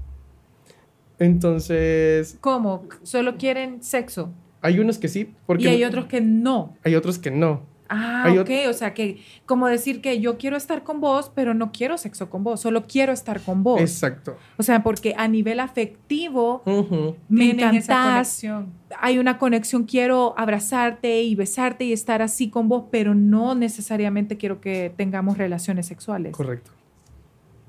Entonces... 1.18 2.38
¿Cómo? 2.40 2.88
¿Solo 3.02 3.36
quieren 3.36 3.82
sexo? 3.82 4.32
Hay 4.62 4.78
unos 4.78 4.96
que 4.96 5.08
sí, 5.08 5.34
porque... 5.44 5.64
Y 5.64 5.66
hay 5.66 5.84
otros 5.84 6.06
que 6.06 6.22
no. 6.22 6.74
Hay 6.84 6.94
otros 6.94 7.18
que 7.18 7.30
no. 7.30 7.60
Ah, 7.88 8.34
ok, 8.40 8.50
o 8.68 8.72
sea 8.72 8.94
que 8.94 9.18
como 9.44 9.68
decir 9.68 10.00
que 10.00 10.18
yo 10.20 10.38
quiero 10.38 10.56
estar 10.56 10.84
con 10.84 11.00
vos, 11.00 11.30
pero 11.34 11.52
no 11.52 11.70
quiero 11.70 11.98
sexo 11.98 12.30
con 12.30 12.42
vos, 12.42 12.60
solo 12.60 12.86
quiero 12.86 13.12
estar 13.12 13.40
con 13.40 13.62
vos. 13.62 13.80
Exacto. 13.80 14.36
O 14.56 14.62
sea, 14.62 14.82
porque 14.82 15.14
a 15.16 15.28
nivel 15.28 15.60
afectivo 15.60 16.62
me 17.28 17.50
encantás, 17.50 18.42
hay 19.00 19.18
una 19.18 19.38
conexión, 19.38 19.84
quiero 19.84 20.34
abrazarte 20.38 21.22
y 21.22 21.34
besarte 21.34 21.84
y 21.84 21.92
estar 21.92 22.22
así 22.22 22.48
con 22.48 22.68
vos, 22.68 22.84
pero 22.90 23.14
no 23.14 23.54
necesariamente 23.54 24.36
quiero 24.36 24.60
que 24.60 24.92
tengamos 24.96 25.36
relaciones 25.36 25.86
sexuales. 25.86 26.32
Correcto. 26.32 26.70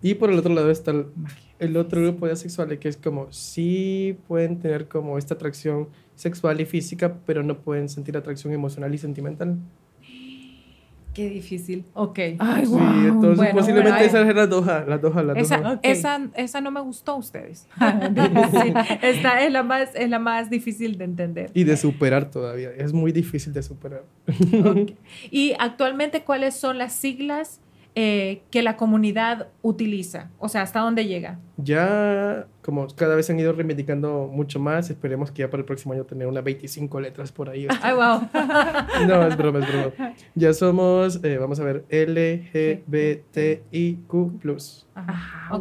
Y 0.01 0.13
por 0.15 0.29
el 0.29 0.37
otro 0.37 0.53
lado 0.53 0.69
está 0.69 0.91
el, 0.91 1.07
el 1.59 1.77
otro 1.77 2.01
grupo 2.01 2.27
de 2.27 2.33
asexuales 2.33 2.79
que 2.79 2.87
es 2.87 2.97
como, 2.97 3.31
sí 3.31 4.17
pueden 4.27 4.59
tener 4.59 4.87
como 4.87 5.17
esta 5.17 5.33
atracción 5.33 5.89
sexual 6.15 6.61
y 6.61 6.65
física, 6.65 7.17
pero 7.25 7.43
no 7.43 7.59
pueden 7.59 7.89
sentir 7.89 8.15
atracción 8.15 8.53
emocional 8.53 8.93
y 8.93 8.97
sentimental. 8.97 9.57
Qué 11.15 11.29
difícil. 11.29 11.85
Ok. 11.93 12.19
Ay, 12.39 12.65
sí, 12.65 12.75
entonces 12.75 13.49
posiblemente 13.53 14.03
esa 14.03 14.19
es 14.19 14.35
la 14.35 14.47
doja, 14.47 14.83
la 14.85 14.97
doja, 14.97 15.23
la 15.23 15.31
esa, 15.33 15.79
esa, 15.81 16.27
esa, 16.35 16.59
no 16.59 16.71
me 16.71 16.81
gustó 16.81 17.13
a 17.13 17.15
ustedes. 17.15 17.69
sí, 17.79 18.73
esta 19.01 19.41
es 19.41 19.51
la, 19.53 19.63
más, 19.63 19.95
es 19.95 20.09
la 20.09 20.19
más 20.19 20.49
difícil 20.49 20.97
de 20.97 21.05
entender. 21.05 21.51
Y 21.53 21.63
de 21.63 21.77
superar 21.77 22.29
todavía. 22.29 22.69
Es 22.69 22.91
muy 22.91 23.13
difícil 23.13 23.53
de 23.53 23.63
superar. 23.63 24.03
Okay. 24.27 24.97
Y 25.31 25.53
actualmente, 25.57 26.23
¿cuáles 26.23 26.53
son 26.53 26.77
las 26.77 26.91
siglas 26.91 27.61
eh, 27.95 28.43
que 28.51 28.61
la 28.61 28.75
comunidad 28.75 29.47
utiliza? 29.61 30.29
O 30.37 30.49
sea, 30.49 30.61
¿hasta 30.61 30.81
dónde 30.81 31.05
llega? 31.05 31.39
Ya, 31.57 32.45
como 32.61 32.87
cada 32.87 33.15
vez 33.15 33.25
se 33.25 33.31
han 33.31 33.39
ido 33.39 33.53
reivindicando 33.53 34.29
mucho 34.31 34.59
más, 34.59 34.89
esperemos 34.89 35.31
que 35.31 35.39
ya 35.39 35.49
para 35.49 35.61
el 35.61 35.65
próximo 35.65 35.93
año 35.93 36.03
tener 36.03 36.27
unas 36.27 36.43
25 36.43 36.99
letras 36.99 37.31
por 37.31 37.49
ahí. 37.49 37.67
¡Ay, 37.81 37.93
wow! 37.93 38.27
no, 39.07 39.27
es 39.27 39.37
broma, 39.37 39.59
es 39.59 39.67
broma. 39.67 40.13
Ya 40.35 40.53
somos, 40.53 41.23
eh, 41.23 41.37
vamos 41.37 41.59
a 41.59 41.63
ver, 41.63 41.85
LGBTIQ+. 41.89 42.85
Ajá, 44.95 45.55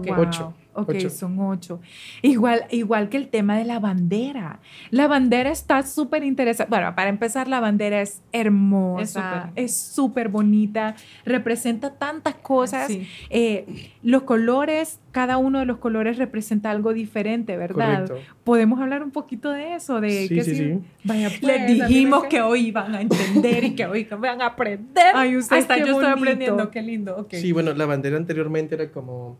ok. 0.74 0.90
Ocho. 0.90 1.10
Son 1.10 1.38
ocho. 1.38 1.80
Igual, 2.22 2.66
igual 2.70 3.08
que 3.08 3.16
el 3.16 3.28
tema 3.28 3.56
de 3.56 3.64
la 3.64 3.78
bandera. 3.78 4.60
La 4.90 5.08
bandera 5.08 5.50
está 5.50 5.82
súper 5.82 6.24
interesante. 6.24 6.70
Bueno, 6.70 6.94
para 6.94 7.08
empezar, 7.08 7.48
la 7.48 7.60
bandera 7.60 8.00
es 8.00 8.22
hermosa, 8.32 9.50
es 9.56 9.76
súper 9.76 10.28
bonita, 10.28 10.94
representa 11.24 11.94
tantas 11.94 12.34
cosas. 12.36 12.90
Eh, 13.30 13.90
los 14.02 14.22
colores, 14.22 15.00
cada 15.12 15.36
uno 15.36 15.60
de 15.60 15.66
los 15.66 15.78
colores 15.78 16.18
representa 16.18 16.70
algo 16.70 16.92
diferente, 16.92 17.56
¿verdad? 17.56 18.10
Podemos 18.44 18.80
hablar 18.80 19.02
un 19.02 19.10
poquito 19.10 19.50
de 19.50 19.74
eso, 19.74 20.00
de 20.00 20.28
sí, 20.28 20.42
sí, 20.42 20.54
sí. 20.54 20.80
Vaya, 21.04 21.28
pues, 21.28 21.42
Les 21.42 21.66
dijimos 21.66 22.24
que 22.24 22.42
hoy 22.42 22.68
iban 22.68 22.94
a 22.94 23.00
entender 23.00 23.64
y 23.64 23.74
que 23.74 23.86
hoy 23.86 24.04
van 24.18 24.42
a 24.42 24.46
aprender. 24.46 25.12
Ay, 25.14 25.36
Hasta 25.36 25.78
yo 25.78 25.86
estoy 25.86 26.06
aprendiendo, 26.06 26.70
qué 26.70 26.82
lindo. 26.82 27.16
Okay. 27.16 27.40
Sí, 27.40 27.52
bueno, 27.52 27.72
la 27.74 27.86
bandera 27.86 28.16
anteriormente 28.16 28.74
era 28.74 28.90
como 28.90 29.38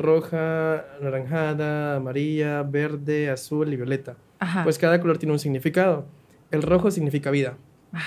roja, 0.00 0.84
naranjada, 1.00 1.96
amarilla, 1.96 2.62
verde, 2.62 3.30
azul 3.30 3.72
y 3.72 3.76
violeta. 3.76 4.16
Pues 4.64 4.78
cada 4.78 5.00
color 5.00 5.18
tiene 5.18 5.32
un 5.32 5.38
significado. 5.38 6.06
El 6.50 6.62
rojo 6.62 6.90
significa 6.90 7.30
vida. 7.30 7.56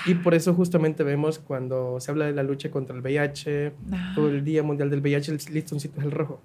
Y 0.06 0.14
por 0.14 0.34
eso 0.34 0.54
justamente 0.54 1.04
vemos 1.04 1.38
cuando 1.38 2.00
se 2.00 2.10
habla 2.10 2.26
de 2.26 2.32
la 2.32 2.42
lucha 2.42 2.70
contra 2.70 2.96
el 2.96 3.02
VIH 3.02 3.72
ah. 3.92 4.14
o 4.18 4.28
el 4.28 4.44
Día 4.44 4.62
Mundial 4.62 4.90
del 4.90 5.00
VIH, 5.00 5.32
el 5.32 5.40
listoncito 5.52 6.00
es 6.00 6.06
el 6.06 6.10
rojo. 6.10 6.40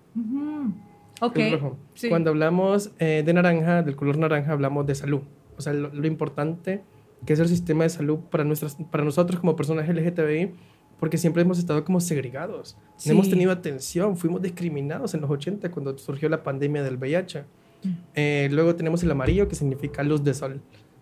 El 1.36 1.52
rojo. 1.52 1.78
Cuando 2.10 2.30
hablamos 2.30 2.92
eh, 3.00 3.24
de 3.26 3.34
naranja, 3.34 3.84
del 3.84 3.96
color 3.96 4.18
naranja, 4.18 4.52
hablamos 4.52 4.86
de 4.86 4.96
salud. 4.96 5.22
O 5.58 5.62
sea, 5.62 5.74
lo, 5.74 5.90
lo, 5.94 6.08
importante 6.08 6.84
que 7.26 7.34
es 7.34 7.40
el 7.40 7.50
sistema 7.50 7.84
de 7.84 7.90
salud 7.90 8.20
para, 8.32 8.44
nuestras, 8.46 8.78
para 8.90 9.04
nosotros 9.04 9.40
como 9.40 9.56
personas 9.56 9.88
LGTBI 9.90 10.54
porque 11.00 11.18
siempre 11.18 11.42
hemos 11.42 11.58
estado 11.60 11.84
como 11.86 12.00
segregados. 12.02 12.78
No 13.06 13.14
hemos 13.14 13.30
tenido 13.30 13.52
atención, 13.52 14.18
fuimos 14.18 14.42
discriminados 14.42 15.14
en 15.14 15.22
los 15.22 15.30
80 15.30 15.72
cuando 15.72 15.98
surgió 15.98 16.28
la 16.30 16.44
pandemia 16.44 16.84
del 16.84 16.98
VIH. 16.98 17.46
Mm. 17.84 17.90
Eh, 18.16 18.50
luego 18.52 18.76
tenemos 18.76 19.02
el 19.04 19.12
amarillo 19.12 19.48
que 19.48 19.56
significa 19.56 20.04
luz 20.04 20.24
de 20.24 20.34
sol. 20.34 20.62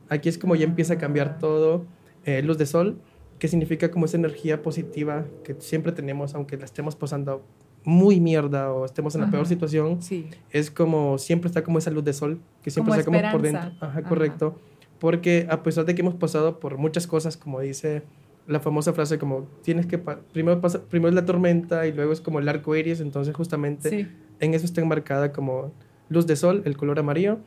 Aquí 0.09 0.29
es 0.29 0.37
como 0.37 0.55
ya 0.55 0.65
empieza 0.65 0.93
a 0.93 0.97
cambiar 0.97 1.35
ah. 1.35 1.37
todo. 1.39 1.85
Eh, 2.25 2.41
luz 2.43 2.57
de 2.57 2.65
sol, 2.65 2.99
que 3.39 3.47
significa 3.47 3.89
como 3.89 4.05
esa 4.05 4.17
energía 4.17 4.61
positiva 4.61 5.25
que 5.43 5.55
siempre 5.59 5.91
tenemos, 5.91 6.35
aunque 6.35 6.57
la 6.57 6.65
estemos 6.65 6.95
pasando 6.95 7.43
muy 7.83 8.19
mierda 8.19 8.73
o 8.73 8.85
estemos 8.85 9.15
en 9.15 9.21
la 9.21 9.31
peor 9.31 9.47
situación. 9.47 10.01
Sí. 10.01 10.27
Es 10.51 10.69
como 10.69 11.17
siempre 11.17 11.47
está 11.47 11.63
como 11.63 11.79
esa 11.79 11.89
luz 11.89 12.03
de 12.03 12.13
sol 12.13 12.39
que 12.61 12.69
siempre 12.69 12.93
está 12.93 13.05
como 13.05 13.19
por 13.31 13.41
dentro. 13.41 13.71
Ajá, 13.79 14.03
correcto. 14.03 14.59
Porque 14.99 15.47
a 15.49 15.63
pesar 15.63 15.85
de 15.85 15.95
que 15.95 16.01
hemos 16.01 16.15
pasado 16.15 16.59
por 16.59 16.77
muchas 16.77 17.07
cosas, 17.07 17.37
como 17.37 17.61
dice 17.61 18.03
la 18.47 18.59
famosa 18.59 18.93
frase 18.93 19.19
como 19.19 19.47
tienes 19.61 19.85
que 19.85 19.97
primero 19.97 20.61
pasa, 20.61 20.81
primero 20.83 21.09
es 21.09 21.15
la 21.15 21.25
tormenta 21.25 21.85
y 21.85 21.93
luego 21.93 22.13
es 22.13 22.21
como 22.21 22.39
el 22.39 22.47
arco 22.47 22.75
iris 22.75 23.01
entonces 23.01 23.35
justamente 23.35 24.09
en 24.39 24.53
eso 24.53 24.65
está 24.65 24.81
enmarcada 24.81 25.31
como 25.33 25.73
luz 26.09 26.25
de 26.27 26.35
sol 26.35 26.61
el 26.65 26.77
color 26.77 26.99
amarillo. 26.99 27.39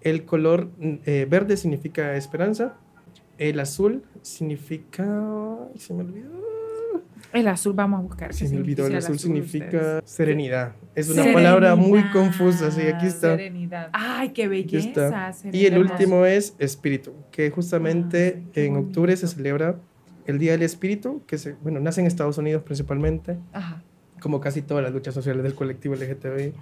El 0.00 0.24
color 0.24 0.70
eh, 0.80 1.26
verde 1.28 1.56
significa 1.56 2.16
esperanza 2.16 2.76
el 3.38 3.60
azul 3.60 4.02
significa 4.22 5.04
se 5.76 5.92
me 5.92 6.02
olvidó. 6.02 6.46
El 7.32 7.48
azul 7.48 7.72
vamos 7.74 7.98
a 7.98 8.02
buscar 8.02 8.32
se 8.32 8.48
me 8.48 8.58
olvidó 8.58 8.86
el 8.86 8.96
azul, 8.96 9.18
significa 9.18 10.00
serenidad. 10.04 10.74
Es 10.94 11.10
una 11.10 11.32
palabra 11.32 11.76
muy 11.76 12.02
confusa 12.10 12.70
sí 12.70 12.82
aquí 12.82 13.06
está. 13.06 13.36
Serenidad. 13.36 13.90
Ay 13.92 14.30
qué 14.30 14.48
belleza 14.48 15.32
y 15.52 15.66
el 15.66 15.78
último 15.78 16.24
es 16.24 16.54
espíritu 16.58 17.12
que 17.30 17.50
justamente 17.50 18.42
ah, 18.46 18.50
en 18.54 18.76
octubre 18.76 19.14
se 19.16 19.26
celebra 19.26 19.76
el 20.26 20.38
Día 20.38 20.52
del 20.52 20.62
Espíritu, 20.62 21.22
que 21.26 21.38
se, 21.38 21.54
bueno, 21.62 21.80
nace 21.80 22.00
en 22.00 22.06
Estados 22.06 22.38
Unidos 22.38 22.62
principalmente, 22.62 23.38
como 24.20 24.40
casi 24.40 24.62
todas 24.62 24.82
las 24.82 24.92
luchas 24.92 25.14
sociales 25.14 25.42
del 25.42 25.54
colectivo 25.54 25.94
LGTBI. 25.94 26.52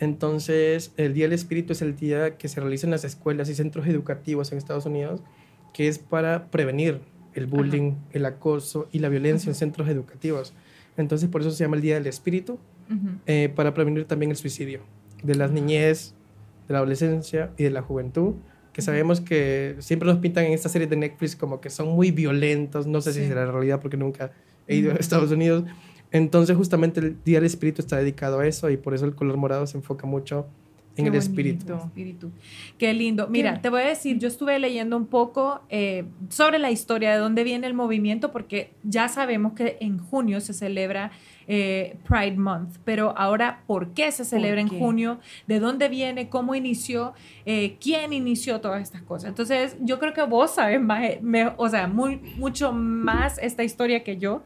Entonces, 0.00 0.92
el 0.96 1.14
Día 1.14 1.26
del 1.26 1.34
Espíritu 1.34 1.72
es 1.72 1.82
el 1.82 1.96
día 1.96 2.36
que 2.36 2.48
se 2.48 2.60
realiza 2.60 2.86
en 2.86 2.92
las 2.92 3.04
escuelas 3.04 3.48
y 3.48 3.54
centros 3.54 3.86
educativos 3.86 4.52
en 4.52 4.58
Estados 4.58 4.86
Unidos, 4.86 5.22
que 5.74 5.88
es 5.88 5.98
para 5.98 6.50
prevenir 6.50 7.00
el 7.34 7.46
bullying, 7.46 7.94
el 8.12 8.24
acoso 8.24 8.88
y 8.90 8.98
la 8.98 9.08
violencia 9.08 9.50
en 9.50 9.54
centros 9.54 9.88
educativos. 9.88 10.54
Entonces, 10.96 11.28
por 11.28 11.42
eso 11.42 11.50
se 11.50 11.64
llama 11.64 11.76
el 11.76 11.82
Día 11.82 11.94
del 11.94 12.06
Espíritu, 12.06 12.58
eh, 13.26 13.52
para 13.54 13.72
prevenir 13.72 14.04
también 14.06 14.30
el 14.30 14.36
suicidio 14.36 14.80
de 15.22 15.36
las 15.36 15.52
niñez, 15.52 16.14
de 16.66 16.72
la 16.72 16.78
adolescencia 16.78 17.52
y 17.56 17.64
de 17.64 17.70
la 17.70 17.82
juventud 17.82 18.34
que 18.72 18.82
sabemos 18.82 19.20
que 19.20 19.76
siempre 19.80 20.08
nos 20.08 20.18
pintan 20.18 20.44
en 20.44 20.52
esta 20.52 20.68
serie 20.68 20.86
de 20.86 20.96
Netflix 20.96 21.36
como 21.36 21.60
que 21.60 21.70
son 21.70 21.88
muy 21.88 22.10
violentos, 22.10 22.86
no 22.86 23.00
sé 23.00 23.12
si 23.12 23.26
será 23.26 23.44
la 23.44 23.52
realidad 23.52 23.80
porque 23.80 23.96
nunca 23.96 24.32
he 24.66 24.76
ido 24.76 24.92
a 24.92 24.96
Estados 24.96 25.30
Unidos. 25.30 25.64
Entonces 26.12 26.56
justamente 26.56 27.00
el 27.00 27.22
Día 27.24 27.38
del 27.38 27.46
Espíritu 27.46 27.82
está 27.82 27.96
dedicado 27.96 28.40
a 28.40 28.46
eso 28.46 28.70
y 28.70 28.76
por 28.76 28.94
eso 28.94 29.04
el 29.04 29.14
color 29.14 29.36
morado 29.36 29.66
se 29.66 29.76
enfoca 29.76 30.06
mucho 30.06 30.46
en 30.96 31.06
el 31.06 31.14
espíritu. 31.14 31.74
espíritu. 31.74 32.30
Qué 32.78 32.92
lindo. 32.92 33.28
Mira, 33.28 33.60
te 33.60 33.68
voy 33.68 33.82
a 33.82 33.86
decir, 33.86 34.18
yo 34.18 34.28
estuve 34.28 34.58
leyendo 34.58 34.96
un 34.96 35.06
poco 35.06 35.60
eh, 35.68 36.04
sobre 36.28 36.58
la 36.58 36.70
historia 36.70 37.12
de 37.12 37.18
dónde 37.18 37.44
viene 37.44 37.66
el 37.66 37.74
movimiento, 37.74 38.32
porque 38.32 38.72
ya 38.82 39.08
sabemos 39.08 39.52
que 39.52 39.76
en 39.80 39.98
junio 39.98 40.40
se 40.40 40.52
celebra 40.52 41.12
eh, 41.52 41.96
Pride 42.08 42.36
Month, 42.36 42.76
pero 42.84 43.12
ahora, 43.18 43.64
¿por 43.66 43.92
qué 43.92 44.12
se 44.12 44.24
celebra 44.24 44.60
en 44.60 44.68
junio? 44.68 45.18
¿De 45.48 45.58
dónde 45.58 45.88
viene? 45.88 46.28
¿Cómo 46.28 46.54
inició? 46.54 47.12
Eh, 47.44 47.76
¿Quién 47.80 48.12
inició 48.12 48.60
todas 48.60 48.80
estas 48.82 49.02
cosas? 49.02 49.30
Entonces, 49.30 49.76
yo 49.80 49.98
creo 49.98 50.14
que 50.14 50.22
vos 50.22 50.52
sabes 50.52 50.80
más, 50.80 51.02
o 51.56 51.68
sea, 51.68 51.88
muy, 51.88 52.18
mucho 52.36 52.72
más 52.72 53.36
esta 53.38 53.64
historia 53.64 54.04
que 54.04 54.16
yo. 54.16 54.44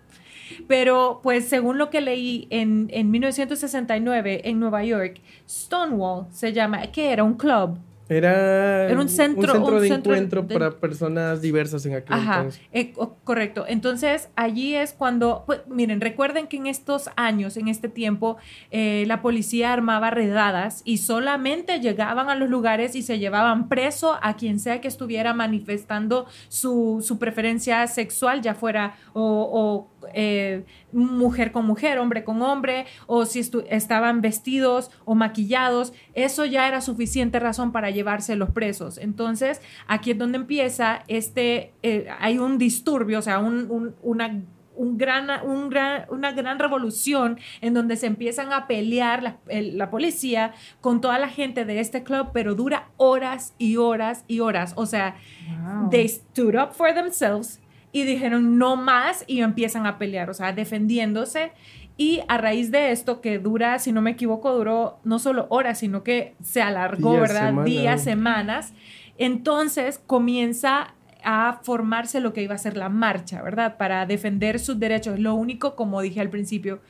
Pero 0.66 1.20
pues 1.22 1.46
según 1.46 1.76
lo 1.76 1.90
que 1.90 2.00
leí 2.00 2.46
en, 2.48 2.88
en 2.90 3.10
1969 3.10 4.40
en 4.44 4.58
Nueva 4.58 4.82
York, 4.82 5.20
Stonewall 5.46 6.26
se 6.30 6.54
llama, 6.54 6.80
que 6.86 7.12
era 7.12 7.22
un 7.22 7.34
club 7.34 7.78
Era, 8.08 8.90
Era 8.90 9.00
un 9.00 9.08
centro- 9.08 9.50
centro 9.54 9.76
un 9.76 9.80
de 9.82 9.88
centro 9.88 10.12
encuentro 10.12 10.42
de- 10.42 10.54
para 10.54 10.70
personas 10.72 11.40
diversas 11.40 11.86
en 11.86 11.94
aquel 11.94 12.14
Ajá, 12.14 12.36
entonces. 12.36 12.60
eh, 12.72 12.92
co- 12.92 13.16
correcto. 13.24 13.64
Entonces, 13.66 14.28
allí 14.36 14.74
es 14.74 14.92
cuando, 14.92 15.44
pues, 15.46 15.62
miren, 15.68 16.02
recuerden 16.02 16.46
que 16.46 16.58
en 16.58 16.66
estos 16.66 17.08
años, 17.16 17.56
en 17.56 17.68
este 17.68 17.88
tiempo, 17.88 18.36
eh, 18.70 19.04
la 19.06 19.22
policía 19.22 19.72
armaba 19.72 20.10
redadas 20.10 20.82
y 20.84 20.98
solamente 20.98 21.80
llegaban 21.80 22.28
a 22.28 22.34
los 22.34 22.50
lugares 22.50 22.94
y 22.94 23.02
se 23.02 23.18
llevaban 23.18 23.68
preso 23.70 24.18
a 24.20 24.36
quien 24.36 24.60
sea 24.60 24.82
que 24.82 24.88
estuviera 24.88 25.32
manifestando 25.32 26.26
su, 26.48 27.02
su 27.02 27.18
preferencia 27.18 27.86
sexual, 27.86 28.42
ya 28.42 28.54
fuera 28.54 28.96
o, 29.14 29.22
o, 29.22 29.88
eh, 30.12 30.64
mujer 30.92 31.52
con 31.52 31.66
mujer, 31.66 31.98
hombre 31.98 32.24
con 32.24 32.42
hombre, 32.42 32.86
o 33.06 33.24
si 33.24 33.40
estaban 33.68 34.20
vestidos 34.20 34.90
o 35.04 35.14
maquillados, 35.14 35.92
eso 36.14 36.44
ya 36.44 36.68
era 36.68 36.80
suficiente 36.80 37.40
razón 37.40 37.72
para 37.72 37.90
llevarse 37.90 38.36
los 38.36 38.50
presos. 38.50 38.98
Entonces, 38.98 39.60
aquí 39.86 40.10
es 40.12 40.18
donde 40.18 40.36
empieza 40.38 41.02
este, 41.08 41.72
eh, 41.82 42.06
hay 42.20 42.38
un 42.38 42.58
disturbio, 42.58 43.18
o 43.18 43.22
sea, 43.22 43.38
un- 43.38 43.70
un- 43.70 43.94
una, 44.02 44.42
un 44.76 44.98
gran, 44.98 45.28
un 45.46 45.70
gran- 45.70 46.04
una 46.10 46.32
gran 46.32 46.58
revolución 46.58 47.38
en 47.60 47.74
donde 47.74 47.94
se 47.94 48.06
empiezan 48.08 48.52
a 48.52 48.66
pelear 48.66 49.22
la, 49.22 49.36
el- 49.46 49.78
la 49.78 49.88
policía 49.88 50.52
con 50.80 51.00
toda 51.00 51.18
la 51.20 51.28
gente 51.28 51.64
de 51.64 51.78
este 51.78 52.02
club, 52.02 52.30
pero 52.32 52.56
dura 52.56 52.88
horas 52.96 53.54
y 53.56 53.76
horas 53.76 54.24
y 54.26 54.40
horas. 54.40 54.72
O 54.76 54.86
sea, 54.86 55.14
Wow. 55.62 55.90
they 55.90 56.08
stood 56.08 56.56
up 56.56 56.72
for 56.72 56.92
themselves 56.92 57.60
y 57.94 58.02
dijeron 58.02 58.58
no 58.58 58.74
más 58.74 59.22
y 59.28 59.40
empiezan 59.40 59.86
a 59.86 59.98
pelear, 59.98 60.28
o 60.28 60.34
sea, 60.34 60.52
defendiéndose. 60.52 61.52
Y 61.96 62.22
a 62.26 62.38
raíz 62.38 62.72
de 62.72 62.90
esto, 62.90 63.20
que 63.20 63.38
dura, 63.38 63.78
si 63.78 63.92
no 63.92 64.02
me 64.02 64.10
equivoco, 64.10 64.52
duró 64.52 64.98
no 65.04 65.20
solo 65.20 65.46
horas, 65.48 65.78
sino 65.78 66.02
que 66.02 66.34
se 66.42 66.60
alargó, 66.60 67.12
Días, 67.12 67.22
¿verdad? 67.22 67.64
Días, 67.64 68.02
semanas. 68.02 68.74
Entonces 69.16 70.02
comienza 70.04 70.94
a 71.22 71.60
formarse 71.62 72.18
lo 72.18 72.32
que 72.32 72.42
iba 72.42 72.56
a 72.56 72.58
ser 72.58 72.76
la 72.76 72.88
marcha, 72.88 73.42
¿verdad? 73.42 73.76
Para 73.76 74.06
defender 74.06 74.58
sus 74.58 74.80
derechos. 74.80 75.20
Lo 75.20 75.36
único, 75.36 75.76
como 75.76 76.02
dije 76.02 76.20
al 76.20 76.30
principio, 76.30 76.80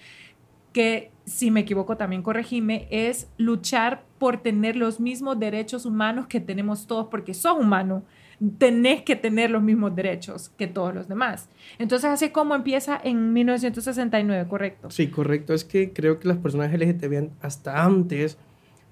que 0.72 1.10
si 1.26 1.50
me 1.50 1.60
equivoco 1.60 1.98
también 1.98 2.22
corregime, 2.22 2.88
es 2.90 3.28
luchar 3.36 4.04
por 4.18 4.38
tener 4.38 4.74
los 4.74 5.00
mismos 5.00 5.38
derechos 5.38 5.84
humanos 5.84 6.28
que 6.28 6.40
tenemos 6.40 6.86
todos, 6.86 7.08
porque 7.10 7.34
sos 7.34 7.58
humano, 7.58 8.04
tenés 8.58 9.02
que 9.02 9.16
tener 9.16 9.50
los 9.50 9.62
mismos 9.62 9.94
derechos 9.94 10.50
que 10.56 10.66
todos 10.66 10.94
los 10.94 11.08
demás. 11.08 11.48
Entonces, 11.78 12.10
así 12.10 12.30
como 12.30 12.54
empieza 12.54 13.00
en 13.02 13.32
1969, 13.32 14.48
¿correcto? 14.48 14.90
Sí, 14.90 15.08
correcto. 15.08 15.54
Es 15.54 15.64
que 15.64 15.92
creo 15.92 16.18
que 16.18 16.28
las 16.28 16.38
personas 16.38 16.72
LGTB 16.72 17.30
hasta 17.40 17.84
antes 17.84 18.38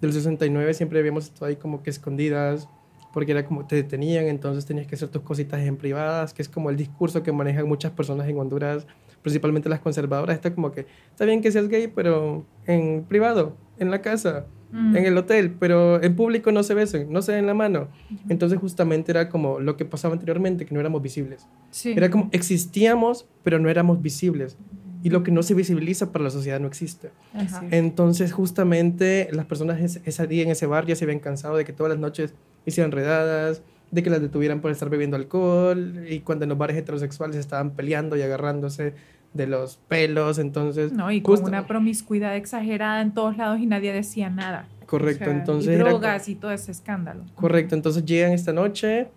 del 0.01 0.12
69 0.12 0.74
siempre 0.74 0.99
habíamos 0.99 1.24
estado 1.24 1.47
ahí 1.47 1.57
como 1.57 1.82
que 1.82 1.90
escondidas, 1.90 2.68
porque 3.12 3.32
era 3.32 3.45
como 3.45 3.66
te 3.66 3.76
detenían, 3.76 4.26
entonces 4.26 4.66
tenías 4.66 4.86
que 4.86 4.95
hacer 4.95 5.09
tus 5.09 5.22
cositas 5.22 5.61
en 5.61 5.76
privadas, 5.76 6.32
que 6.34 6.43
es 6.43 6.49
como 6.49 6.70
el 6.70 6.76
discurso 6.76 7.22
que 7.22 7.30
manejan 7.30 7.68
muchas 7.68 7.93
personas 7.93 8.28
en 8.28 8.38
Honduras, 8.38 8.86
principalmente 9.22 9.68
las 9.68 9.80
conservadoras. 9.80 10.34
Está 10.34 10.55
como 10.55 10.72
que 10.72 10.86
está 11.11 11.24
bien 11.24 11.40
que 11.40 11.53
seas 11.53 11.68
gay, 11.68 11.88
pero 11.88 12.45
en 12.66 13.05
privado, 13.05 13.57
en 13.78 13.90
la 13.90 14.01
casa, 14.03 14.47
Mm. 14.72 14.96
en 14.96 15.04
el 15.04 15.18
hotel, 15.18 15.54
pero 15.60 16.02
en 16.02 16.16
público 16.16 16.50
no 16.50 16.62
se 16.62 16.72
besen, 16.74 17.12
no 17.12 17.20
se 17.20 17.32
den 17.32 17.46
la 17.46 17.52
mano. 17.54 17.88
Entonces 18.30 18.58
justamente 18.58 19.12
era 19.12 19.28
como 19.28 19.60
lo 19.60 19.76
que 19.76 19.84
pasaba 19.84 20.14
anteriormente, 20.14 20.64
que 20.64 20.72
no 20.74 20.80
éramos 20.80 21.02
visibles. 21.02 21.46
Sí. 21.70 21.92
Era 21.94 22.10
como 22.10 22.28
existíamos, 22.32 23.26
pero 23.42 23.58
no 23.58 23.68
éramos 23.68 24.00
visibles. 24.00 24.56
Y 25.04 25.10
lo 25.10 25.22
que 25.24 25.30
no 25.32 25.42
se 25.42 25.54
visibiliza 25.54 26.12
para 26.12 26.24
la 26.24 26.30
sociedad 26.30 26.58
no 26.60 26.68
existe. 26.68 27.10
Ajá. 27.34 27.62
Entonces, 27.70 28.32
justamente, 28.32 29.28
las 29.32 29.46
personas 29.46 29.80
es- 29.80 30.00
ese 30.04 30.26
día 30.26 30.44
en 30.44 30.50
ese 30.50 30.66
bar 30.66 30.86
ya 30.86 30.94
se 30.96 31.04
habían 31.04 31.18
cansado 31.20 31.56
de 31.56 31.64
que 31.64 31.72
todas 31.72 31.90
las 31.90 31.98
noches 31.98 32.34
hicieran 32.66 32.92
redadas, 32.92 33.62
de 33.90 34.02
que 34.02 34.08
las 34.10 34.22
detuvieran 34.22 34.60
por 34.60 34.70
estar 34.70 34.88
bebiendo 34.88 35.16
alcohol, 35.16 36.04
y 36.08 36.20
cuando 36.20 36.44
en 36.44 36.48
los 36.50 36.56
bares 36.56 36.76
heterosexuales 36.76 37.36
estaban 37.36 37.72
peleando 37.72 38.16
y 38.16 38.22
agarrándose 38.22 38.94
de 39.34 39.46
los 39.46 39.76
pelos. 39.88 40.38
Entonces, 40.38 40.92
No, 40.92 41.10
y 41.10 41.20
con 41.22 41.34
justo- 41.34 41.48
una 41.48 41.66
promiscuidad 41.66 42.36
exagerada 42.36 43.00
en 43.00 43.12
todos 43.14 43.36
lados 43.36 43.60
y 43.60 43.66
nadie 43.66 43.92
decía 43.92 44.30
nada. 44.30 44.68
correcto. 44.86 45.24
O 45.24 45.28
sea, 45.28 45.36
entonces, 45.38 45.70
y 45.70 45.74
era 45.74 45.88
drogas 45.88 46.28
y 46.28 46.34
todo 46.34 46.50
ese 46.52 46.70
escándalo. 46.70 47.24
Correcto, 47.34 47.74
entonces 47.74 48.04
llegan 48.04 48.32
esta 48.32 48.52
noche, 48.52 49.08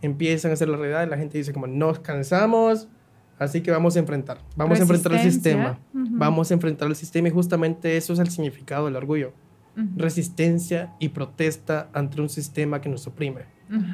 empiezan 0.00 0.52
a 0.52 0.54
hacer 0.54 0.68
la 0.68 0.76
redada 0.76 1.04
y 1.04 1.08
la 1.10 1.16
gente 1.16 1.38
dice 1.38 1.52
como 1.52 1.66
nos 1.66 1.98
cansamos, 1.98 2.86
así 3.38 3.60
que 3.60 3.72
vamos 3.72 3.96
a 3.96 3.98
enfrentar, 3.98 4.38
vamos 4.54 4.78
a 4.78 4.82
enfrentar 4.82 5.12
el 5.14 5.20
sistema, 5.20 5.78
vamos 5.92 6.50
a 6.50 6.54
enfrentar 6.54 6.86
el 6.86 6.94
sistema 6.94 7.26
y 7.26 7.30
justamente 7.32 7.96
eso 7.96 8.12
es 8.12 8.20
el 8.20 8.28
significado 8.30 8.84
del 8.84 8.94
orgullo, 8.94 9.32
resistencia 9.96 10.92
y 11.00 11.08
protesta 11.08 11.88
ante 11.92 12.20
un 12.20 12.28
sistema 12.28 12.80
que 12.80 12.88
nos 12.88 13.06
oprime, 13.06 13.42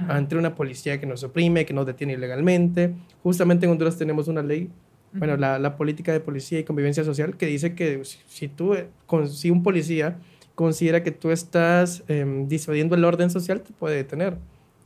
ante 0.08 0.36
una 0.36 0.54
policía 0.54 1.00
que 1.00 1.06
nos 1.06 1.22
oprime, 1.24 1.64
que 1.64 1.72
nos 1.72 1.86
detiene 1.86 2.14
ilegalmente. 2.14 2.94
Justamente 3.22 3.64
en 3.66 3.72
Honduras 3.72 3.96
tenemos 3.96 4.28
una 4.28 4.42
ley, 4.42 4.70
bueno, 5.12 5.36
la, 5.36 5.58
la 5.58 5.76
política 5.76 6.12
de 6.12 6.20
policía 6.20 6.58
y 6.60 6.64
convivencia 6.64 7.04
social 7.04 7.36
que 7.36 7.46
dice 7.46 7.74
que 7.74 8.04
si, 8.04 8.18
si 8.28 8.48
tú, 8.48 8.74
eh, 8.74 8.88
con, 9.06 9.28
si 9.28 9.50
un 9.50 9.62
policía 9.62 10.18
considera 10.54 11.02
que 11.02 11.10
tú 11.10 11.30
estás 11.30 12.04
em, 12.08 12.46
disuadiendo 12.48 12.94
el 12.94 13.04
orden 13.04 13.30
social, 13.30 13.60
te 13.62 13.72
puede 13.72 13.96
detener. 13.96 14.36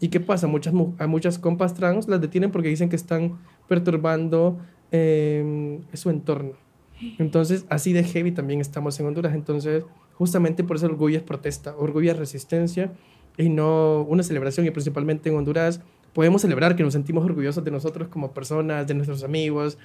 ¿Y 0.00 0.08
qué 0.08 0.20
pasa? 0.20 0.46
Muchas, 0.46 0.72
mu- 0.74 0.94
a 0.98 1.06
muchas 1.06 1.38
compas 1.38 1.74
trans 1.74 2.08
las 2.08 2.20
detienen 2.20 2.50
porque 2.50 2.68
dicen 2.68 2.88
que 2.88 2.96
están 2.96 3.38
perturbando 3.68 4.58
em, 4.90 5.80
su 5.92 6.10
entorno. 6.10 6.52
Entonces, 7.18 7.66
así 7.68 7.92
de 7.92 8.04
heavy 8.04 8.32
también 8.32 8.60
estamos 8.60 8.98
en 9.00 9.06
Honduras. 9.06 9.34
Entonces, 9.34 9.84
justamente 10.14 10.64
por 10.64 10.76
eso 10.76 10.86
orgullo 10.86 11.16
es 11.18 11.22
protesta, 11.22 11.76
orgullo 11.76 12.12
es 12.12 12.16
resistencia 12.18 12.92
y 13.36 13.48
no 13.48 14.02
una 14.02 14.22
celebración. 14.22 14.66
Y 14.66 14.70
principalmente 14.70 15.28
en 15.28 15.36
Honduras 15.36 15.80
podemos 16.14 16.40
celebrar 16.42 16.76
que 16.76 16.82
nos 16.82 16.92
sentimos 16.94 17.24
orgullosos 17.24 17.64
de 17.64 17.70
nosotros 17.70 18.08
como 18.08 18.32
personas, 18.32 18.86
de 18.86 18.94
nuestros 18.94 19.24
amigos, 19.24 19.76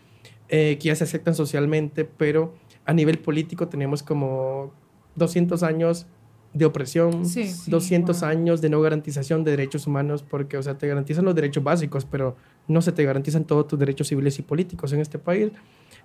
eh, 0.47 0.77
que 0.79 0.87
ya 0.87 0.95
se 0.95 1.03
aceptan 1.03 1.35
socialmente, 1.35 2.05
pero 2.05 2.53
a 2.85 2.93
nivel 2.93 3.19
político 3.19 3.67
tenemos 3.67 4.03
como 4.03 4.71
200 5.15 5.63
años 5.63 6.07
de 6.53 6.65
opresión, 6.65 7.25
Sí. 7.25 7.51
200 7.67 8.21
wow. 8.21 8.29
años 8.29 8.61
de 8.61 8.69
no 8.69 8.81
garantización 8.81 9.43
de 9.43 9.51
derechos 9.51 9.85
humanos, 9.85 10.23
porque, 10.23 10.57
o 10.57 10.63
sea, 10.63 10.77
te 10.77 10.87
garantizan 10.87 11.25
los 11.25 11.35
derechos 11.35 11.63
básicos, 11.63 12.05
pero 12.05 12.35
no 12.67 12.81
se 12.81 12.91
te 12.91 13.03
garantizan 13.03 13.45
todos 13.45 13.67
tus 13.67 13.77
derechos 13.77 14.07
civiles 14.07 14.39
y 14.39 14.41
políticos 14.41 14.93
en 14.93 15.01
este 15.01 15.19
país. 15.19 15.51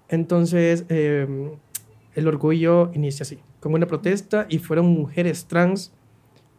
Entonces, 0.09 0.85
eh, 0.89 1.57
el 2.15 2.29
orgullo 2.29 2.91
inicia 2.95 3.23
así, 3.25 3.39
con 3.61 3.73
una 3.75 3.87
protesta 3.87 4.47
y 4.49 4.59
fueron 4.59 4.87
mujeres 4.87 5.47
trans 5.47 5.93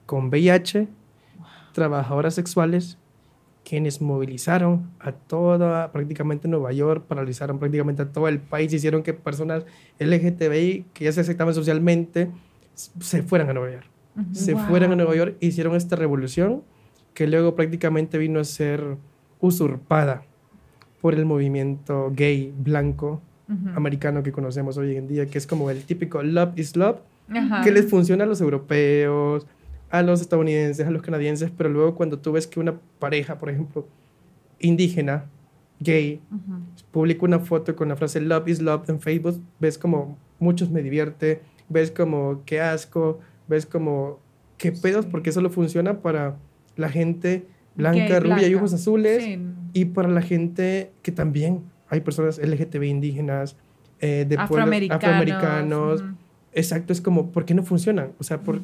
con 0.05 0.30
VIH, 0.30 0.88
trabajadoras 1.74 2.34
sexuales, 2.34 2.97
quienes 3.68 3.99
movilizaron 4.01 4.91
a 4.99 5.11
toda, 5.11 5.91
prácticamente 5.91 6.47
Nueva 6.47 6.72
York, 6.72 7.05
paralizaron 7.07 7.57
prácticamente 7.59 8.03
a 8.03 8.11
todo 8.11 8.28
el 8.28 8.39
país, 8.39 8.72
hicieron 8.72 9.01
que 9.03 9.13
personas 9.13 9.66
LGTBI 9.99 10.86
que 10.93 11.05
ya 11.05 11.11
se 11.11 11.22
aceptaban 11.22 11.53
socialmente 11.53 12.30
se 12.76 13.24
fueran 13.24 13.49
a 13.49 13.53
Nueva 13.53 13.72
York. 13.72 13.86
Se 14.32 14.53
Wow. 14.53 14.63
fueran 14.68 14.91
a 14.91 14.95
Nueva 14.95 15.16
York, 15.16 15.36
hicieron 15.39 15.76
esta 15.76 15.95
revolución 15.95 16.61
que 17.13 17.28
luego 17.28 17.55
prácticamente 17.55 18.18
vino 18.18 18.39
a 18.39 18.43
ser 18.43 18.97
usurpada 19.39 20.24
por 21.01 21.13
el 21.16 21.26
movimiento 21.26 22.11
gay 22.16 22.53
blanco 22.57 23.22
Ujú. 23.49 23.70
americano 23.76 24.24
que 24.24 24.32
conocemos 24.32 24.78
hoy 24.78 24.95
en 24.95 25.07
día, 25.07 25.26
que 25.28 25.38
es 25.38 25.45
como 25.47 25.70
el 25.70 25.84
típico 25.84 26.22
love 26.24 26.57
is 26.57 26.76
love, 26.76 26.97
Ajá. 27.30 27.61
que 27.63 27.72
les 27.72 27.89
funciona 27.89 28.24
a 28.24 28.28
los 28.28 28.41
europeos, 28.41 29.45
a 29.99 30.03
los 30.03 30.21
estadounidenses, 30.21 30.85
a 30.85 30.91
los 30.91 31.01
canadienses, 31.01 31.51
pero 31.55 31.69
luego 31.69 31.95
cuando 31.95 32.19
tú 32.19 32.31
ves 32.31 32.47
que 32.47 32.59
una 32.59 32.79
pareja, 32.99 33.37
por 33.39 33.49
ejemplo, 33.49 33.87
indígena, 34.59 35.25
gay, 35.79 36.21
Ujú. 36.31 36.59
publica 36.91 37.25
una 37.25 37.39
foto 37.39 37.75
con 37.75 37.89
la 37.89 37.95
frase 37.95 38.21
love 38.21 38.47
is 38.47 38.61
love 38.61 38.89
en 38.89 38.99
Facebook, 39.01 39.41
ves 39.59 39.77
como 39.77 40.17
muchos 40.39 40.69
me 40.71 40.81
divierte, 40.81 41.41
ves 41.69 41.91
como 41.91 42.41
qué 42.45 42.61
asco, 42.61 43.19
ves 43.47 43.65
como 43.65 44.19
qué 44.57 44.71
pedos, 44.71 45.05
porque 45.05 45.31
solo 45.31 45.49
funciona 45.49 46.01
para 46.01 46.37
la 46.77 46.89
gente 46.89 47.45
blanca, 47.75 48.05
Gay, 48.07 48.19
rubia 48.19 48.35
y 48.47 48.49
blanca. 48.51 48.57
ojos 48.57 48.73
azules, 48.73 49.23
Sí. 49.23 49.39
y 49.73 49.85
para 49.85 50.07
la 50.07 50.21
gente 50.21 50.91
que 51.01 51.11
también 51.11 51.61
hay 51.89 52.01
personas 52.01 52.39
LGTB 52.39 52.83
indígenas, 52.87 53.57
eh, 53.99 54.25
de 54.27 54.35
pueblos 54.37 54.51
Afroamericanos. 54.51 55.03
afroamericanos. 55.03 56.01
ujú. 56.01 56.11
Exacto, 56.53 56.93
es 56.93 57.01
como, 57.01 57.31
¿por 57.33 57.43
qué 57.43 57.53
no 57.53 57.63
funcionan? 57.63 58.13
O 58.17 58.23
sea, 58.23 58.41
por, 58.41 58.61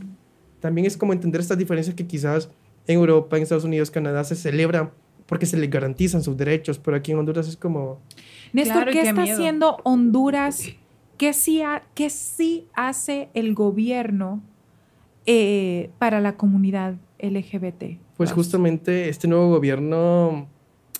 también 0.61 0.87
es 0.87 0.95
como 0.95 1.11
entender 1.11 1.41
estas 1.41 1.57
diferencias 1.57 1.95
que 1.95 2.07
quizás 2.07 2.49
en 2.87 2.95
Europa, 2.97 3.35
en 3.35 3.43
Estados 3.43 3.65
Unidos, 3.65 3.91
Canadá 3.91 4.23
se 4.23 4.35
celebran 4.35 4.91
porque 5.25 5.45
se 5.45 5.57
les 5.57 5.69
garantizan 5.69 6.23
sus 6.23 6.37
derechos, 6.37 6.77
pero 6.79 6.95
aquí 6.97 7.11
en 7.11 7.19
Honduras 7.19 7.47
es 7.49 7.57
como, 7.57 7.99
Néstor, 8.53 8.75
Claro, 8.77 8.91
y 8.91 8.93
¿qué 8.93 9.01
qué 9.01 9.09
está 9.09 9.21
miedo. 9.21 9.35
haciendo 9.37 9.77
Honduras? 9.83 10.63
¿Qué 11.17 11.33
sí, 11.33 11.61
ha- 11.61 11.83
qué 11.93 12.09
sí 12.09 12.67
hace 12.73 13.29
el 13.33 13.53
gobierno 13.53 14.41
eh, 15.25 15.89
para 15.99 16.19
la 16.19 16.35
comunidad 16.37 16.95
LGBT? 17.19 17.97
pues 18.17 18.31
justamente 18.31 19.09
este 19.09 19.27
nuevo 19.27 19.49
gobierno, 19.49 20.47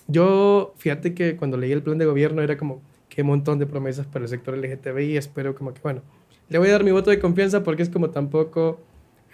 yo, 0.08 0.74
fíjate 0.76 1.14
que 1.14 1.36
cuando 1.36 1.56
leí 1.56 1.70
el 1.72 1.82
plan 1.82 1.98
de 1.98 2.04
gobierno 2.06 2.42
era 2.42 2.56
como, 2.56 2.80
que 3.08 3.22
un 3.22 3.28
montón 3.28 3.58
de 3.60 3.66
promesas 3.66 4.06
para 4.06 4.24
el 4.24 4.28
sector 4.28 4.56
LGTBI. 4.56 5.16
Espero 5.16 5.54
como 5.54 5.72
que, 5.72 5.80
bueno, 5.82 6.02
le 6.48 6.58
voy 6.58 6.68
a 6.68 6.72
dar 6.72 6.82
mi 6.84 6.90
voto 6.90 7.10
de 7.10 7.20
confianza 7.20 7.62
porque 7.62 7.82
es 7.84 7.90
como 7.90 8.10
tampoco 8.10 8.80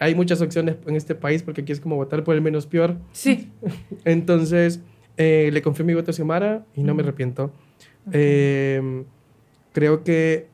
hay 0.01 0.15
muchas 0.15 0.41
opciones 0.41 0.77
en 0.87 0.97
este 0.97 1.15
país 1.15 1.43
porque 1.43 1.63
aquí 1.63 1.73
es 1.73 1.81
como 1.81 1.97
votar 1.97 2.25
por 2.25 2.35
el 2.35 2.41
menos 2.43 2.67
peor. 2.67 2.97
Sí. 3.13 3.51
Entonces, 4.05 4.81
eh, 5.17 5.51
le 5.53 5.63
confié 5.63 5.85
mi 5.85 5.95
voto 5.95 6.11
a 6.11 6.15
Xiomara 6.15 6.65
y 6.75 6.83
no 6.83 6.95
me 6.95 7.03
arrepiento. 7.03 7.53
Eh, 8.13 9.05
creo 9.73 10.03
que 10.05 10.49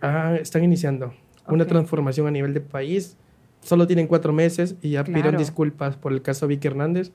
ah, 0.00 0.36
están 0.40 0.64
iniciando 0.64 1.12
una 1.48 1.64
Ok. 1.64 1.68
transformación 1.70 2.26
a 2.26 2.30
nivel 2.30 2.54
de 2.54 2.60
país. 2.60 3.16
Solo 3.60 3.86
tienen 3.86 4.06
cuatro 4.06 4.32
meses 4.32 4.76
y 4.82 4.90
ya 4.90 5.04
pidieron 5.04 5.30
Claro. 5.32 5.38
disculpas 5.38 5.96
por 5.96 6.12
el 6.12 6.22
caso 6.22 6.46
Vicky 6.46 6.66
Hernández, 6.68 7.12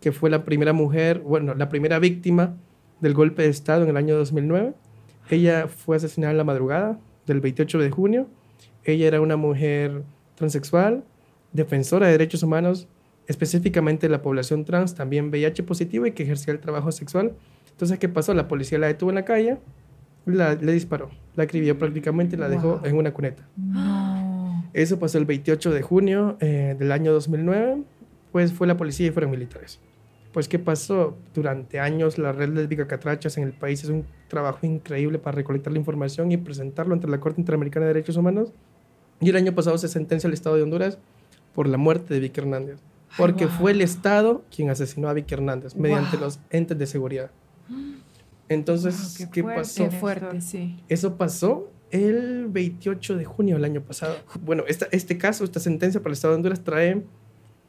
que 0.00 0.12
fue 0.12 0.28
la 0.30 0.44
primera 0.44 0.72
mujer, 0.72 1.20
bueno, 1.20 1.54
la 1.54 1.68
primera 1.68 1.98
víctima 1.98 2.56
del 3.00 3.14
golpe 3.14 3.42
de 3.42 3.48
Estado 3.48 3.82
en 3.84 3.88
el 3.90 3.96
año 3.96 4.16
2009. 4.16 4.74
Ella 5.30 5.68
fue 5.68 5.96
asesinada 5.96 6.30
en 6.32 6.38
la 6.38 6.44
madrugada 6.44 6.98
del 7.26 7.40
28 7.40 7.78
de 7.78 7.90
junio. 7.90 8.28
Ella 8.84 9.08
era 9.08 9.20
una 9.20 9.36
mujer 9.36 10.02
transexual, 10.36 11.02
defensora 11.56 12.06
de 12.06 12.12
derechos 12.12 12.42
humanos, 12.42 12.88
específicamente 13.26 14.06
de 14.06 14.12
la 14.12 14.22
población 14.22 14.64
trans, 14.64 14.94
también 14.94 15.30
VIH 15.30 15.62
positivo 15.64 16.06
y 16.06 16.12
que 16.12 16.22
ejercía 16.22 16.52
el 16.52 16.60
trabajo 16.60 16.92
sexual. 16.92 17.32
Entonces, 17.72 17.98
¿qué 17.98 18.08
pasó? 18.08 18.32
La 18.34 18.46
policía 18.48 18.78
la 18.78 18.86
detuvo 18.86 19.10
en 19.10 19.16
la 19.16 19.24
calle, 19.24 19.58
la, 20.24 20.54
le 20.54 20.72
disparó, 20.72 21.10
la 21.34 21.44
acribilló 21.44 21.78
prácticamente 21.78 22.36
y 22.36 22.38
la 22.38 22.48
dejó 22.48 22.76
Wow. 22.78 22.86
en 22.86 22.96
una 22.96 23.12
cuneta. 23.12 23.46
Eso 24.72 24.98
pasó 24.98 25.18
el 25.18 25.24
28 25.24 25.70
de 25.72 25.82
junio 25.82 26.36
eh, 26.40 26.76
del 26.78 26.92
año 26.92 27.12
2009, 27.12 27.82
pues 28.32 28.52
fue 28.52 28.66
la 28.66 28.76
policía 28.76 29.06
y 29.06 29.10
fueron 29.10 29.30
militares. 29.30 29.80
Pues, 30.32 30.48
¿qué 30.48 30.58
pasó? 30.58 31.16
Durante 31.34 31.80
años 31.80 32.18
la 32.18 32.30
red 32.32 32.50
lésbica 32.50 32.86
Catrachas 32.86 33.38
en 33.38 33.44
el 33.44 33.52
país 33.52 33.82
es 33.84 33.88
un 33.90 34.04
trabajo 34.28 34.66
increíble 34.66 35.18
para 35.18 35.34
recolectar 35.36 35.72
la 35.72 35.78
información 35.78 36.30
y 36.30 36.36
presentarlo 36.36 36.92
ante 36.92 37.08
la 37.08 37.18
Corte 37.20 37.40
Interamericana 37.40 37.86
de 37.86 37.94
Derechos 37.94 38.18
Humanos. 38.18 38.52
Y 39.20 39.30
el 39.30 39.36
año 39.36 39.54
pasado 39.54 39.78
se 39.78 39.88
sentencia 39.88 40.28
al 40.28 40.34
Estado 40.34 40.56
de 40.56 40.62
Honduras 40.62 40.98
por 41.56 41.66
la 41.68 41.76
muerte 41.78 42.14
de 42.14 42.20
Vicky 42.20 42.38
Hernández, 42.40 42.78
porque 43.16 43.48
fue 43.48 43.72
el 43.72 43.80
Estado 43.80 44.44
quien 44.54 44.70
asesinó 44.70 45.08
a 45.08 45.12
Vicky 45.14 45.34
Hernández 45.34 45.74
mediante 45.74 46.16
Wow. 46.18 46.26
los 46.26 46.38
entes 46.50 46.78
de 46.78 46.86
seguridad. 46.86 47.30
Entonces, 48.48 48.94
Wow, 49.18 49.26
qué 49.26 49.32
¿qué, 49.32 49.42
fuerte. 49.42 49.60
pasó? 49.60 49.84
Qué 49.88 49.90
fuerte, 49.96 50.40
sí. 50.40 50.76
Eso 50.88 51.16
pasó 51.16 51.70
el 51.90 52.46
28 52.48 53.16
de 53.16 53.24
junio 53.24 53.56
del 53.56 53.64
año 53.64 53.80
pasado. 53.80 54.16
Bueno, 54.42 54.64
esta, 54.68 54.86
este 54.92 55.18
caso, 55.18 55.44
esta 55.44 55.58
sentencia 55.60 56.00
para 56.00 56.10
el 56.10 56.14
Estado 56.14 56.32
de 56.34 56.36
Honduras 56.36 56.62
trae 56.62 57.02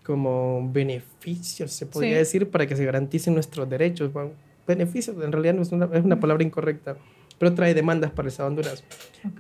como 0.04 0.70
beneficios, 0.72 1.72
se 1.72 1.86
podría 1.86 2.12
Sí. 2.12 2.18
decir, 2.20 2.50
para 2.50 2.66
que 2.68 2.76
se 2.76 2.86
garanticen 2.86 3.34
nuestros 3.34 3.70
derechos. 3.70 4.14
Bueno, 4.14 4.32
beneficios, 4.68 5.16
en 5.24 5.32
realidad 5.32 5.54
no 5.54 5.62
es 5.62 5.72
una, 5.72 5.86
es 5.94 6.04
una 6.06 6.20
palabra 6.20 6.44
incorrecta, 6.44 6.98
pero 7.40 7.54
trae 7.54 7.74
demandas 7.74 8.12
para 8.12 8.24
el 8.24 8.32
Estado 8.32 8.50
de 8.50 8.56
Honduras 8.56 8.84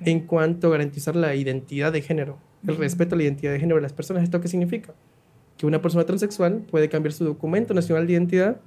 en 0.05 0.21
cuanto 0.21 0.67
a 0.67 0.71
garantizar 0.71 1.15
la 1.15 1.35
identidad 1.35 1.91
de 1.93 2.01
género, 2.01 2.37
el 2.65 2.77
respeto 2.77 3.15
a 3.15 3.17
la 3.17 3.23
identidad 3.23 3.51
de 3.51 3.59
género 3.59 3.75
de 3.75 3.81
las 3.81 3.93
personas. 3.93 4.23
¿Esto 4.23 4.39
qué 4.41 4.47
significa? 4.47 4.93
Que 5.57 5.65
una 5.65 5.81
persona 5.81 6.05
transexual 6.05 6.65
puede 6.69 6.89
cambiar 6.89 7.13
su 7.13 7.25
documento 7.25 7.73
nacional 7.73 8.07
de 8.07 8.13
identidad 8.13 8.57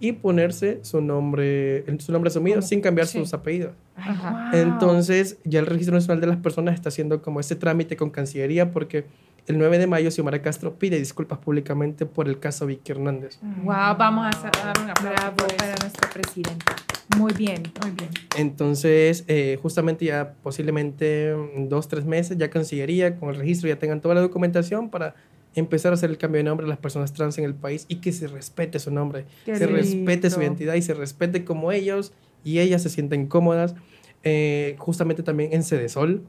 y 0.00 0.12
ponerse 0.12 0.80
su 0.82 1.00
nombre, 1.02 1.84
su 1.98 2.10
nombre 2.10 2.28
asumido 2.28 2.62
sin 2.62 2.80
cambiar 2.80 3.06
sí. 3.06 3.18
sus 3.18 3.34
apellidos. 3.34 3.74
Ay, 3.96 4.10
Ajá. 4.10 4.50
wow. 4.50 4.60
Entonces, 4.60 5.38
ya 5.44 5.60
el 5.60 5.66
Registro 5.66 5.94
Nacional 5.94 6.20
de 6.20 6.26
las 6.26 6.38
Personas 6.38 6.74
está 6.74 6.88
haciendo 6.88 7.20
como 7.20 7.38
este 7.38 7.54
trámite 7.54 7.96
con 7.96 8.08
Cancillería 8.08 8.70
porque 8.70 9.04
el 9.50 9.58
9 9.58 9.78
de 9.78 9.86
mayo 9.86 10.10
Xiomara 10.10 10.40
Castro 10.42 10.78
pide 10.78 10.98
disculpas 10.98 11.38
públicamente 11.38 12.06
por 12.06 12.28
el 12.28 12.38
caso 12.38 12.66
Vicky 12.66 12.92
Hernández. 12.92 13.38
Wow, 13.62 13.96
vamos 13.98 14.34
a 14.36 14.50
dar 14.50 14.78
un 14.82 14.90
aplauso 14.90 15.46
para 15.56 15.74
nuestra 15.76 16.10
presidenta. 16.10 16.76
Muy 17.16 17.32
bien, 17.32 17.62
muy 17.82 17.90
bien. 17.90 18.10
Entonces, 18.36 19.24
eh, 19.26 19.58
justamente 19.60 20.04
ya 20.04 20.34
posiblemente 20.42 21.30
en 21.30 21.68
dos, 21.68 21.88
tres 21.88 22.04
meses, 22.04 22.38
ya 22.38 22.48
Cancillería 22.50 23.16
con 23.18 23.30
el 23.30 23.36
registro 23.36 23.68
ya 23.68 23.78
tengan 23.78 24.00
toda 24.00 24.14
la 24.14 24.20
documentación 24.20 24.88
para 24.90 25.14
empezar 25.56 25.90
a 25.92 25.94
hacer 25.94 26.10
el 26.10 26.18
cambio 26.18 26.38
de 26.38 26.44
nombre 26.44 26.64
a 26.66 26.68
las 26.68 26.78
personas 26.78 27.12
trans 27.12 27.36
en 27.38 27.44
el 27.44 27.54
país 27.54 27.84
y 27.88 27.96
que 27.96 28.12
se 28.12 28.28
respete 28.28 28.78
su 28.78 28.92
nombre, 28.92 29.26
Qué 29.44 29.56
se 29.56 29.66
respete 29.66 30.30
su 30.30 30.38
lindo. 30.38 30.52
identidad 30.54 30.74
y 30.74 30.82
se 30.82 30.94
respete 30.94 31.44
como 31.44 31.72
ellos 31.72 32.12
y 32.44 32.60
ellas 32.60 32.82
se 32.82 32.88
sienten 32.88 33.26
cómodas. 33.26 33.74
Eh, 34.22 34.76
justamente 34.78 35.22
también 35.24 35.52
en 35.52 35.64
Cedesol 35.64 36.22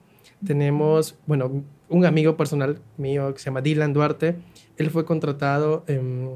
tenemos, 0.46 1.16
bueno, 1.28 1.64
un 1.90 2.06
amigo 2.06 2.38
personal 2.38 2.80
mío 2.98 3.34
que 3.34 3.40
se 3.40 3.46
llama 3.46 3.62
Dylan 3.62 3.94
Duarte. 3.94 4.36
Él 4.78 4.90
fue 4.90 5.06
contratado, 5.06 5.84
em, 5.88 6.30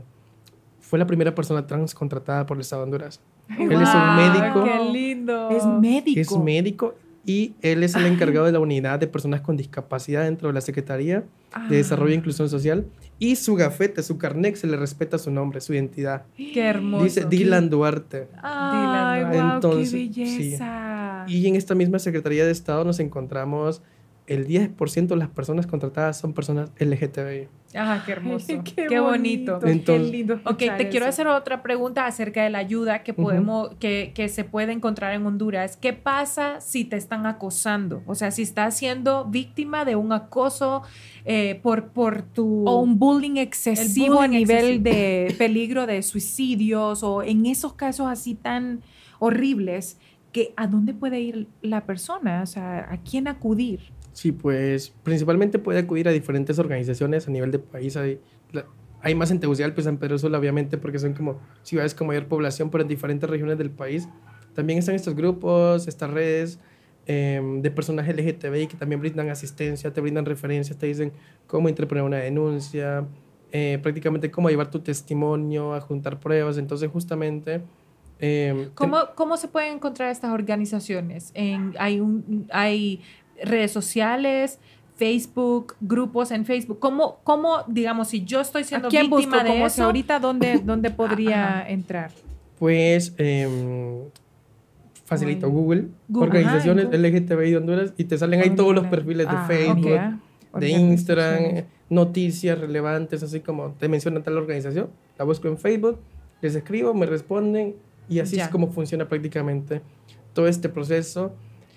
fue 0.80 1.00
la 1.00 1.08
primera 1.08 1.34
persona 1.34 1.66
trans 1.66 1.96
contratada 1.96 2.46
por 2.46 2.58
el 2.58 2.62
Estado 2.62 2.82
de 2.82 2.86
Honduras. 2.86 3.22
Él 3.58 3.72
es 3.72 3.90
un 3.90 4.02
Wow, 4.02 4.16
médico. 4.18 4.64
Qué 4.64 4.92
lindo. 4.92 5.50
Es 5.50 5.58
Es 5.58 5.66
médico. 5.66 6.40
médico 6.44 6.96
y 7.28 7.54
él 7.62 7.84
es 7.84 7.96
el 7.96 8.06
encargado 8.06 8.46
de 8.46 8.52
la 8.52 8.60
unidad 8.60 9.00
de 9.00 9.08
personas 9.08 9.42
con 9.42 9.56
discapacidad 9.58 10.24
dentro 10.24 10.48
de 10.50 10.54
la 10.54 10.62
Secretaría 10.62 11.24
de 11.70 11.78
Desarrollo 11.78 12.12
e 12.12 12.16
Inclusión 12.16 12.50
Social. 12.50 12.86
Y 13.18 13.38
su 13.38 13.56
gafete, 13.56 14.04
su 14.04 14.18
carnet, 14.18 14.56
se 14.58 14.68
le 14.68 14.76
respeta 14.78 15.18
su 15.18 15.32
nombre, 15.32 15.62
su 15.62 15.74
identidad. 15.74 16.24
Qué 16.36 16.60
hermoso. 16.68 17.04
Dice 17.06 17.26
Dylan 17.26 17.70
Duarte. 17.70 18.28
Ay, 18.44 19.22
Dylan, 19.32 19.32
wow, 19.48 19.56
Entonces, 19.56 19.92
qué 20.14 20.26
sí. 20.28 20.38
belleza. 20.38 21.26
Y 21.28 21.48
en 21.48 21.56
esta 21.56 21.74
misma 21.76 21.98
Secretaría 22.00 22.46
de 22.46 22.52
Estado 22.52 22.84
nos 22.84 23.00
encontramos, 23.00 23.82
el 24.28 24.48
10% 24.48 25.08
de 25.08 25.16
las 25.16 25.30
personas 25.30 25.68
contratadas 25.68 26.18
son 26.18 26.34
personas 26.34 26.72
LGTBI. 26.80 27.48
Ah, 27.78 28.02
qué 28.06 28.14
hermoso. 28.14 28.48
Qué 28.64 28.88
qué, 28.88 29.00
bonito. 29.00 29.60
bonito. 29.60 29.68
Entonces- 29.68 30.10
qué 30.10 30.18
lindo. 30.18 30.40
Ok, 30.46 30.60
te 30.78 30.90
quiero 30.90 31.06
hacer 31.06 31.28
otra 31.28 31.62
pregunta 31.62 32.06
acerca 32.06 32.44
de 32.44 32.50
la 32.50 32.60
ayuda 32.60 33.04
que 33.04 33.14
podemos, 33.14 33.76
que, 33.80 34.14
que 34.16 34.30
se 34.30 34.46
puede 34.46 34.72
encontrar 34.72 35.14
en 35.14 35.26
Honduras. 35.26 35.76
¿Qué 35.76 35.92
pasa 35.94 36.62
si 36.62 36.86
te 36.86 36.96
están 36.96 37.26
acosando? 37.26 38.02
O 38.06 38.16
sea, 38.16 38.32
si 38.32 38.44
estás 38.44 38.78
siendo 38.78 39.26
víctima 39.26 39.84
de 39.84 39.96
un 39.98 40.14
acoso 40.14 40.84
eh, 41.26 41.60
por, 41.62 41.90
por 41.90 42.22
tu... 42.22 42.66
O 42.66 42.80
un 42.82 42.98
bullying 42.98 43.38
excesivo 43.38 44.22
a 44.22 44.28
nivel 44.28 44.66
excesivo. 44.66 44.84
de 44.84 45.36
peligro 45.38 45.86
de 45.86 46.02
suicidios 46.02 47.04
o 47.04 47.24
en 47.24 47.46
esos 47.46 47.74
casos 47.74 48.08
así 48.08 48.36
tan 48.36 48.82
horribles 49.20 49.98
que 50.32 50.54
a 50.58 50.68
dónde 50.68 50.94
puede 50.94 51.20
ir 51.22 51.48
la 51.62 51.86
persona, 51.86 52.42
o 52.42 52.46
sea, 52.46 52.88
a 52.92 52.98
quién 52.98 53.28
acudir. 53.28 53.80
Sí, 54.16 54.32
pues 54.32 54.94
principalmente 55.04 55.60
puede 55.60 55.80
acudir 55.80 56.08
a 56.08 56.12
diferentes 56.12 56.58
organizaciones 56.58 57.28
a 57.28 57.32
nivel 57.32 57.52
de 57.52 57.60
país. 57.60 57.98
Hay, 57.98 58.22
la- 58.54 58.66
hay 59.02 59.14
más 59.14 59.30
en 59.30 59.42
Tegucigalpa 59.42 59.82
y 59.82 59.84
San 59.84 59.98
Pedro 59.98 60.18
Sula, 60.18 60.40
obviamente, 60.40 60.78
porque 60.78 61.00
son 61.00 61.14
como 61.14 61.42
ciudades 61.64 61.94
con 61.94 62.08
mayor 62.08 62.28
población, 62.28 62.70
pero 62.70 62.82
en 62.84 62.88
diferentes 62.88 63.30
regiones 63.30 63.58
del 63.58 63.72
país. 63.72 64.08
También 64.54 64.80
están 64.80 64.96
estos 64.96 65.16
grupos, 65.16 65.86
estas 65.90 66.10
redes 66.12 66.60
em, 67.08 67.62
de 67.62 67.70
personas 67.72 68.08
LGTBI 68.08 68.68
que 68.68 68.78
también 68.78 69.02
brindan 69.02 69.30
asistencia, 69.30 69.92
te 69.92 70.00
brindan 70.00 70.26
referencias, 70.26 70.78
te 70.80 70.86
dicen 70.88 71.12
cómo 71.46 71.68
interponer 71.68 72.04
una 72.06 72.18
denuncia, 72.18 73.06
eh, 73.52 73.80
prácticamente 73.84 74.32
cómo 74.32 74.50
llevar 74.50 74.72
tu 74.72 74.80
testimonio, 74.80 75.74
a 75.74 75.82
juntar 75.82 76.22
pruebas. 76.22 76.58
Entonces, 76.58 76.90
justamente... 76.90 77.62
em, 78.20 78.70
¿Cómo, 78.76 78.98
¿Cómo 79.16 79.36
se 79.36 79.50
pueden 79.50 79.76
encontrar 79.76 80.10
estas 80.10 80.32
organizaciones? 80.32 81.32
En, 81.34 81.74
hay, 81.78 82.00
un, 82.00 82.48
hay 82.50 83.02
redes 83.44 83.72
sociales, 83.72 84.60
Facebook, 84.96 85.76
grupos 85.82 86.32
en 86.32 86.46
Facebook. 86.46 86.80
¿Cómo, 86.80 87.20
cómo 87.24 87.64
digamos, 87.68 88.08
si 88.10 88.24
yo 88.24 88.42
estoy 88.42 88.64
siendo 88.64 88.88
¿A 88.88 88.92
quién 88.92 89.10
busco? 89.10 89.18
víctima 89.18 89.44
de 89.44 89.50
Como 89.50 89.66
eso? 89.68 89.76
si 89.76 89.82
ahorita 89.82 90.20
dónde, 90.20 90.60
dónde 90.64 90.90
podría 90.92 91.60
Ajá. 91.60 91.70
entrar. 91.70 92.12
Pues 92.60 93.14
em, 93.18 94.00
facilito. 95.04 95.50
Google, 95.50 95.88
Google, 96.08 96.28
organizaciones 96.30 96.86
ajá, 96.88 96.96
en 96.96 97.02
LGTBI 97.04 97.52
de 97.52 97.58
Honduras 97.58 97.94
y 97.98 98.06
te 98.06 98.18
salen 98.18 98.42
ahí 98.42 98.52
todos 98.52 98.74
los 98.74 98.88
perfiles 98.88 99.28
de 99.30 99.36
Ah, 99.36 99.46
Facebook, 99.48 99.86
ok, 99.92 100.00
ah, 100.00 100.60
de 100.60 100.70
Instagram, 100.70 101.36
eh, 101.44 101.66
noticias 101.90 102.58
relevantes, 102.58 103.22
así 103.22 103.42
como 103.42 103.72
te 103.74 103.90
menciona 103.90 104.24
tal 104.24 104.38
organización, 104.38 104.90
la 105.20 105.26
busco 105.26 105.48
en 105.50 105.58
Facebook, 105.58 106.00
les 106.42 106.56
escribo, 106.56 106.94
me 106.94 107.06
responden 107.06 107.76
y 108.10 108.20
así 108.20 108.38
Ya. 108.38 108.46
es 108.46 108.50
como 108.50 108.68
funciona 108.72 109.08
prácticamente 109.10 109.82
todo 110.34 110.48
este 110.48 110.70
proceso. 110.70 111.34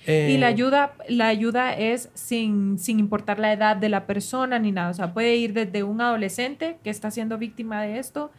Eh, 0.08 0.30
Y 0.32 0.38
la 0.38 0.46
ayuda, 0.46 0.94
la 1.08 1.28
ayuda 1.28 1.72
es 1.76 2.08
sin, 2.14 2.78
sin 2.78 2.98
importar 2.98 3.38
la 3.38 3.52
edad 3.52 3.76
de 3.76 3.88
la 3.90 4.06
persona 4.06 4.58
ni 4.58 4.72
nada. 4.72 4.90
O 4.90 4.94
sea, 4.94 5.12
puede 5.12 5.36
ir 5.36 5.52
desde 5.52 5.82
un 5.82 6.00
adolescente 6.00 6.78
que 6.82 6.88
está 6.90 7.10
siendo 7.10 7.36
víctima 7.36 7.82
de 7.82 7.98
esto, 7.98 8.30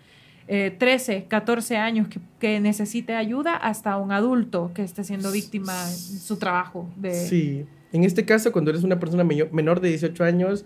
eh, 0.48 0.76
13, 0.78 1.26
14 1.28 1.78
años 1.78 2.08
que, 2.08 2.20
que 2.40 2.60
necesite 2.60 3.14
ayuda, 3.14 3.56
hasta 3.56 3.98
un 3.98 4.12
adulto 4.12 4.72
que 4.74 4.82
esté 4.84 5.04
siendo 5.04 5.32
víctima 5.32 5.86
de 5.86 5.94
su 5.94 6.38
trabajo. 6.38 6.90
De, 6.98 7.14
Sí, 7.14 7.66
en 7.94 8.04
este 8.04 8.26
caso, 8.26 8.52
cuando 8.52 8.72
eres 8.72 8.84
una 8.84 9.00
persona 9.00 9.24
menor 9.24 9.80
de 9.80 9.90
18 9.90 10.24
años, 10.24 10.66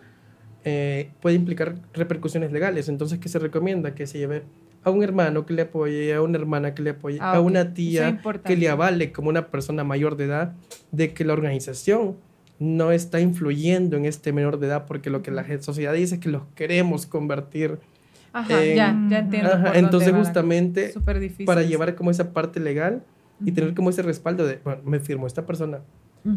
eh, 0.63 1.09
puede 1.21 1.35
implicar 1.35 1.75
repercusiones 1.93 2.53
legales. 2.53 2.87
Entonces, 2.87 3.19
¿qué 3.19 3.27
se 3.27 3.39
recomienda? 3.39 3.93
Que 3.93 4.07
se 4.07 4.17
lleve 4.19 4.43
a 4.83 4.89
un 4.89 5.03
hermano 5.03 5.45
que 5.45 5.53
le 5.53 5.63
apoye, 5.63 6.13
a 6.13 6.21
una 6.21 6.37
hermana 6.37 6.73
que 6.73 6.81
le 6.81 6.91
apoye, 6.91 7.17
Ah, 7.21 7.35
a 7.35 7.41
una 7.41 7.61
es 7.61 7.73
tía 7.73 8.21
que 8.45 8.57
le 8.57 8.69
avale 8.69 9.11
como 9.11 9.29
una 9.29 9.47
persona 9.47 9.83
mayor 9.83 10.17
de 10.17 10.25
edad, 10.25 10.53
de 10.91 11.13
que 11.13 11.25
la 11.25 11.33
organización 11.33 12.17
no 12.59 12.91
está 12.91 13.19
influyendo 13.19 13.97
en 13.97 14.05
este 14.05 14.31
menor 14.31 14.59
de 14.59 14.67
edad, 14.67 14.85
porque 14.85 15.09
lo 15.09 15.21
que 15.21 15.31
la 15.31 15.45
sociedad 15.61 15.93
dice 15.93 16.15
es 16.15 16.21
que 16.21 16.29
los 16.29 16.43
queremos 16.55 17.05
convertir. 17.05 17.79
Ajá, 18.31 18.63
ya, 18.63 18.97
ya 19.09 19.19
entiendo. 19.19 19.49
Ajá, 19.49 19.57
por 19.57 19.63
dónde 19.65 19.79
entonces, 19.79 20.13
justamente, 20.13 20.93
para 21.45 21.61
llevar 21.61 21.95
como 21.95 22.11
esa 22.11 22.33
parte 22.33 22.59
legal, 22.59 23.03
y 23.45 23.51
tener 23.51 23.73
como 23.73 23.89
ese 23.89 24.01
respaldo 24.01 24.45
de, 24.45 24.59
bueno, 24.63 24.81
me 24.85 24.99
firmó 24.99 25.27
esta 25.27 25.45
persona, 25.45 25.81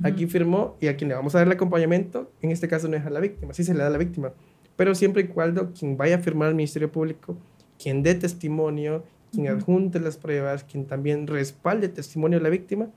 aquí 0.02 0.26
firmó 0.26 0.76
y 0.80 0.88
a 0.88 0.96
quien 0.96 1.08
le 1.08 1.14
vamos 1.14 1.34
a 1.34 1.38
dar 1.38 1.46
el 1.46 1.52
acompañamiento, 1.52 2.30
en 2.42 2.50
este 2.50 2.68
caso 2.68 2.88
no 2.88 2.96
es 2.96 3.06
a 3.06 3.10
la 3.10 3.20
víctima, 3.20 3.52
sí 3.52 3.64
se 3.64 3.72
le 3.74 3.80
da 3.80 3.86
a 3.86 3.90
la 3.90 3.98
víctima, 3.98 4.32
pero 4.74 4.94
siempre 4.94 5.22
y 5.22 5.26
cuando 5.26 5.72
quien 5.72 5.96
vaya 5.96 6.16
a 6.16 6.18
firmar 6.18 6.48
al 6.48 6.54
Ministerio 6.54 6.90
Público, 6.90 7.36
quien 7.82 8.02
dé 8.02 8.14
testimonio, 8.14 9.04
quien 9.32 9.48
adjunte 9.48 10.00
las 10.00 10.16
pruebas, 10.16 10.64
quien 10.64 10.86
también 10.86 11.26
respalde 11.26 11.88
testimonio 11.88 12.38
de 12.38 12.42
la 12.44 12.48
víctima, 12.50 12.88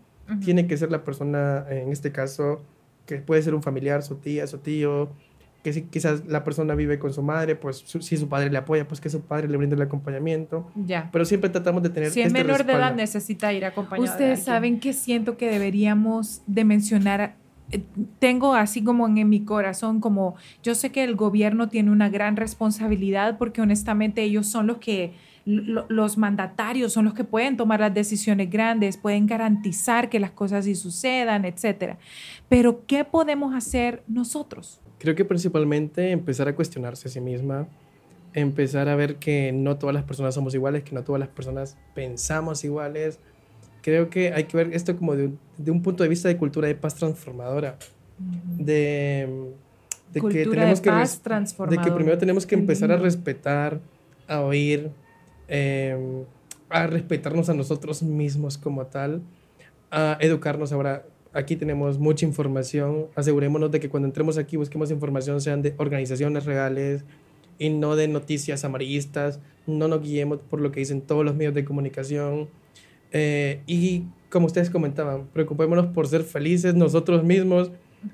tiene 0.45 0.67
que 0.67 0.77
ser 0.77 0.91
la 0.91 1.03
persona, 1.03 1.65
en 1.69 1.91
este 1.91 2.11
caso, 2.11 2.61
que 3.07 3.15
puede 3.17 3.41
ser 3.41 3.55
un 3.55 3.63
familiar, 3.63 4.03
su 4.03 4.15
tía, 4.17 4.45
su 4.45 4.59
tío, 4.59 5.09
que 5.63 5.73
si 5.73 5.81
quizás 5.81 6.25
la 6.27 6.43
persona 6.43 6.75
vive 6.75 6.99
con 6.99 7.11
su 7.11 7.21
madre, 7.23 7.55
pues 7.55 7.83
si 7.99 8.15
su 8.17 8.29
padre 8.29 8.49
le 8.51 8.57
apoya, 8.59 8.87
pues 8.87 9.01
que 9.01 9.09
su 9.09 9.21
padre 9.21 9.47
le 9.49 9.57
brinde 9.57 9.75
el 9.75 9.81
acompañamiento. 9.81 10.71
Ya. 10.75 11.09
Pero 11.11 11.25
siempre 11.25 11.49
tratamos 11.49 11.81
de 11.83 11.89
tener 11.89 12.11
Si 12.11 12.21
es 12.21 12.27
este 12.27 12.43
menor 12.43 12.63
de 12.63 12.71
edad 12.71 12.79
respaldo. 12.79 12.95
necesita 12.97 13.51
ir 13.51 13.65
acompañado. 13.65 14.05
de 14.05 14.11
Ustedes 14.11 14.39
alguien. 14.39 14.45
saben 14.45 14.79
que 14.79 14.93
siento 14.93 15.35
que 15.35 15.49
deberíamos 15.49 16.43
de 16.47 16.63
mencionar, 16.63 17.21
eh, 17.21 17.33
tengo 18.19 18.55
así 18.55 18.83
como 18.83 19.07
en, 19.07 19.29
mi 19.29 19.45
corazón, 19.45 19.99
como 19.99 20.35
yo 20.63 20.75
sé 20.75 20.91
que 20.91 21.03
el 21.03 21.15
gobierno 21.15 21.69
tiene 21.69 21.91
una 21.91 22.09
gran 22.09 22.35
responsabilidad 22.35 23.37
porque 23.37 23.61
honestamente 23.61 24.23
ellos 24.23 24.47
son 24.47 24.67
los 24.67 24.77
que, 24.77 25.13
lo- 25.45 25.85
los 25.89 26.17
mandatarios 26.17 26.93
son 26.93 27.05
los 27.05 27.13
que 27.13 27.23
pueden 27.23 27.57
tomar 27.57 27.79
las 27.79 27.93
decisiones 27.93 28.49
grandes, 28.49 28.97
pueden 28.97 29.27
garantizar 29.27 30.09
que 30.09 30.19
las 30.19 30.31
cosas 30.31 30.65
sí 30.65 30.75
sucedan, 30.75 31.45
etcétera. 31.45 31.97
Pero 32.47 32.85
¿qué 32.87 33.05
podemos 33.05 33.53
hacer 33.53 34.03
nosotros? 34.07 34.81
Creo 34.97 35.15
que 35.15 35.25
principalmente 35.25 36.11
empezar 36.11 36.47
a 36.47 36.55
cuestionarse 36.55 37.07
a 37.07 37.11
sí 37.11 37.21
misma, 37.21 37.67
empezar 38.33 38.89
a 38.89 38.95
ver 38.95 39.15
que 39.17 39.51
no 39.51 39.77
todas 39.77 39.93
las 39.93 40.03
personas 40.03 40.35
somos 40.35 40.53
iguales, 40.53 40.83
que 40.83 40.93
no 40.93 41.03
todas 41.03 41.19
las 41.19 41.29
personas 41.29 41.77
pensamos 41.93 42.63
iguales. 42.63 43.19
Creo 43.89 44.09
que 44.09 44.31
hay 44.33 44.43
que 44.43 44.55
ver 44.57 44.73
esto 44.73 44.95
como 44.97 45.15
de, 45.15 45.25
un- 45.25 45.39
de 45.57 45.71
un 45.71 45.81
punto 45.81 46.03
de 46.03 46.09
vista 46.09 46.27
de 46.27 46.37
cultura 46.37 46.67
de 46.67 46.75
paz 46.75 46.95
transformadora, 46.95 47.77
de, 48.57 49.27
de 50.13 50.19
que 50.33 50.43
tenemos 50.51 50.79
de 50.79 50.83
que 50.83 50.89
paz 50.89 51.09
de 51.69 51.77
que 51.77 51.91
primero 51.95 52.17
tenemos 52.17 52.45
que 52.45 52.55
empezar 52.55 52.91
a 52.91 52.97
respetar, 53.03 53.79
a 54.27 54.41
oír, 54.41 54.89
eh, 55.47 56.23
a 56.69 56.87
respetarnos 56.87 57.49
a 57.49 57.53
nosotros 57.53 58.03
mismos 58.03 58.57
como 58.57 58.85
tal, 58.85 59.21
a 59.91 60.17
educarnos 60.21 60.71
ahora. 60.71 61.05
Aquí 61.31 61.55
tenemos 61.55 61.99
mucha 61.99 62.25
información. 62.25 63.05
Asegurémonos 63.15 63.69
de 63.71 63.79
que 63.79 63.87
cuando 63.89 64.07
entremos 64.07 64.37
aquí 64.39 64.57
busquemos 64.57 64.89
información 64.89 65.41
sean 65.41 65.61
de 65.61 65.75
organizaciones 65.77 66.45
reales 66.45 67.03
y 67.59 67.69
no 67.69 67.95
de 67.95 68.07
noticias 68.07 68.63
amarillistas. 68.65 69.39
No 69.67 69.87
nos 69.87 70.01
guiemos 70.01 70.39
por 70.49 70.59
lo 70.59 70.71
que 70.71 70.79
dicen 70.79 71.01
todos 71.01 71.23
los 71.23 71.35
medios 71.35 71.53
de 71.53 71.63
comunicación. 71.65 72.49
Eh, 73.11 73.61
y 73.65 74.03
como 74.29 74.45
ustedes 74.45 74.69
comentaban, 74.69 75.27
preocupémonos 75.33 75.87
por 75.87 76.07
ser 76.07 76.23
felices 76.23 76.75
nosotros 76.75 77.23
mismos 77.23 77.71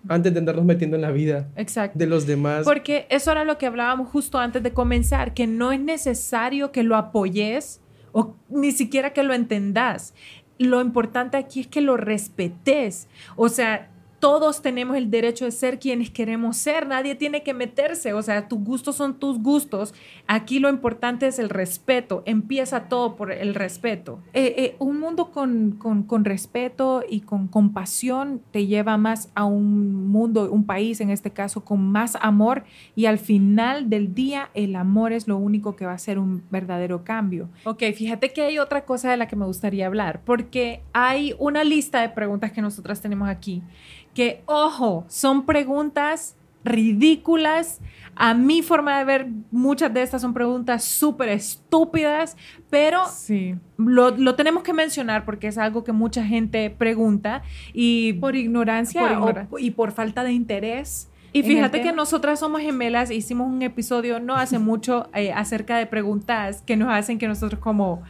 antes 0.08 0.34
de 0.34 0.40
andarnos 0.40 0.66
metiendo 0.66 0.96
en 0.96 1.02
la 1.02 1.12
vida 1.12 1.50
Exacto. 1.56 1.98
de 1.98 2.08
los 2.08 2.26
demás. 2.26 2.64
Porque 2.64 3.06
eso 3.10 3.32
era 3.32 3.44
lo 3.44 3.58
que 3.58 3.66
hablábamos 3.66 4.10
justo 4.10 4.40
antes 4.40 4.64
de 4.64 4.72
comenzar, 4.72 5.34
que 5.34 5.48
no 5.48 5.72
es 5.72 5.80
necesario 5.80 6.72
que 6.72 6.84
lo 6.84 6.96
apoyes 6.96 7.82
o 8.12 8.36
ni 8.50 8.72
siquiera 8.72 9.14
que 9.14 9.24
lo 9.24 9.34
entendas. 9.34 10.14
Lo 10.58 10.82
importante 10.82 11.38
aquí 11.38 11.62
es 11.62 11.68
que 11.68 11.82
lo 11.82 11.98
respetes. 11.98 13.08
O 13.36 13.50
sea, 13.50 13.92
todos 14.26 14.64
tenemos 14.64 14.98
el 14.98 15.12
derecho 15.12 15.46
de 15.46 15.52
ser 15.52 15.78
quienes 15.78 16.10
queremos 16.10 16.58
ser. 16.58 16.88
Nadie 16.88 17.14
tiene 17.14 17.44
que 17.44 17.54
meterse. 17.54 18.14
O 18.14 18.24
sea, 18.24 18.48
tus 18.48 18.58
gustos 18.64 18.96
son 18.96 19.20
tus 19.20 19.38
gustos. 19.40 19.94
Aquí 20.26 20.58
lo 20.58 20.68
importante 20.70 21.28
es 21.28 21.38
el 21.38 21.48
respeto. 21.50 22.24
Empieza 22.26 22.86
todo 22.90 23.16
por 23.18 23.32
el 23.32 23.54
respeto. 23.54 24.20
Eh, 24.34 24.56
eh, 24.58 24.76
un 24.80 25.00
mundo 25.00 25.30
con, 25.30 25.74
con- 25.78 26.02
con 26.02 26.26
respeto 26.26 27.04
y 27.08 27.20
con 27.22 27.48
compasión 27.48 28.42
te 28.50 28.66
lleva 28.66 28.98
más 28.98 29.30
a 29.36 29.46
un 29.46 30.08
mundo, 30.08 30.52
un 30.52 30.66
país 30.66 31.02
en 31.02 31.12
este 31.12 31.30
caso, 31.30 31.64
con 31.64 31.86
más 31.92 32.18
amor 32.20 32.64
y 32.96 33.06
al 33.06 33.20
final 33.20 33.92
del 33.92 34.16
día 34.16 34.50
el 34.56 34.76
amor 34.76 35.14
es 35.14 35.28
lo 35.28 35.38
único 35.38 35.76
que 35.76 35.86
va 35.86 35.92
a 35.92 35.96
hacer 35.96 36.18
un 36.18 36.42
verdadero 36.50 37.04
cambio. 37.04 37.48
Ok, 37.66 37.84
fíjate 37.96 38.34
que 38.34 38.42
hay 38.42 38.58
otra 38.58 38.86
cosa 38.86 39.12
de 39.12 39.18
la 39.18 39.28
que 39.28 39.36
me 39.36 39.46
gustaría 39.46 39.86
hablar, 39.86 40.22
porque 40.26 40.82
hay 40.94 41.36
una 41.38 41.64
lista 41.64 42.02
de 42.02 42.10
preguntas 42.10 42.52
que 42.52 42.62
nosotras 42.64 43.02
tenemos 43.02 43.30
aquí, 43.30 43.62
que, 44.16 44.42
ojo, 44.48 45.06
son 45.08 45.46
preguntas 45.46 46.36
ridículas. 46.64 47.80
A 48.16 48.34
mi 48.34 48.62
forma 48.62 48.98
de 48.98 49.04
ver, 49.04 49.28
muchas 49.52 49.94
de 49.94 50.02
estas 50.02 50.22
son 50.22 50.34
preguntas 50.34 50.86
súper 50.86 51.28
estúpidas, 51.30 52.38
pero 52.70 53.06
Sí. 53.10 53.56
lo, 53.78 54.12
lo 54.12 54.36
tenemos 54.36 54.64
que 54.64 54.72
mencionar 54.74 55.26
porque 55.26 55.48
es 55.48 55.58
algo 55.58 55.84
que 55.84 55.92
mucha 55.92 56.24
gente 56.26 56.70
pregunta 56.70 57.44
y 57.74 58.14
Por 58.14 58.36
ignorancia, 58.38 59.02
Por 59.02 59.12
o- 59.12 59.14
ignorancia. 59.16 59.58
y 59.60 59.72
por 59.72 59.92
falta 59.92 60.24
de 60.24 60.32
interés. 60.32 61.10
Y 61.34 61.44
fíjate 61.44 61.82
que 61.82 61.92
nosotras 61.92 62.40
somos 62.40 62.62
gemelas, 62.62 63.12
hicimos 63.12 63.50
un 63.52 63.62
episodio 63.62 64.22
no 64.22 64.36
hace 64.38 64.58
mucho 64.72 65.10
eh, 65.14 65.34
acerca 65.34 65.78
de 65.78 65.86
preguntas 65.86 66.62
que 66.66 66.78
nos 66.78 66.88
hacen 66.94 67.18
que 67.20 67.28
nosotros 67.28 67.60
como, 67.60 68.02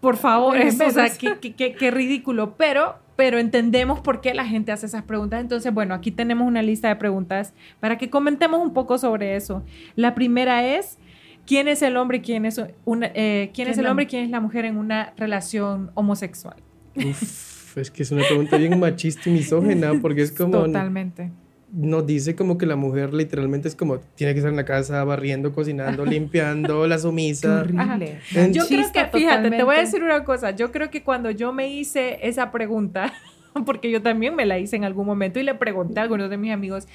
por 0.00 0.16
favor, 0.16 0.56
eso, 0.56 0.86
o 0.86 0.90
sea, 0.90 1.08
qué- 1.10 1.38
qué- 1.56 1.72
qué 1.74 1.90
ridículo, 1.90 2.54
pero, 2.56 2.94
pero 3.18 3.40
entendemos 3.40 3.98
por 3.98 4.20
qué 4.20 4.32
la 4.32 4.46
gente 4.46 4.70
hace 4.70 4.86
esas 4.86 5.02
preguntas. 5.02 5.40
Entonces, 5.40 5.74
bueno, 5.74 5.92
aquí 5.92 6.12
tenemos 6.12 6.46
una 6.46 6.62
lista 6.62 6.86
de 6.86 6.94
preguntas 6.94 7.52
para 7.80 7.98
que 7.98 8.10
comentemos 8.10 8.60
un 8.62 8.72
poco 8.72 8.96
sobre 8.96 9.34
eso. 9.34 9.64
La 9.96 10.14
primera 10.14 10.64
es, 10.64 10.98
¿quién 11.44 11.66
es 11.66 11.82
el 11.82 11.96
hombre 11.96 12.18
y 12.18 12.20
quién 12.20 12.44
es, 12.46 12.60
una, 12.84 13.10
eh, 13.16 13.50
quién 13.52 13.66
es 13.66 13.76
el 13.76 13.82
la- 13.84 13.90
hombre 13.90 14.04
y 14.04 14.06
quién 14.06 14.22
es 14.22 14.30
la 14.30 14.38
mujer 14.38 14.64
en 14.66 14.76
una 14.76 15.14
relación 15.16 15.90
homosexual? 15.94 16.54
Uf, 16.94 17.76
es 17.76 17.90
que 17.90 18.04
es 18.04 18.12
una 18.12 18.22
pregunta 18.24 18.56
bien 18.56 18.78
machista 18.78 19.28
y 19.28 19.32
misógena, 19.32 19.94
porque 20.00 20.22
es 20.22 20.30
como, 20.30 20.52
Totalmente. 20.52 21.32
Nos 21.72 22.06
dice 22.06 22.34
como 22.34 22.56
que 22.58 22.66
la 22.66 22.76
mujer 22.76 23.12
literalmente 23.12 23.68
es 23.68 23.74
como, 23.76 23.98
tiene 24.14 24.32
que 24.32 24.38
estar 24.38 24.50
en 24.50 24.56
la 24.56 24.64
casa 24.64 25.04
barriendo, 25.04 25.52
cocinando, 25.52 26.04
limpiando, 26.06 26.86
la 26.86 26.98
sumisa. 26.98 27.60
horrible. 27.60 28.20
En- 28.34 28.52
Yo 28.54 28.66
creo 28.66 28.90
que, 28.92 29.04
fíjate, 29.06 29.50
te 29.50 29.62
voy 29.62 29.76
a 29.76 29.80
decir 29.80 30.02
una 30.02 30.24
cosa. 30.24 30.50
Yo 30.52 30.72
creo 30.72 30.90
que 30.90 31.02
cuando 31.02 31.30
yo 31.30 31.52
me 31.52 31.68
hice 31.68 32.18
esa 32.26 32.50
pregunta, 32.50 33.12
porque 33.66 33.90
yo 33.90 34.00
también 34.02 34.34
me 34.34 34.46
la 34.46 34.58
hice 34.58 34.76
en 34.76 34.84
algún 34.84 35.06
momento 35.06 35.38
y 35.40 35.42
le 35.42 35.54
pregunté 35.54 36.00
a 36.00 36.04
algunos 36.04 36.30
de 36.30 36.36
mis 36.38 36.52
amigos, 36.52 36.86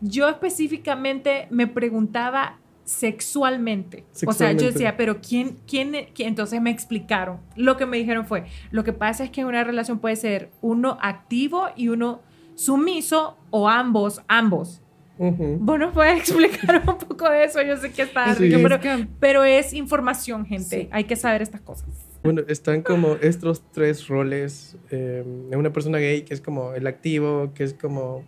yo 0.00 0.28
específicamente 0.28 1.46
me 1.50 1.66
preguntaba 1.66 2.58
sexualmente. 2.84 4.04
O 4.26 4.32
sea, 4.32 4.52
yo 4.52 4.60
Sexualmente. 4.60 4.64
decía, 4.72 4.96
pero 4.96 5.20
¿quién, 5.20 5.56
quién, 5.66 5.92
quién? 6.14 6.28
Entonces 6.28 6.60
me 6.60 6.70
explicaron. 6.70 7.38
Lo 7.56 7.76
que 7.76 7.86
me 7.86 7.96
dijeron 7.96 8.26
fue, 8.26 8.44
lo 8.70 8.84
que 8.84 8.92
pasa 8.92 9.24
es 9.24 9.30
que 9.30 9.44
una 9.44 9.64
relación 9.64 9.98
puede 9.98 10.16
ser 10.16 10.50
uno 10.60 10.98
activo 11.00 11.68
y 11.76 11.88
uno 11.88 12.20
sumiso 12.64 13.36
o 13.50 13.68
ambos, 13.68 14.20
ambos. 14.28 14.82
Ujú. 15.18 15.58
¿Vos 15.60 15.78
nos 15.78 15.92
puedes 15.94 16.18
explicar 16.20 16.82
un 16.86 16.98
poco 16.98 17.28
de 17.28 17.44
eso? 17.44 17.60
Yo 17.62 17.76
sé 17.76 17.90
que 17.92 18.02
está 18.02 18.34
Sí. 18.34 18.48
rico, 18.50 18.58
pero, 18.62 18.78
pero 19.18 19.44
es 19.44 19.72
información, 19.72 20.44
gente. 20.46 20.82
Sí. 20.82 20.88
Hay 20.92 21.04
que 21.04 21.16
saber 21.16 21.42
estas 21.42 21.60
cosas. 21.60 21.88
Bueno, 22.22 22.42
están 22.48 22.82
como 22.82 23.14
estos 23.22 23.62
tres 23.72 24.08
roles 24.08 24.76
eh, 24.90 25.24
una 25.52 25.72
persona 25.72 25.98
gay, 25.98 26.22
que 26.22 26.34
es 26.34 26.40
como 26.42 26.74
el 26.74 26.86
activo, 26.86 27.52
que 27.54 27.64
es 27.64 27.72
como 27.74 28.24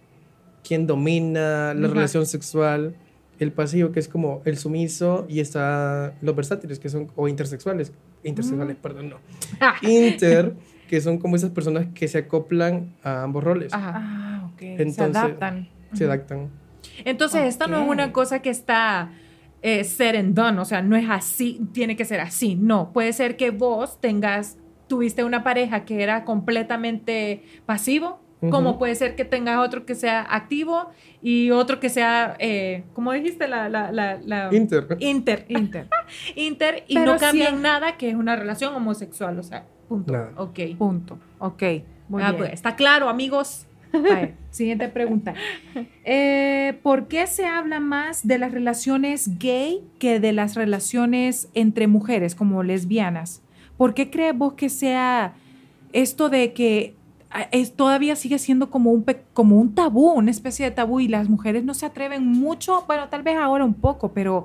quien 0.66 0.86
domina 0.86 1.74
la 1.74 1.88
relación 1.88 2.24
sexual, 2.24 2.94
el 3.38 3.52
pasivo, 3.52 3.90
que 3.92 4.00
es 4.00 4.08
como 4.08 4.40
el 4.44 4.56
sumiso, 4.56 5.26
y 5.28 5.40
está 5.40 6.14
los 6.22 6.34
versátiles, 6.36 6.78
que 6.78 6.88
son, 6.88 7.10
o 7.16 7.26
intersexuales, 7.28 7.92
intersexuales, 8.22 8.76
perdón, 8.76 9.10
no. 9.10 9.16
Ah. 9.60 9.74
Inter, 9.82 10.54
que 10.92 11.00
son 11.00 11.16
como 11.16 11.36
esas 11.36 11.48
personas 11.52 11.86
que 11.94 12.06
se 12.06 12.18
acoplan 12.18 12.92
a 13.02 13.22
ambos 13.22 13.42
roles, 13.42 13.72
Ajá. 13.72 13.94
Ah, 13.96 14.50
ok. 14.52 14.60
Entonces- 14.60 14.94
se 14.96 15.02
adaptan. 15.04 15.68
se 15.94 16.04
adaptan. 16.04 16.50
Entonces, 17.06 17.44
esta 17.46 17.66
no 17.66 17.82
es 17.82 17.88
una 17.88 18.12
cosa 18.12 18.42
que 18.42 18.50
está 18.50 19.10
eh, 19.62 19.84
set 19.84 20.16
and 20.16 20.34
done, 20.34 20.58
o 20.60 20.66
sea, 20.66 20.82
no 20.82 20.94
es 20.94 21.08
así, 21.08 21.62
tiene 21.72 21.96
que 21.96 22.04
ser 22.04 22.20
así. 22.20 22.56
No, 22.56 22.92
puede 22.92 23.14
ser 23.14 23.38
que 23.38 23.48
vos 23.50 24.02
tengas, 24.02 24.58
tuviste 24.86 25.24
una 25.24 25.42
pareja 25.42 25.86
que 25.86 26.02
era 26.02 26.26
completamente 26.26 27.42
pasivo, 27.64 28.20
como 28.50 28.70
Ujú. 28.70 28.80
puede 28.80 28.94
ser 28.96 29.14
que 29.14 29.24
tengas 29.24 29.58
otro 29.66 29.86
que 29.86 29.94
sea 29.94 30.26
activo 30.28 30.90
y 31.22 31.52
otro 31.52 31.80
que 31.80 31.88
sea, 31.88 32.36
eh, 32.38 32.82
¿cómo 32.92 33.12
dijiste? 33.12 33.48
La, 33.48 33.70
la, 33.70 33.92
la, 33.92 34.18
la- 34.22 34.48
Inter. 34.52 34.88
Inter. 34.98 35.46
Inter. 35.48 35.88
Inter 36.36 36.84
y 36.86 36.94
Pero 36.96 37.12
no 37.14 37.18
cambian 37.18 37.54
sí- 37.56 37.62
nada 37.62 37.96
que 37.96 38.10
es 38.10 38.14
una 38.14 38.36
relación 38.36 38.74
homosexual, 38.74 39.38
o 39.38 39.42
sea, 39.42 39.64
punto. 39.92 40.12
Nada. 40.12 40.32
Ok. 40.36 40.58
Punto. 40.78 41.18
Ok. 41.38 41.62
Muy 42.08 42.22
Ah, 42.22 42.30
bien. 42.30 42.36
pues, 42.38 42.52
está 42.52 42.76
claro, 42.76 43.08
amigos. 43.08 43.66
Vale, 43.92 44.34
Siguiente 44.50 44.88
pregunta. 44.88 45.34
Eh, 46.04 46.78
¿Por 46.82 47.08
qué 47.08 47.26
se 47.26 47.44
habla 47.46 47.78
más 47.78 48.26
de 48.26 48.38
las 48.38 48.52
relaciones 48.52 49.38
gay 49.38 49.82
que 49.98 50.18
de 50.18 50.32
las 50.32 50.54
relaciones 50.56 51.48
entre 51.54 51.86
mujeres, 51.86 52.34
como 52.34 52.62
lesbianas? 52.62 53.42
¿Por 53.76 53.92
qué 53.94 54.10
crees 54.10 54.36
vos 54.36 54.54
que 54.54 54.68
sea 54.70 55.34
esto 55.92 56.28
de 56.30 56.52
que 56.54 56.94
ah, 57.30 57.48
es, 57.50 57.74
todavía 57.74 58.16
sigue 58.16 58.38
siendo 58.38 58.70
como 58.70 58.92
un, 58.92 59.04
como 59.34 59.60
un 59.60 59.74
tabú, 59.74 60.10
una 60.12 60.30
especie 60.30 60.64
de 60.64 60.70
tabú, 60.70 61.00
y 61.00 61.08
las 61.08 61.28
mujeres 61.28 61.62
no 61.64 61.74
se 61.74 61.84
atreven 61.86 62.26
mucho, 62.26 62.84
bueno, 62.86 63.08
tal 63.10 63.22
vez 63.22 63.36
ahora 63.36 63.64
un 63.64 63.74
poco, 63.74 64.12
pero 64.12 64.44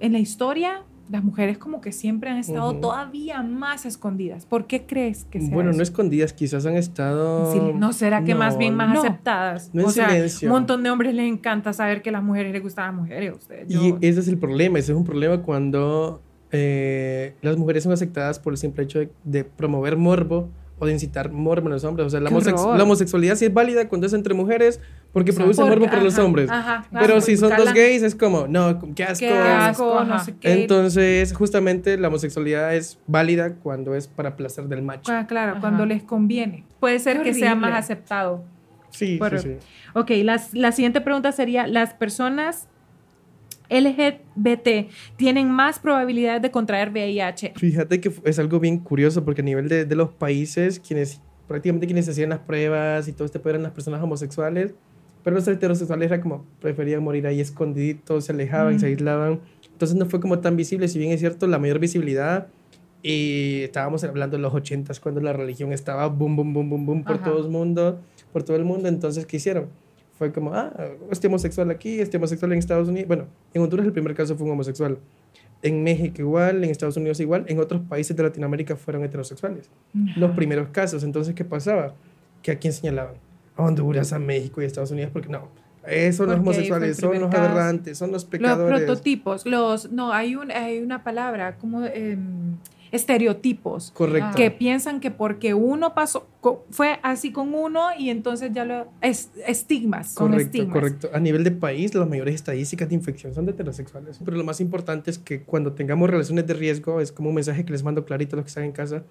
en 0.00 0.12
la 0.12 0.18
historia 0.20 0.82
las 1.10 1.24
mujeres 1.24 1.56
como 1.58 1.80
que 1.80 1.90
siempre 1.92 2.28
han 2.30 2.36
estado 2.38 2.70
Ujú. 2.72 2.80
todavía 2.80 3.42
más 3.42 3.86
escondidas. 3.86 4.44
¿Por 4.46 4.66
qué 4.66 4.84
crees 4.86 5.24
que 5.24 5.40
sea 5.40 5.50
Bueno, 5.54 5.70
eso? 5.70 5.76
no 5.78 5.82
escondidas, 5.82 6.32
quizás 6.32 6.66
han 6.66 6.76
estado... 6.76 7.52
Sí, 7.52 7.60
¿No 7.74 7.92
será 7.92 8.24
que 8.24 8.34
más 8.34 8.54
No, 8.54 8.58
bien 8.58 8.74
más 8.74 8.92
no. 8.94 9.00
aceptadas? 9.00 9.70
No 9.72 9.82
en 9.82 9.86
o 9.88 9.90
sea, 9.90 10.08
silencio. 10.10 10.48
un 10.48 10.52
montón 10.52 10.82
de 10.82 10.90
hombres 10.90 11.14
les 11.14 11.26
encanta 11.30 11.72
saber 11.72 12.02
que 12.02 12.10
a 12.10 12.12
las 12.12 12.22
mujeres 12.22 12.52
les 12.52 12.62
gustan 12.62 12.86
las 12.86 12.94
mujeres. 12.94 13.34
Ustedes, 13.36 13.68
yo- 13.68 13.80
Y 14.00 14.06
ese 14.06 14.20
es 14.20 14.28
el 14.28 14.38
problema, 14.38 14.78
ese 14.78 14.92
es 14.92 14.98
un 14.98 15.04
problema 15.04 15.40
cuando 15.42 16.20
eh, 16.52 17.34
las 17.42 17.56
mujeres 17.56 17.82
son 17.84 17.92
aceptadas 17.92 18.38
por 18.38 18.52
el 18.52 18.56
simple 18.58 18.84
hecho 18.84 18.98
de, 19.00 19.10
de 19.24 19.44
promover 19.44 19.96
morbo 19.96 20.48
o 20.78 20.86
de 20.86 20.92
incitar 20.92 21.30
morbo 21.32 21.66
en 21.68 21.72
los 21.72 21.84
hombres. 21.84 22.06
O 22.06 22.10
sea, 22.10 22.20
la, 22.20 22.30
¡Qué 22.30 22.36
homosex- 22.36 22.58
horror! 22.58 22.76
la 22.78 22.84
homosexualidad 22.84 23.36
sí 23.36 23.46
es 23.46 23.52
válida 23.54 23.88
cuando 23.88 24.06
es 24.06 24.12
entre 24.12 24.32
mujeres 24.34 24.80
porque 25.12 25.32
produce 25.32 25.60
Porque- 25.62 25.76
morbo 25.76 25.86
para 25.90 26.02
los 26.02 26.14
ajá, 26.14 26.24
hombres. 26.24 26.50
Ajá, 26.50 26.86
Pero 26.92 27.04
claro, 27.06 27.20
si 27.22 27.36
son 27.36 27.56
dos 27.56 27.72
gays 27.72 28.02
es 28.02 28.14
como, 28.14 28.46
no, 28.46 28.78
qué 28.94 29.04
asco. 29.04 29.18
Qué 29.20 29.32
asco, 29.32 30.04
no 30.04 30.14
Ajá. 30.14 30.24
sé 30.24 30.34
qué. 30.38 30.52
Entonces, 30.62 31.32
justamente 31.32 31.96
la 31.96 32.08
homosexualidad 32.08 32.74
es 32.76 32.98
válida 33.06 33.54
cuando 33.54 33.94
es 33.94 34.06
para 34.06 34.36
placer 34.36 34.66
del 34.68 34.82
macho. 34.82 35.10
Ah, 35.12 35.26
claro, 35.26 35.52
Ajá. 35.52 35.60
cuando 35.60 35.86
les 35.86 36.02
conviene. 36.02 36.64
Puede 36.78 36.98
ser 36.98 37.22
que 37.22 37.32
sea 37.34 37.54
más 37.54 37.72
aceptado. 37.74 38.44
Sí, 38.90 39.16
Pero- 39.20 39.38
sí, 39.38 39.48
sí. 39.60 39.66
Ok, 39.94 40.10
las- 40.24 40.54
la 40.54 40.72
siguiente 40.72 41.00
pregunta 41.00 41.32
sería, 41.32 41.66
¿las 41.66 41.94
personas 41.94 42.68
LGBT 43.70 44.88
tienen 45.16 45.50
más 45.50 45.78
probabilidades 45.78 46.42
de 46.42 46.50
contraer 46.50 46.90
VIH? 46.90 47.52
Fíjate 47.56 48.00
que 48.00 48.12
es 48.24 48.38
algo 48.38 48.60
bien 48.60 48.78
curioso 48.78 49.24
porque 49.24 49.40
a 49.42 49.44
nivel 49.44 49.68
de, 49.68 49.84
de 49.84 49.94
los 49.96 50.10
países, 50.10 50.80
quienes 50.80 51.20
prácticamente 51.46 51.86
quienes 51.86 52.08
hacían 52.08 52.30
las 52.30 52.40
pruebas 52.40 53.08
y 53.08 53.12
todo 53.12 53.24
este 53.24 53.38
pedo 53.38 53.50
eran 53.50 53.62
las 53.62 53.72
personas 53.72 54.02
homosexuales, 54.02 54.74
pero 55.24 55.36
los 55.36 55.46
heterosexuales 55.48 56.10
era 56.10 56.20
como 56.20 56.44
preferían 56.60 57.02
morir 57.02 57.26
ahí 57.26 57.40
escondiditos, 57.40 58.24
se 58.26 58.32
alejaban 58.32 58.78
se 58.80 58.86
Mm. 58.86 58.88
aislaban. 58.90 59.40
Entonces 59.72 59.96
no 59.96 60.06
fue 60.06 60.20
como 60.20 60.38
tan 60.40 60.56
visible, 60.56 60.88
si 60.88 60.98
bien 60.98 61.12
es 61.12 61.20
cierto, 61.20 61.46
la 61.46 61.58
mayor 61.58 61.78
visibilidad. 61.78 62.48
Y 63.02 63.60
estábamos 63.62 64.02
hablando 64.04 64.36
de 64.36 64.42
los 64.42 64.52
ochentas 64.52 64.98
cuando 64.98 65.20
la 65.20 65.32
religión 65.32 65.72
estaba 65.72 66.08
boom, 66.08 66.34
boom, 66.36 66.52
boom, 66.52 66.68
boom, 66.70 66.86
boom 66.86 67.04
por 67.04 67.16
Ajá. 67.16 67.24
todo 67.26 67.44
el 67.44 67.48
mundo, 67.50 68.00
por 68.32 68.42
todo 68.42 68.56
el 68.56 68.64
mundo. 68.64 68.88
Entonces, 68.88 69.24
¿qué 69.24 69.36
hicieron? 69.36 69.66
Fue 70.18 70.32
como, 70.32 70.52
ah, 70.52 70.72
este 71.12 71.28
homosexual 71.28 71.70
aquí, 71.70 72.00
este 72.00 72.16
homosexual 72.16 72.52
en 72.52 72.58
Estados 72.58 72.88
Unidos. 72.88 73.06
Bueno, 73.06 73.26
en 73.54 73.62
Honduras 73.62 73.86
el 73.86 73.92
primer 73.92 74.14
caso 74.14 74.34
fue 74.36 74.46
un 74.46 74.52
homosexual. 74.54 74.98
En 75.62 75.84
México 75.84 76.22
igual, 76.22 76.64
en 76.64 76.70
Estados 76.70 76.96
Unidos 76.96 77.20
igual, 77.20 77.44
en 77.46 77.60
otros 77.60 77.82
países 77.82 78.16
de 78.16 78.22
Latinoamérica 78.24 78.74
fueron 78.74 79.04
heterosexuales. 79.04 79.70
Los 80.16 80.32
primeros 80.32 80.68
casos. 80.70 81.04
Entonces, 81.04 81.34
¿qué 81.36 81.44
pasaba? 81.44 81.94
Que 82.42 82.50
a 82.52 82.58
quién 82.58 82.72
señalaban? 82.72 83.14
A 83.58 83.62
Honduras, 83.64 84.12
a 84.14 84.18
México 84.18 84.60
y 84.60 84.64
a 84.64 84.66
Estados 84.66 84.90
Unidos, 84.90 85.10
porque 85.12 85.28
no. 85.28 85.40
Son 85.40 85.46
los 85.46 85.94
ahí 85.94 86.12
fue 86.12 86.26
el 86.26 86.40
homosexuales, 86.40 86.96
son 86.98 87.20
los 87.20 87.34
aberrantes, 87.34 87.98
son 87.98 88.12
los 88.12 88.22
Los 88.22 88.30
pecadores. 88.30 88.82
prototipos, 88.84 89.46
los, 89.46 89.90
no, 89.90 90.12
hay, 90.12 90.36
un, 90.36 90.50
hay 90.50 90.80
una 90.80 91.02
palabra, 91.02 91.56
como 91.56 91.84
em, 91.86 92.56
estereotipos. 92.92 93.90
Correcto. 93.92 94.36
Que 94.36 94.50
piensan 94.50 95.00
que 95.00 95.10
porque 95.10 95.54
uno 95.54 95.94
pasó, 95.94 96.26
fue 96.70 96.98
así 97.02 97.32
con 97.32 97.54
uno 97.54 97.88
y 97.98 98.10
entonces 98.10 98.50
ya 98.52 98.64
lo. 98.64 98.88
Es, 99.00 99.30
estigmas, 99.46 100.12
son 100.12 100.32
Correcto, 100.32 100.44
estigmas. 100.46 100.74
correcto. 100.74 101.10
A 101.14 101.20
nivel 101.20 101.42
de 101.44 101.50
país, 101.52 101.94
las 101.94 102.08
mayores 102.08 102.34
estadísticas 102.34 102.88
de 102.88 102.94
infección 102.94 103.34
son 103.34 103.46
de 103.46 103.52
heterosexuales. 103.52 104.20
Pero 104.24 104.36
lo 104.36 104.44
más 104.44 104.60
importante 104.60 105.10
es 105.10 105.18
que 105.18 105.42
cuando 105.42 105.72
tengamos 105.72 106.10
relaciones 106.10 106.46
de 106.46 106.54
riesgo, 106.54 107.00
es 107.00 107.12
como 107.12 107.30
un 107.30 107.34
mensaje 107.36 107.64
que 107.64 107.72
les 107.72 107.82
mando 107.82 108.04
clarito 108.04 108.36
a 108.36 108.38
los 108.38 108.44
que 108.44 108.48
están 108.48 108.64
en 108.64 108.72
casa, 108.72 109.04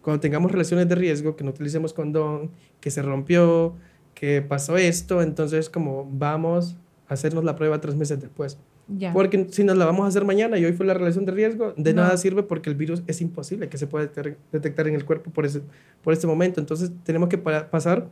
cuando 0.00 0.20
tengamos 0.20 0.50
relaciones 0.50 0.88
de 0.88 0.94
riesgo, 0.94 1.36
que 1.36 1.44
no 1.44 1.50
utilicemos 1.50 1.92
condón, 1.92 2.50
que 2.80 2.90
se 2.90 3.02
rompió, 3.02 3.74
que 4.22 4.40
pasó 4.40 4.76
esto, 4.76 5.20
entonces 5.20 5.68
como 5.68 6.08
vamos 6.08 6.76
a 7.08 7.14
hacernos 7.14 7.42
la 7.42 7.56
prueba 7.56 7.80
tres 7.80 7.96
meses 7.96 8.20
después. 8.20 8.56
Ya. 8.86 9.12
Porque 9.12 9.48
si 9.50 9.64
nos 9.64 9.76
la 9.76 9.84
vamos 9.84 10.04
a 10.04 10.08
hacer 10.08 10.24
mañana 10.24 10.58
y 10.58 10.64
hoy 10.64 10.72
fue 10.74 10.86
la 10.86 10.94
relación 10.94 11.24
de 11.24 11.32
riesgo, 11.32 11.74
de 11.76 11.92
No. 11.92 12.02
nada 12.02 12.16
sirve 12.16 12.44
porque 12.44 12.70
el 12.70 12.76
virus 12.76 13.02
es 13.08 13.20
imposible 13.20 13.68
que 13.68 13.78
se 13.78 13.88
pueda 13.88 14.08
detectar, 14.52 14.86
en 14.86 14.94
el 14.94 15.04
cuerpo 15.04 15.32
por 15.32 15.44
ese, 15.44 15.62
por 16.04 16.12
este 16.12 16.28
momento. 16.28 16.60
Entonces 16.60 16.92
tenemos 17.02 17.28
que 17.30 17.36
pa- 17.36 17.68
pasar 17.68 18.06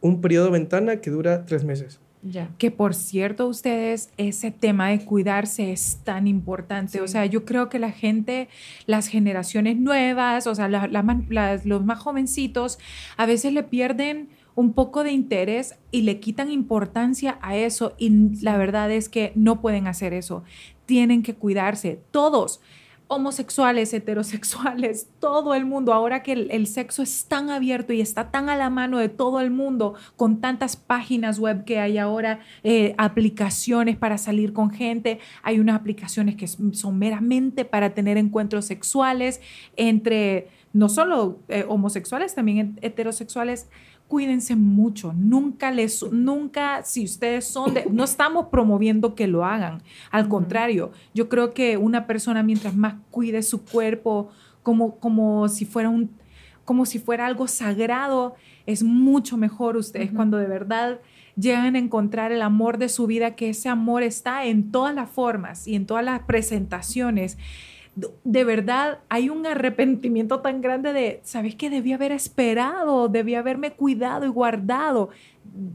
un 0.00 0.20
periodo 0.20 0.46
de 0.46 0.50
ventana 0.50 0.96
que 0.96 1.10
dura 1.12 1.46
tres 1.46 1.62
meses. 1.62 2.00
Ya. 2.24 2.50
Que 2.58 2.72
por 2.72 2.94
cierto, 2.96 3.46
ustedes, 3.46 4.10
ese 4.16 4.50
tema 4.50 4.88
de 4.88 5.04
cuidarse 5.04 5.70
es 5.72 5.98
tan 6.02 6.26
importante. 6.26 7.00
O 7.00 7.06
sea, 7.06 7.24
yo 7.26 7.44
creo 7.44 7.68
que 7.68 7.78
la 7.78 7.92
gente, 7.92 8.48
las 8.86 9.06
generaciones 9.06 9.76
nuevas, 9.76 10.48
o 10.48 10.56
sea, 10.56 10.66
la- 10.68 10.88
la 10.88 11.04
man- 11.04 11.26
las- 11.30 11.64
los 11.66 11.84
más 11.84 12.00
jovencitos, 12.00 12.80
a 13.16 13.26
veces 13.26 13.52
le 13.52 13.62
pierden 13.62 14.28
un 14.54 14.72
poco 14.72 15.04
de 15.04 15.12
interés 15.12 15.76
y 15.90 16.02
le 16.02 16.20
quitan 16.20 16.50
importancia 16.50 17.38
a 17.42 17.56
eso. 17.56 17.94
Y 17.98 18.42
la 18.42 18.56
verdad 18.56 18.90
es 18.90 19.08
que 19.08 19.32
no 19.34 19.60
pueden 19.60 19.86
hacer 19.86 20.12
eso. 20.12 20.44
Tienen 20.86 21.22
que 21.22 21.34
cuidarse, 21.34 22.00
todos 22.10 22.60
homosexuales, 23.12 23.92
heterosexuales, 23.94 25.08
todo 25.20 25.54
el 25.54 25.64
mundo, 25.64 25.92
ahora 25.92 26.22
que 26.22 26.32
el, 26.32 26.66
sexo 26.66 27.02
es 27.02 27.26
tan 27.26 27.50
abierto 27.50 27.92
y 27.92 28.00
está 28.00 28.30
tan 28.30 28.48
a 28.48 28.56
la 28.56 28.70
mano 28.70 28.98
de 28.98 29.08
todo 29.08 29.40
el 29.40 29.50
mundo, 29.50 29.94
con 30.16 30.40
tantas 30.40 30.76
páginas 30.76 31.38
web 31.38 31.64
que 31.64 31.78
hay 31.78 31.98
ahora, 31.98 32.40
eh, 32.62 32.94
aplicaciones 32.98 33.96
para 33.96 34.18
salir 34.18 34.52
con 34.52 34.70
gente, 34.70 35.18
hay 35.42 35.60
unas 35.60 35.76
aplicaciones 35.76 36.36
que 36.36 36.46
son 36.46 36.98
meramente 36.98 37.64
para 37.64 37.94
tener 37.94 38.16
encuentros 38.16 38.64
sexuales 38.64 39.40
entre 39.76 40.48
no 40.72 40.88
solo 40.88 41.40
eh, 41.48 41.66
homosexuales, 41.68 42.34
también 42.34 42.78
heterosexuales 42.80 43.68
cuídense 44.12 44.56
mucho. 44.56 45.14
Nunca 45.16 45.70
les, 45.70 46.02
nunca, 46.12 46.82
si 46.82 47.02
ustedes 47.02 47.46
son 47.46 47.72
de, 47.72 47.86
no 47.90 48.04
estamos 48.04 48.48
promoviendo 48.48 49.14
que 49.14 49.26
lo 49.26 49.42
hagan. 49.42 49.82
Al 50.10 50.28
contrario, 50.28 50.92
yo 51.14 51.30
creo 51.30 51.54
que 51.54 51.78
una 51.78 52.06
persona 52.06 52.42
mientras 52.42 52.76
más 52.76 52.96
cuide 53.10 53.42
su 53.42 53.64
cuerpo 53.64 54.28
como, 54.62 54.96
como 54.96 55.48
si 55.48 55.64
fuera 55.64 55.88
un, 55.88 56.10
como 56.66 56.84
si 56.84 56.98
fuera 56.98 57.24
algo 57.24 57.48
sagrado, 57.48 58.34
es 58.66 58.82
mucho 58.82 59.38
mejor 59.38 59.78
ustedes 59.78 60.12
cuando 60.12 60.36
de 60.36 60.46
verdad 60.46 61.00
llegan 61.34 61.74
a 61.74 61.78
encontrar 61.78 62.32
el 62.32 62.42
amor 62.42 62.76
de 62.76 62.90
su 62.90 63.06
vida, 63.06 63.34
que 63.34 63.48
ese 63.48 63.70
amor 63.70 64.02
está 64.02 64.44
en 64.44 64.70
todas 64.70 64.94
las 64.94 65.08
formas 65.08 65.66
y 65.66 65.74
en 65.74 65.86
todas 65.86 66.04
las 66.04 66.20
presentaciones 66.24 67.38
de 67.94 68.44
verdad 68.44 69.00
hay 69.08 69.28
un 69.28 69.46
arrepentimiento 69.46 70.40
tan 70.40 70.60
grande 70.60 70.92
de, 70.92 71.20
¿sabes 71.24 71.54
qué? 71.54 71.68
Debí 71.68 71.92
haber 71.92 72.12
esperado, 72.12 73.08
debí 73.08 73.34
haberme 73.34 73.72
cuidado 73.72 74.24
y 74.24 74.28
guardado. 74.28 75.10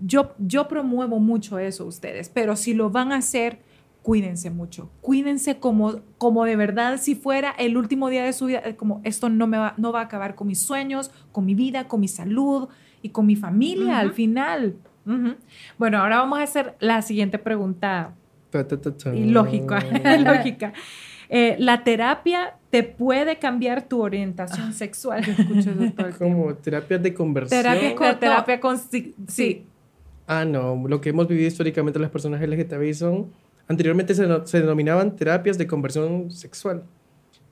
Yo, 0.04 0.34
yo 0.40 0.68
promuevo 0.68 1.20
mucho 1.20 1.60
eso 1.60 1.86
ustedes, 1.86 2.30
pero 2.30 2.56
si 2.56 2.74
lo 2.74 2.90
van 2.90 3.12
a 3.12 3.18
hacer, 3.18 3.60
cuídense 4.02 4.50
mucho. 4.50 4.90
Cuídense 5.02 5.60
como, 5.60 6.02
como 6.18 6.46
de 6.46 6.56
verdad 6.56 6.98
si 7.00 7.14
fuera 7.14 7.52
el 7.52 7.78
último 7.78 8.10
día 8.10 8.24
de 8.24 8.34
su 8.34 8.46
vida, 8.46 8.64
como 8.78 9.02
esto 9.04 9.30
no, 9.30 9.46
me 9.46 9.58
va, 9.58 9.76
no 9.78 9.92
va 9.92 10.00
a 10.00 10.04
acabar 10.04 10.34
con 10.34 10.48
mis 10.48 10.62
sueños, 10.62 11.12
con 11.32 11.46
mi 11.46 11.54
vida, 11.54 11.88
con 11.88 12.00
mi 12.00 12.08
salud 12.08 12.70
y 13.02 13.10
con 13.10 13.28
mi 13.28 13.36
familia 13.36 14.00
al 14.00 14.12
final. 14.12 14.76
Ujú. 15.06 15.36
Bueno, 15.78 16.00
ahora 16.00 16.18
vamos 16.18 16.40
a 16.40 16.44
hacer 16.44 16.76
la 16.80 17.02
siguiente 17.02 17.38
pregunta 17.38 18.16
Ta, 18.50 18.66
lógica. 19.14 19.84
lógica. 20.18 20.74
Eh, 21.30 21.56
¿La 21.60 21.84
terapia 21.84 22.56
te 22.70 22.84
puede 22.84 23.38
cambiar 23.38 23.88
tu 23.88 24.02
orientación 24.02 24.74
sexual? 24.74 25.20
Escucho 25.28 25.60
eso 25.60 25.72
todo 25.74 25.84
el 25.84 25.94
tiempo. 25.96 26.18
Como 26.18 26.56
terapias 26.56 27.02
de 27.04 27.14
conversión. 27.14 27.62
Terapia 27.62 27.96
con- 27.96 28.20
terapia 28.20 28.60
con... 28.60 28.78
sí, 28.78 29.14
Sí, 29.28 29.66
Ah, 30.30 30.44
no. 30.46 30.84
Lo 30.88 31.00
que 31.00 31.10
hemos 31.10 31.28
vivido 31.28 31.48
históricamente 31.48 32.00
las 32.00 32.10
personas 32.12 32.42
LGTBI 32.42 32.94
son... 32.94 33.32
Anteriormente 33.70 34.14
se, 34.14 34.28
no- 34.28 34.46
se 34.46 34.60
denominaban 34.62 35.16
terapias 35.16 35.58
de 35.58 35.68
conversión 35.68 36.32
sexual. 36.32 36.84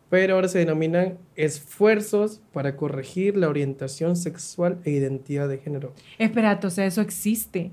Pero 0.09 0.35
ahora 0.35 0.47
se 0.47 0.59
denominan 0.59 1.17
esfuerzos 1.35 2.41
para 2.53 2.75
corregir 2.75 3.35
la 3.37 3.49
orientación 3.49 4.15
sexual 4.15 4.77
e 4.83 4.91
identidad 4.91 5.49
de 5.49 5.57
género. 5.57 5.93
Espera, 6.19 6.59
o 6.63 6.69
sea, 6.69 6.85
eso 6.85 7.01
existe. 7.01 7.71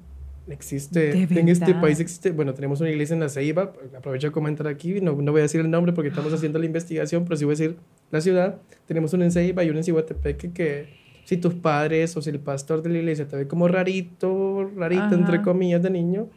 Existe, 0.49 1.27
¿De 1.27 1.41
en 1.41 1.49
este 1.49 1.73
país 1.75 2.01
existe, 2.01 2.33
bueno, 2.33 2.53
tenemos 2.53 2.81
una 2.81 2.91
iglesia 2.91 3.15
en 3.15 3.21
la 3.21 3.29
Ceiba, 3.29 3.73
aprovecho 3.97 4.29
a 4.29 4.33
comentar 4.33 4.67
aquí, 4.67 5.01
no, 5.01 5.13
no 5.13 5.31
voy 5.31 5.39
a 5.41 5.43
decir 5.43 5.61
el 5.61 5.71
nombre 5.71 5.93
porque 5.93 6.09
estamos 6.09 6.33
haciendo 6.33 6.59
la 6.59 6.67
investigación, 6.67 7.25
pero 7.25 7.37
sí 7.37 7.45
voy 7.45 7.53
a 7.53 7.57
decir 7.59 7.77
la 8.11 8.21
ciudad, 8.21 8.59
tenemos 8.87 9.13
una 9.13 9.25
en 9.25 9.31
Ceiba 9.31 9.63
y 9.63 9.71
una 9.71 9.79
en 9.79 9.85
Cihuatepeque 9.85 10.53
que 10.53 10.87
si 11.25 11.37
tus 11.37 11.55
padres 11.55 12.17
o 12.17 12.23
si 12.23 12.31
el 12.31 12.41
pastor 12.41 12.83
de 12.83 12.91
la 12.91 12.99
iglesia 12.99 13.29
te 13.29 13.37
ve 13.37 13.47
como 13.47 13.69
rarito, 13.69 14.69
rarito 14.77 15.03
Ajá. 15.03 15.15
entre 15.15 15.43
comillas 15.43 15.83
de 15.83 15.91
niño, 15.91 16.29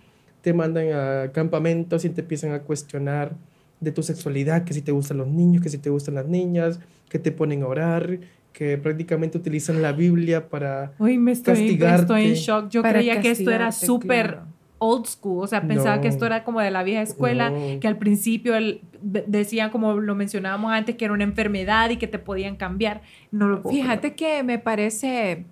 te 0.42 0.54
mandan 0.54 0.92
a 0.94 1.32
campamentos 1.32 2.06
y 2.06 2.10
te 2.10 2.22
empiezan 2.22 2.52
a 2.52 2.60
cuestionar 2.60 3.36
de 3.80 3.92
tu 3.92 4.04
sexualidad, 4.04 4.64
que 4.64 4.74
si 4.74 4.82
te 4.82 4.92
gustan 4.92 5.18
los 5.18 5.28
niños, 5.28 5.64
que 5.64 5.70
si 5.70 5.80
te 5.80 5.90
gustan 5.90 6.16
las 6.16 6.28
niñas, 6.28 6.80
que 7.10 7.18
te 7.18 7.32
ponen 7.32 7.64
a 7.64 7.68
orar, 7.68 8.20
que 8.58 8.78
prácticamente 8.78 9.38
utilizan 9.38 9.82
la 9.82 9.92
Biblia 9.92 10.48
para 10.48 10.94
Uy, 10.98 11.18
me 11.18 11.34
estoy, 11.34 11.56
Castigarte. 11.56 12.02
estoy 12.04 12.26
en 12.28 12.34
shock. 12.36 12.70
Yo 12.70 12.82
creía 12.84 13.20
que 13.20 13.32
esto 13.32 13.52
era 13.52 13.74
súper 13.74 14.28
claro. 14.28 14.48
old 14.80 15.06
school. 15.08 15.44
O 15.44 15.48
sea, 15.48 15.62
pensaba 15.68 15.98
No. 15.98 16.02
que 16.02 16.08
esto 16.08 16.26
era 16.26 16.46
como 16.46 16.62
de 16.62 16.72
la 16.72 16.84
vieja 16.84 17.02
escuela, 17.02 17.50
No. 17.50 17.80
que 17.82 17.88
al 17.88 17.98
principio 17.98 18.56
el- 18.56 18.80
de- 19.02 19.26
decían, 19.28 19.72
como 19.72 19.96
lo 20.00 20.16
mencionábamos 20.16 20.72
antes, 20.72 20.96
que 20.96 21.04
era 21.04 21.14
una 21.14 21.26
enfermedad 21.26 21.90
y 21.90 21.98
que 21.98 22.08
te 22.08 22.18
podían 22.18 22.56
cambiar. 22.56 23.02
No 23.30 23.50
lo 23.50 23.62
puedo 23.62 23.76
Fíjate 23.76 24.16
que 24.16 24.42
me 24.44 24.58
parece, 24.58 25.44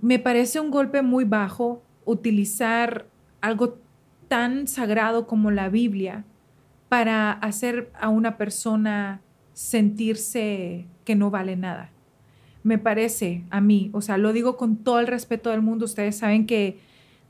me 0.00 0.18
parece 0.18 0.60
un 0.60 0.70
golpe 0.70 1.02
muy 1.02 1.24
bajo 1.24 1.82
utilizar 2.06 3.04
algo 3.42 3.76
tan 4.28 4.66
sagrado 4.68 5.26
como 5.26 5.50
la 5.50 5.68
Biblia 5.68 6.24
para 6.88 7.32
hacer 7.32 7.90
a 8.00 8.08
una 8.08 8.38
persona 8.38 9.20
sentirse 9.58 10.86
que 11.04 11.16
no 11.16 11.32
vale 11.32 11.56
nada. 11.56 11.90
Me 12.62 12.78
parece 12.78 13.42
a 13.50 13.60
mí, 13.60 13.90
o 13.92 14.00
sea, 14.00 14.16
lo 14.16 14.32
digo 14.32 14.56
con 14.56 14.76
todo 14.76 15.00
el 15.00 15.08
respeto 15.08 15.50
del 15.50 15.62
mundo, 15.62 15.84
ustedes 15.84 16.16
saben 16.16 16.46
que 16.46 16.78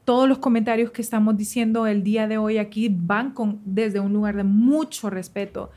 todos 0.05 0.29
los 0.29 0.37
comentarios 0.37 0.91
que 0.91 1.01
estamos 1.01 1.39
diciendo 1.39 1.87
el 1.87 2.03
día 2.03 2.29
de 2.29 2.37
hoy 2.37 2.59
aquí 2.59 2.91
van 2.95 3.33
con, 3.33 3.63
desde 3.65 4.01
un 4.01 4.13
lugar 4.13 4.37
de 4.37 4.45
mucho 4.45 5.09
respeto, 5.09 5.71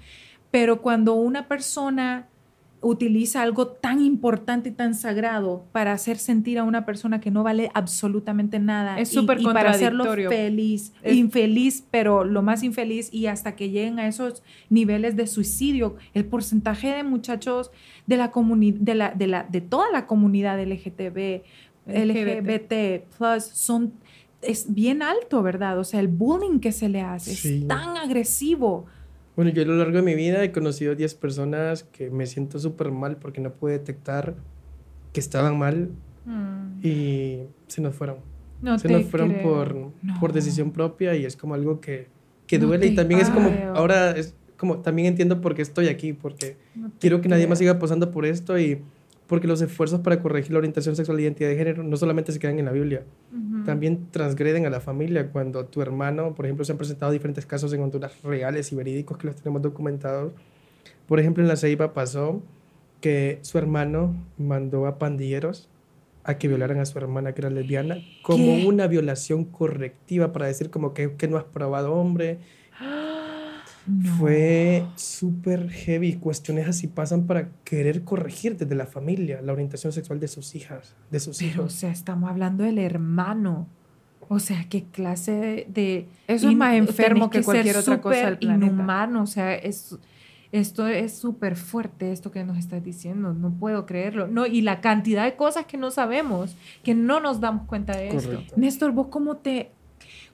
pero 0.51 0.81
cuando 0.81 1.13
una 1.13 1.47
persona 1.47 2.27
utiliza 2.83 3.43
algo 3.43 3.67
tan 3.67 4.01
importante 4.01 4.69
y 4.69 4.71
tan 4.71 4.95
sagrado 4.95 5.65
para 5.71 5.91
hacer 5.93 6.17
sentir 6.17 6.57
a 6.57 6.63
una 6.63 6.83
persona 6.83 7.19
que 7.21 7.29
no 7.29 7.43
vale 7.43 7.69
absolutamente 7.75 8.57
nada. 8.57 8.99
Es 8.99 9.11
y- 9.11 9.15
súper 9.15 9.39
y, 9.39 9.43
para 9.43 9.69
hacerlo 9.69 10.03
feliz, 10.03 10.91
Es- 11.03 11.15
infeliz, 11.15 11.83
pero 11.91 12.23
lo 12.23 12.41
más 12.41 12.63
infeliz 12.63 13.13
y 13.13 13.27
hasta 13.27 13.55
que 13.55 13.69
lleguen 13.69 13.99
a 13.99 14.07
esos 14.07 14.41
niveles 14.69 15.15
de 15.15 15.27
suicidio, 15.27 15.95
el 16.15 16.25
porcentaje 16.25 16.87
de 16.95 17.03
muchachos 17.03 17.69
de 18.07 18.17
la 18.17 18.31
comunidad, 18.31 18.79
de, 18.79 18.95
la, 18.95 19.11
de, 19.11 19.27
la, 19.27 19.43
de 19.43 19.61
toda 19.61 19.91
la 19.91 20.07
comunidad 20.07 20.59
LGTB, 20.59 21.43
LGBT, 21.85 23.05
plus, 23.17 23.43
son, 23.43 23.93
es 24.41 24.73
bien 24.73 25.03
alto, 25.03 25.43
¿verdad? 25.43 25.77
O 25.79 25.83
sea, 25.83 25.99
el 25.99 26.07
bullying 26.07 26.59
que 26.59 26.71
se 26.71 26.89
le 26.89 27.01
hace 27.01 27.35
Sí. 27.35 27.59
es 27.61 27.67
tan 27.67 27.95
agresivo. 27.97 28.85
Bueno, 29.35 29.51
yo 29.51 29.61
a 29.61 29.65
lo 29.65 29.75
largo 29.75 29.97
de 29.97 30.01
mi 30.03 30.15
vida 30.15 30.43
he 30.43 30.51
conocido 30.51 30.95
10 30.95 31.15
personas 31.15 31.83
que 31.83 32.09
me 32.09 32.25
siento 32.25 32.59
súper 32.59 32.91
mal 32.91 33.17
porque 33.17 33.39
no 33.41 33.51
pude 33.53 33.73
detectar 33.73 34.35
que 35.13 35.19
estaban 35.19 35.57
mal 35.57 35.89
Mm. 36.25 36.85
y 36.85 37.39
se 37.67 37.81
nos 37.81 37.95
fueron. 37.95 38.17
No 38.61 38.77
se 38.77 38.87
nos 38.89 39.05
fueron 39.05 39.29
creo. 39.31 39.41
por, 39.43 39.75
No. 40.03 40.19
por 40.19 40.33
decisión 40.33 40.71
propia 40.71 41.15
y 41.15 41.25
es 41.25 41.35
como 41.35 41.55
algo 41.55 41.81
que, 41.81 42.07
que 42.45 42.59
No 42.59 42.67
duele 42.67 42.85
y 42.87 42.95
también 42.95 43.19
es 43.21 43.29
como, 43.31 43.49
creo. 43.49 43.75
ahora 43.75 44.11
es 44.11 44.35
como, 44.55 44.77
también 44.81 45.07
entiendo 45.07 45.41
por 45.41 45.55
qué 45.55 45.63
estoy 45.63 45.87
aquí, 45.87 46.13
porque 46.13 46.57
quiero 46.99 47.21
que 47.21 47.27
nadie 47.29 47.47
más 47.47 47.57
creo. 47.57 47.71
siga 47.71 47.79
pasando 47.79 48.11
por 48.11 48.27
esto 48.27 48.59
y 48.59 48.81
porque 49.31 49.47
los 49.47 49.61
esfuerzos 49.61 50.01
para 50.01 50.21
corregir 50.21 50.51
la 50.51 50.57
orientación 50.57 50.97
sexual 50.97 51.17
e 51.17 51.21
identidad 51.21 51.47
de 51.47 51.55
género 51.55 51.83
no 51.83 51.95
solamente 51.95 52.33
se 52.33 52.39
quedan 52.39 52.59
en 52.59 52.65
la 52.65 52.73
Biblia, 52.73 53.05
también 53.65 54.07
transgreden 54.11 54.65
a 54.65 54.69
la 54.69 54.81
familia 54.81 55.29
cuando 55.31 55.63
tu 55.63 55.81
hermano, 55.81 56.35
por 56.35 56.45
ejemplo, 56.45 56.65
se 56.65 56.73
han 56.73 56.77
presentado 56.77 57.13
diferentes 57.13 57.45
casos 57.45 57.71
en 57.71 57.79
Honduras 57.81 58.11
reales 58.23 58.73
y 58.73 58.75
verídicos 58.75 59.17
que 59.17 59.27
los 59.27 59.37
tenemos 59.37 59.61
documentados. 59.61 60.33
Por 61.07 61.21
ejemplo, 61.21 61.41
en 61.41 61.47
la 61.47 61.55
Ceiba 61.55 61.93
pasó 61.93 62.41
que 62.99 63.39
su 63.41 63.57
hermano 63.57 64.13
mandó 64.37 64.85
a 64.85 64.99
pandilleros 64.99 65.69
a 66.25 66.37
que 66.37 66.49
violaran 66.49 66.79
a 66.79 66.85
su 66.85 66.97
hermana 66.97 67.31
que 67.31 67.39
era 67.39 67.49
lesbiana 67.49 67.99
como 68.23 68.57
¿Qué? 68.57 68.65
una 68.67 68.87
violación 68.87 69.45
correctiva 69.45 70.33
para 70.33 70.47
decir 70.47 70.69
como 70.69 70.93
que, 70.93 71.13
que 71.13 71.29
no 71.29 71.37
has 71.37 71.45
probado 71.45 71.93
hombre. 71.93 72.39
No. 73.91 74.15
Fue 74.17 74.85
súper 74.95 75.69
heavy. 75.69 76.13
Cuestiones 76.15 76.67
así 76.67 76.87
pasan 76.87 77.27
para 77.27 77.49
querer 77.63 78.03
corregir 78.03 78.57
desde 78.57 78.75
la 78.75 78.85
familia 78.85 79.41
la 79.41 79.51
orientación 79.53 79.91
sexual 79.91 80.19
de 80.19 80.27
sus 80.27 80.55
hijas, 80.55 80.95
de 81.09 81.19
sus 81.19 81.37
Pero, 81.39 81.49
o 81.49 81.53
hijos. 81.65 81.73
sea, 81.73 81.91
estamos 81.91 82.29
hablando 82.29 82.63
del 82.63 82.77
hermano. 82.79 83.67
O 84.29 84.39
sea, 84.39 84.65
qué 84.69 84.85
clase 84.85 85.31
de... 85.31 85.67
de- 85.69 86.07
Eso 86.27 86.49
es 86.49 86.55
más 86.55 86.75
enfermo 86.75 87.29
tenés 87.29 87.41
que 87.41 87.45
cualquier 87.45 87.75
ser 87.75 87.81
otra 87.81 88.01
cosa 88.01 88.25
del 88.27 88.37
planeta. 88.37 88.65
inhumano, 88.65 89.23
o 89.23 89.27
sea, 89.27 89.53
es, 89.55 89.97
esto 90.53 90.87
es 90.87 91.13
súper 91.13 91.57
fuerte, 91.57 92.13
esto 92.13 92.31
que 92.31 92.43
nos 92.45 92.57
estás 92.57 92.81
diciendo. 92.81 93.33
No 93.33 93.51
puedo 93.51 93.85
creerlo. 93.85 94.27
No, 94.27 94.45
y 94.45 94.61
la 94.61 94.79
cantidad 94.79 95.25
de 95.25 95.35
cosas 95.35 95.65
que 95.65 95.75
no 95.77 95.91
sabemos, 95.91 96.55
que 96.81 96.95
no 96.95 97.19
nos 97.19 97.41
damos 97.41 97.67
cuenta 97.67 97.97
de 97.97 98.07
esto. 98.07 98.29
Correcto. 98.29 98.53
Néstor, 98.55 98.91
¿vos 98.93 99.07
cómo 99.07 99.35
te... 99.37 99.71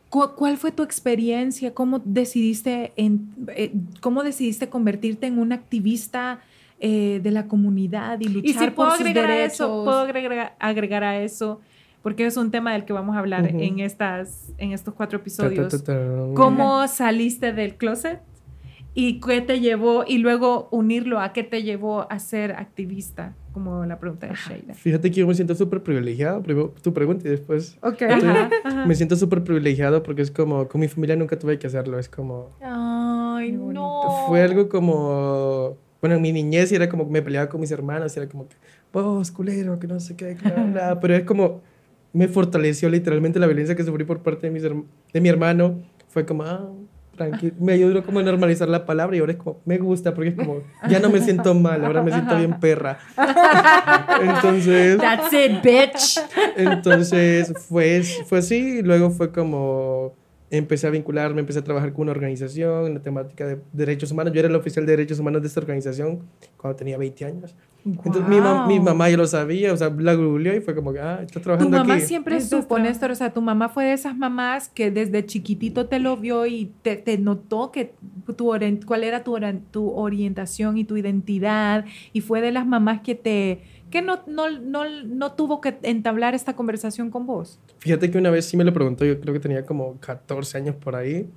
cu- 0.09 0.33
¿Cuál 0.35 0.57
fue 0.57 0.71
tu 0.71 0.83
experiencia? 0.83 1.73
¿Cómo 1.73 1.99
decidiste, 1.99 2.93
en, 2.95 3.29
eh, 3.55 3.71
cómo 4.01 4.23
decidiste 4.23 4.69
convertirte 4.69 5.27
en 5.27 5.39
un 5.39 5.51
activista 5.51 6.39
eh, 6.79 7.19
de 7.23 7.31
la 7.31 7.47
comunidad 7.47 8.19
y 8.21 8.25
luchar 8.25 8.49
Y 8.49 8.53
si 8.53 8.59
puedo 8.71 8.89
por 8.89 8.97
sus 8.97 8.99
agregar 9.07 9.29
a 9.31 9.35
derechos? 9.35 9.53
eso, 9.55 9.83
puedo 9.83 9.99
agregar, 9.99 10.55
agregar 10.59 11.03
a 11.03 11.19
eso, 11.21 11.59
porque 12.03 12.25
es 12.25 12.37
un 12.37 12.51
tema 12.51 12.73
del 12.73 12.85
que 12.85 12.93
vamos 12.93 13.15
a 13.15 13.19
hablar 13.19 13.45
Ujú. 13.47 13.59
en, 13.59 13.79
estas, 13.79 14.53
en 14.59 14.71
estos 14.73 14.93
cuatro 14.93 15.17
Ta, 15.19 15.23
ta, 15.23 15.23
episodios. 15.23 15.83
ta, 15.83 15.83
ta. 15.83 16.33
¿Cómo 16.35 16.87
saliste 16.87 17.51
del 17.51 17.75
closet? 17.77 18.19
¿Y 18.93 19.19
qué 19.19 19.41
te 19.41 19.59
llevó? 19.59 20.05
Y 20.07 20.19
luego 20.19 20.69
unirlo 20.71 21.19
a 21.19 21.33
qué 21.33 21.43
te 21.43 21.63
llevó 21.63 22.11
a 22.11 22.19
ser 22.19 22.51
activista, 22.53 23.33
como 23.57 23.85
la 23.85 23.99
pregunta 23.99 24.27
de 24.27 24.35
Sheila. 24.35 24.73
Fíjate 24.75 25.09
que 25.09 25.21
yo 25.21 25.27
me 25.27 25.33
siento 25.33 25.55
súper 25.55 25.81
privilegiado. 25.81 26.43
Primero 26.43 26.75
tu 26.81 26.93
pregunta 26.93 27.27
y 27.27 27.31
después. 27.31 27.75
Ok. 27.81 28.03
Ajá, 28.03 28.49
ajá. 28.63 28.85
Me 28.85 28.93
siento 28.93 29.15
súper 29.15 29.43
privilegiado 29.43 30.03
porque 30.03 30.21
es 30.21 30.29
como, 30.29 30.67
con 30.67 30.79
mi 30.79 30.87
familia 30.87 31.15
nunca 31.15 31.39
tuve 31.39 31.57
que 31.57 31.65
hacerlo. 31.65 31.97
Es 31.97 32.07
como, 32.07 32.51
Ay, 32.61 33.51
no. 33.51 34.25
fue 34.27 34.43
algo 34.43 34.69
como, 34.69 35.75
bueno, 36.01 36.17
en 36.17 36.21
mi 36.21 36.31
niñez 36.31 36.71
era 36.71 36.87
como 36.87 37.05
que 37.07 37.11
me 37.11 37.21
peleaba 37.23 37.49
con 37.49 37.59
mis 37.59 37.71
hermanos 37.71 38.15
y 38.15 38.19
era 38.19 38.29
como 38.29 38.47
que, 38.47 38.55
vos, 38.93 39.31
culero, 39.31 39.79
que 39.79 39.87
no 39.87 39.99
sé 39.99 40.15
qué, 40.15 40.35
que 40.35 40.49
bla, 40.49 40.63
bla". 40.63 40.99
Pero 41.01 41.15
es 41.15 41.23
como, 41.23 41.61
me 42.13 42.27
fortaleció 42.27 42.89
literalmente 42.89 43.39
la 43.39 43.47
violencia 43.47 43.75
que 43.75 43.83
sufrí 43.83 44.03
por 44.03 44.21
parte 44.21 44.47
de, 44.47 44.53
mis 44.53 44.61
de 44.61 45.21
mi 45.21 45.29
hermano. 45.29 45.81
Fue 46.09 46.25
como, 46.27 46.43
ah, 46.43 46.69
tranquilo. 47.17 47.53
Me 47.59 47.73
ayudó 47.73 48.03
como 48.05 48.19
a 48.19 48.23
normalizar 48.23 48.69
la 48.69 48.85
palabra 48.85 49.17
y 49.17 49.19
ahora 49.19 49.33
es 49.33 49.37
como, 49.37 49.59
me 49.65 49.77
gusta 49.77 50.13
porque 50.13 50.29
es 50.29 50.35
como, 50.35 50.61
ya 50.89 50.99
no 50.99 51.09
me 51.09 51.19
siento 51.19 51.53
mal, 51.53 51.83
ahora 51.83 52.01
me 52.01 52.11
siento 52.11 52.37
bien 52.37 52.59
perra. 52.59 52.99
Entonces... 54.21 54.97
That's 54.97 55.33
it, 55.33 55.61
bitch. 55.61 56.19
Entonces 56.55 57.53
fue, 57.67 58.01
fue 58.25 58.39
así, 58.39 58.79
y 58.79 58.81
luego 58.81 59.11
fue 59.11 59.31
como 59.31 60.15
empecé 60.49 60.87
a 60.87 60.89
vincularme, 60.89 61.41
empecé 61.41 61.59
a 61.59 61.63
trabajar 61.63 61.91
con 61.91 62.03
una 62.03 62.11
organización 62.11 62.87
en 62.87 62.93
la 62.93 63.01
temática 63.01 63.45
de 63.45 63.59
derechos 63.73 64.11
humanos. 64.11 64.33
Yo 64.33 64.39
era 64.39 64.47
el 64.47 64.55
oficial 64.55 64.85
de 64.85 64.93
derechos 64.93 65.19
humanos 65.19 65.41
de 65.41 65.47
esta 65.47 65.59
organización 65.59 66.23
cuando 66.55 66.77
tenía 66.77 66.97
20 66.97 67.25
años. 67.25 67.55
Entonces 67.93 68.27
mi, 68.27 68.37
mam- 68.37 68.67
mi 68.67 68.79
mamá 68.79 69.09
ya 69.09 69.17
lo 69.17 69.27
sabía, 69.27 69.73
o 69.73 69.77
sea, 69.77 69.89
la 69.97 70.13
googleó 70.13 70.55
y 70.55 70.61
fue 70.61 70.75
como 70.75 70.93
que, 70.93 70.99
ah, 70.99 71.19
está 71.21 71.39
Tu 71.39 71.43
trabajando 71.43 71.77
mamá 71.77 71.95
aquí. 71.95 72.03
siempre 72.05 72.41
supo, 72.41 72.77
Néstor, 72.79 73.11
o 73.11 73.15
sea, 73.15 73.33
tu 73.33 73.41
mamá 73.41 73.69
fue 73.69 73.85
de 73.85 73.93
esas 73.93 74.15
mamás 74.17 74.69
que 74.69 74.91
desde 74.91 75.25
chiquitito 75.25 75.87
te 75.87 75.99
lo 75.99 76.17
vio 76.17 76.45
y 76.45 76.71
te, 76.81 76.97
te 76.97 77.17
notó 77.17 77.71
que 77.71 77.93
tu, 78.35 78.51
cuál 78.85 79.03
era 79.03 79.23
tu, 79.23 79.37
tu 79.71 79.89
orientación 79.91 80.77
y 80.77 80.83
tu 80.83 80.97
identidad 80.97 81.85
y 82.13 82.21
fue 82.21 82.41
de 82.41 82.51
las 82.51 82.65
mamás 82.67 83.01
que 83.01 83.15
te 83.15 83.61
que 83.89 84.01
no, 84.01 84.19
no, 84.27 84.49
no, 84.49 84.83
no 85.05 85.31
tuvo 85.31 85.61
que 85.61 85.77
entablar 85.83 86.35
esta 86.35 86.57
conversación 86.57 87.09
con 87.09 87.25
vos. 87.25 87.59
Fíjate 87.79 88.11
que 88.11 88.17
una 88.17 88.29
vez 88.29 88.45
sí 88.45 88.57
me 88.57 88.65
lo 88.65 88.73
preguntó, 88.73 89.05
yo 89.05 89.17
creo 89.21 89.33
que 89.33 89.39
tenía 89.39 89.65
como 89.65 89.97
14 90.01 90.57
años 90.57 90.75
por 90.75 90.95
ahí. 90.95 91.29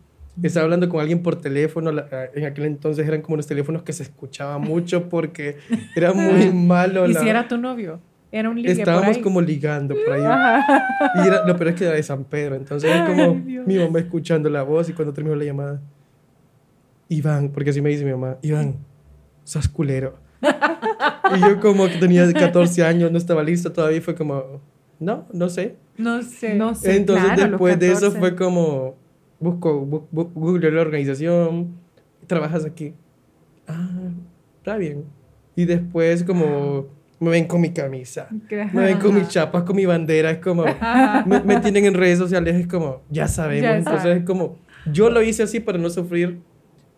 Estaba 0.42 0.64
hablando 0.64 0.88
con 0.88 1.00
alguien 1.00 1.22
por 1.22 1.36
teléfono, 1.36 1.92
la- 1.92 2.06
eh, 2.10 2.30
en 2.34 2.44
aquel 2.46 2.64
entonces 2.64 3.06
eran 3.06 3.20
como 3.22 3.34
unos 3.34 3.46
teléfonos 3.46 3.82
que 3.82 3.92
se 3.92 4.02
escuchaba 4.04 4.58
mucho 4.58 5.08
porque 5.08 5.56
era 5.94 6.12
muy 6.14 6.50
malo. 6.52 7.06
¿Y 7.08 7.12
la- 7.12 7.20
si 7.20 7.28
era 7.28 7.46
tu 7.48 7.58
novio? 7.58 8.00
Era 8.32 8.48
un 8.48 8.56
ligue 8.56 8.68
por 8.70 8.78
Estábamos 8.78 9.16
ahí. 9.16 9.22
como 9.22 9.40
ligando 9.40 9.94
por 10.04 10.12
ahí. 10.14 10.20
Y 10.22 11.26
era, 11.26 11.44
lo 11.46 11.56
peor 11.56 11.68
es 11.70 11.74
que 11.74 11.84
era 11.84 11.94
de 11.94 12.02
San 12.02 12.22
Pedro. 12.24 12.54
Entonces 12.54 12.88
es 12.94 13.02
como 13.02 13.22
Ay, 13.22 13.62
mi 13.66 13.76
mamá 13.76 13.98
escuchando 13.98 14.48
la 14.48 14.62
voz 14.62 14.88
y 14.88 14.92
cuando 14.92 15.12
terminó 15.12 15.34
la 15.34 15.44
llamada, 15.44 15.80
Iván, 17.08 17.48
porque 17.50 17.70
así 17.70 17.80
me 17.80 17.90
dice 17.90 18.04
mi 18.04 18.12
mamá, 18.12 18.36
Iván, 18.42 18.76
sos 19.42 19.68
culero. 19.68 20.18
y 21.36 21.40
yo 21.40 21.58
como 21.60 21.88
que 21.88 21.96
tenía 21.98 22.32
14 22.32 22.84
años, 22.84 23.10
no 23.10 23.18
estaba 23.18 23.42
listo 23.42 23.72
todavía 23.72 24.00
fue 24.00 24.14
como, 24.14 24.60
no, 25.00 25.26
no 25.32 25.48
sé. 25.48 25.74
No 25.98 26.22
sé. 26.22 26.54
No 26.54 26.74
sé, 26.74 26.96
Entonces 26.96 27.24
claro, 27.32 27.48
después 27.50 27.78
de 27.80 27.86
eso 27.88 28.12
14. 28.12 28.18
fue 28.20 28.36
como, 28.36 28.96
busco, 29.40 29.84
bu- 29.86 30.06
bu- 30.12 30.32
google 30.34 30.70
la 30.70 30.82
organización, 30.82 31.74
trabajas 32.26 32.64
aquí. 32.64 32.94
Ah, 33.66 34.10
está 34.58 34.76
bien. 34.76 35.04
Y 35.56 35.64
después 35.64 36.22
como 36.24 36.86
me 37.18 37.30
ven 37.30 37.46
con 37.46 37.60
mi 37.60 37.70
camisa. 37.70 38.28
Me 38.72 38.82
ven 38.84 38.98
con 38.98 39.14
mis 39.14 39.28
chapas, 39.28 39.64
con 39.64 39.76
mi 39.76 39.84
bandera, 39.84 40.30
es 40.30 40.38
como, 40.38 40.64
me, 41.26 41.40
me 41.40 41.60
tienen 41.60 41.84
en 41.86 41.94
redes 41.94 42.18
sociales, 42.18 42.54
es 42.56 42.66
como, 42.66 43.02
ya 43.10 43.28
sabemos. 43.28 43.62
Ya 43.62 43.76
Entonces 43.78 44.16
es 44.18 44.24
como, 44.24 44.56
yo 44.92 45.10
lo 45.10 45.22
hice 45.22 45.42
así 45.42 45.60
para 45.60 45.78
no 45.78 45.90
sufrir 45.90 46.40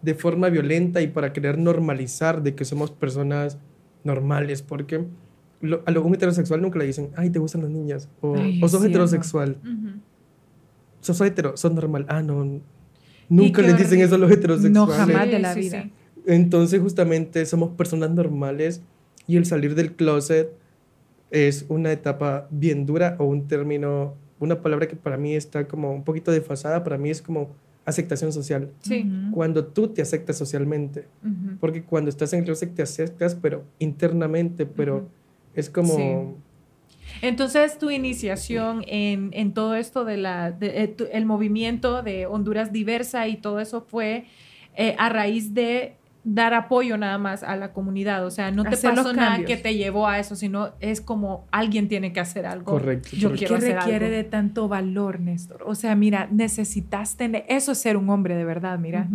de 0.00 0.14
forma 0.14 0.48
violenta 0.48 1.00
y 1.00 1.06
para 1.08 1.32
querer 1.32 1.58
normalizar 1.58 2.42
de 2.42 2.54
que 2.54 2.64
somos 2.64 2.90
personas 2.90 3.58
normales, 4.04 4.62
porque 4.62 5.04
lo- 5.60 5.82
a 5.86 5.90
lo 5.92 6.02
un 6.04 6.14
heterosexual 6.14 6.60
nunca 6.60 6.78
le 6.78 6.86
dicen, 6.86 7.10
ay, 7.16 7.30
te 7.30 7.38
gustan 7.38 7.62
las 7.62 7.70
niñas, 7.70 8.08
o, 8.20 8.36
Ay, 8.36 8.58
o 8.62 8.68
sos 8.68 8.70
cierto. 8.80 8.86
heterosexual, 8.88 9.58
Ujú. 9.62 9.98
Sos 11.02 11.20
hetero, 11.20 11.56
sos 11.56 11.72
normal, 11.72 12.06
ah, 12.08 12.22
no. 12.22 12.60
Nunca 13.28 13.62
les 13.62 13.76
dicen 13.76 14.00
eso 14.00 14.14
a 14.14 14.18
los 14.18 14.30
heterosexuales. 14.30 14.72
No, 14.72 14.86
jamás 14.86 15.30
de 15.30 15.38
la 15.38 15.54
sí, 15.54 15.60
vida. 15.60 15.82
sí. 15.82 15.92
Entonces, 16.26 16.80
justamente 16.80 17.44
somos 17.46 17.70
personas 17.70 18.10
normales 18.10 18.80
y 19.26 19.36
el 19.36 19.44
salir 19.44 19.74
del 19.74 19.92
closet 19.94 20.50
es 21.30 21.64
una 21.68 21.92
etapa 21.92 22.46
bien 22.50 22.86
dura 22.86 23.16
o 23.18 23.24
un 23.24 23.48
término, 23.48 24.14
una 24.38 24.62
palabra 24.62 24.86
que 24.86 24.96
para 24.96 25.16
mí 25.16 25.34
está 25.34 25.66
como 25.66 25.92
un 25.92 26.04
poquito 26.04 26.30
desfasada, 26.30 26.84
para 26.84 26.98
mí 26.98 27.10
es 27.10 27.22
como 27.22 27.50
aceptación 27.84 28.32
social. 28.32 28.70
Sí. 28.80 29.10
Cuando 29.32 29.64
tú 29.64 29.88
te 29.88 30.02
aceptas 30.02 30.36
socialmente, 30.36 31.06
porque 31.58 31.82
cuando 31.82 32.10
estás 32.10 32.32
en 32.32 32.40
el 32.40 32.44
closet 32.44 32.74
te 32.74 32.82
aceptas, 32.82 33.34
pero 33.34 33.64
internamente, 33.78 34.66
pero 34.66 35.08
es 35.54 35.68
como... 35.68 35.96
Sí. 35.96 36.42
Entonces, 37.20 37.78
tu 37.78 37.90
iniciación 37.90 38.84
en, 38.86 39.30
en 39.32 39.52
todo 39.54 39.74
esto 39.74 40.04
de 40.04 40.16
la, 40.16 40.50
de- 40.52 40.82
eh, 40.84 40.88
tu- 40.88 41.06
el 41.12 41.26
movimiento 41.26 42.02
de 42.02 42.26
Honduras 42.26 42.72
diversa 42.72 43.28
y 43.28 43.36
todo 43.36 43.60
eso 43.60 43.82
fue 43.82 44.24
eh, 44.76 44.94
a 44.98 45.08
raíz 45.08 45.52
de 45.54 45.96
dar 46.24 46.54
apoyo 46.54 46.96
nada 46.96 47.18
más 47.18 47.42
a 47.42 47.56
la 47.56 47.72
comunidad. 47.72 48.24
O 48.24 48.30
sea, 48.30 48.52
no 48.52 48.62
te 48.62 48.70
Hacer 48.76 48.94
pasó 48.94 49.12
nada 49.12 49.44
que 49.44 49.56
te 49.56 49.74
llevó 49.74 50.06
a 50.06 50.20
eso, 50.20 50.36
sino 50.36 50.70
es 50.78 51.00
como 51.00 51.46
alguien 51.50 51.88
tiene 51.88 52.12
que 52.12 52.20
hacer 52.20 52.46
algo. 52.46 52.70
Correcto, 52.72 53.08
Yo 53.12 53.28
correcto. 53.30 53.38
quiero 53.38 53.54
que 53.60 53.66
hacer 53.66 53.76
requiere 53.76 54.04
algo. 54.06 54.16
de 54.18 54.24
tanto 54.24 54.68
valor, 54.68 55.18
Néstor. 55.18 55.64
O 55.66 55.74
sea, 55.74 55.96
mira, 55.96 56.28
necesitas 56.30 57.16
tener, 57.16 57.44
eso 57.48 57.72
es 57.72 57.78
ser 57.78 57.96
un 57.96 58.08
hombre 58.08 58.36
de 58.36 58.44
verdad, 58.44 58.78
mira. 58.78 59.08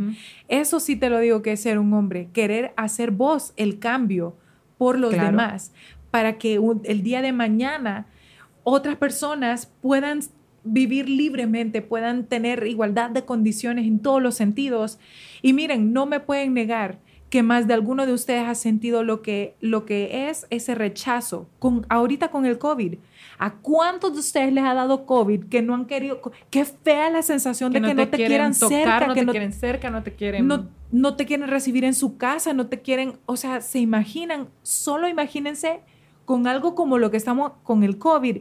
Eso 0.49 0.81
sí 0.81 0.97
te 0.97 1.09
lo 1.09 1.19
digo 1.19 1.41
que 1.41 1.53
es 1.53 1.61
ser 1.61 1.79
un 1.79 1.93
hombre, 1.93 2.27
querer 2.33 2.73
hacer 2.75 3.11
vos 3.11 3.53
el 3.55 3.79
cambio 3.79 4.35
por 4.77 4.99
los 4.99 5.13
Claro. 5.13 5.27
demás, 5.27 5.71
para 6.17 6.39
que 6.39 6.57
un- 6.57 6.81
el 6.85 7.03
día 7.03 7.21
de 7.21 7.31
mañana 7.31 8.07
otras 8.63 8.95
personas 8.95 9.71
puedan 9.83 10.21
vivir 10.63 11.07
libremente, 11.07 11.83
puedan 11.83 12.25
tener 12.25 12.65
igualdad 12.65 13.11
de 13.11 13.23
condiciones 13.23 13.85
en 13.85 13.99
todos 13.99 14.19
los 14.19 14.33
sentidos. 14.33 14.97
Y 15.43 15.53
miren, 15.53 15.93
no 15.93 16.07
me 16.07 16.19
pueden 16.19 16.55
negar 16.55 16.97
que 17.29 17.43
más 17.43 17.67
de 17.67 17.75
alguno 17.75 18.07
de 18.07 18.13
ustedes 18.13 18.47
ha 18.47 18.55
sentido 18.55 19.03
lo 19.03 19.21
que, 19.21 19.53
lo 19.61 19.85
que 19.85 20.27
es 20.29 20.47
ese 20.49 20.73
rechazo 20.73 21.47
con, 21.59 21.85
ahorita 21.87 22.29
con 22.29 22.47
el 22.47 22.57
COVID. 22.57 22.95
¿A 23.37 23.53
cuántos 23.53 24.13
de 24.13 24.19
ustedes 24.21 24.51
les 24.51 24.63
ha 24.63 24.73
dado 24.73 25.05
COVID 25.05 25.43
que 25.49 25.61
no 25.61 25.75
han 25.75 25.85
querido? 25.85 26.19
Qué 26.49 26.65
fea 26.65 27.11
la 27.11 27.21
sensación 27.21 27.71
Que 27.71 27.79
de 27.79 27.87
que 27.89 27.93
no 27.93 28.07
te, 28.07 28.17
quieren 28.17 28.27
quieran 28.27 28.53
tocar, 28.57 28.79
cerca, 28.79 29.07
no 29.07 29.13
que 29.13 29.19
te 29.19 29.25
no, 29.27 29.31
quieren 29.33 29.53
cerca, 29.53 29.89
no 29.91 30.01
te 30.01 30.13
quieren... 30.15 30.47
no, 30.47 30.67
no 30.91 31.15
te 31.15 31.25
quieren 31.27 31.47
recibir 31.47 31.83
en 31.83 31.93
su 31.93 32.17
casa, 32.17 32.53
no 32.53 32.67
te 32.67 32.81
quieren, 32.81 33.19
o 33.27 33.35
sea, 33.37 33.61
se 33.61 33.77
imaginan, 33.79 34.47
solo 34.63 35.07
imagínense 35.07 35.81
con 36.27 36.45
algo 36.45 36.75
como 36.75 36.97
lo 36.97 37.09
que 37.09 37.15
estamos 37.15 37.53
con 37.63 37.83
el 37.83 37.97
COVID, 37.97 38.39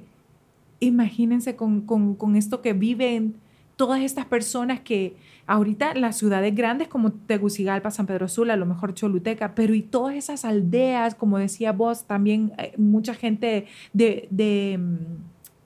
imagínense 0.80 1.55
con, 1.55 1.82
con, 1.82 2.16
con 2.16 2.34
esto 2.34 2.61
que 2.61 2.72
viven 2.72 3.37
todas 3.76 4.01
estas 4.01 4.26
personas 4.26 4.80
que 4.80 5.14
ahorita 5.47 5.95
las 5.95 6.18
ciudades 6.18 6.53
grandes 6.53 6.89
como 6.89 7.12
Tegucigalpa, 7.12 7.93
San 7.93 8.07
Pedro 8.07 8.26
Sula, 8.26 8.55
a 8.55 8.57
lo 8.57 8.66
mejor 8.66 8.93
Choluteca, 8.95 9.55
pero 9.55 9.72
y 9.72 9.82
todas 9.82 10.16
esas 10.16 10.45
aldeas, 10.45 11.14
como 11.14 11.39
decía 11.39 11.70
vos, 11.70 12.09
también 12.09 12.53
eh, 12.59 12.72
mucha 12.76 13.14
gente 13.14 13.66
de, 13.93 14.26
de 14.32 14.80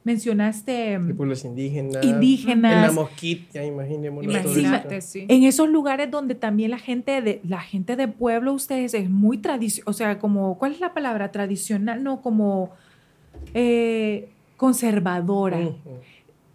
mencionaste 0.05 0.73
De 0.73 0.99
mm, 0.99 1.17
pueblos 1.17 1.45
indígenas. 1.45 2.05
indígenas. 2.05 2.73
En 2.75 2.83
la 2.83 2.93
mosquita, 2.93 3.65
imaginémonos 3.65 4.33
Imagínate, 4.33 5.01
sí. 5.01 5.27
En 5.29 5.43
esos 5.45 5.69
lugares 5.69 6.11
donde 6.11 6.35
también 6.35 6.71
la 6.71 6.79
gente 6.79 7.21
de 7.23 7.41
la 7.47 7.61
gente 7.61 7.97
de 7.97 8.09
pueblo 8.09 8.53
ustedes 8.53 8.95
es 8.95 9.11
muy 9.11 9.39
tradicional, 9.39 9.91
o 9.91 9.93
sea, 9.93 10.19
como 10.19 10.59
¿cuál 10.59 10.73
es 10.73 10.81
la 10.81 10.95
palabra? 10.95 11.31
tradicional, 11.33 12.03
no 12.03 12.23
como 12.23 12.71
eh, 13.55 14.29
conservadora 14.57 15.59
Ujú. 15.59 15.99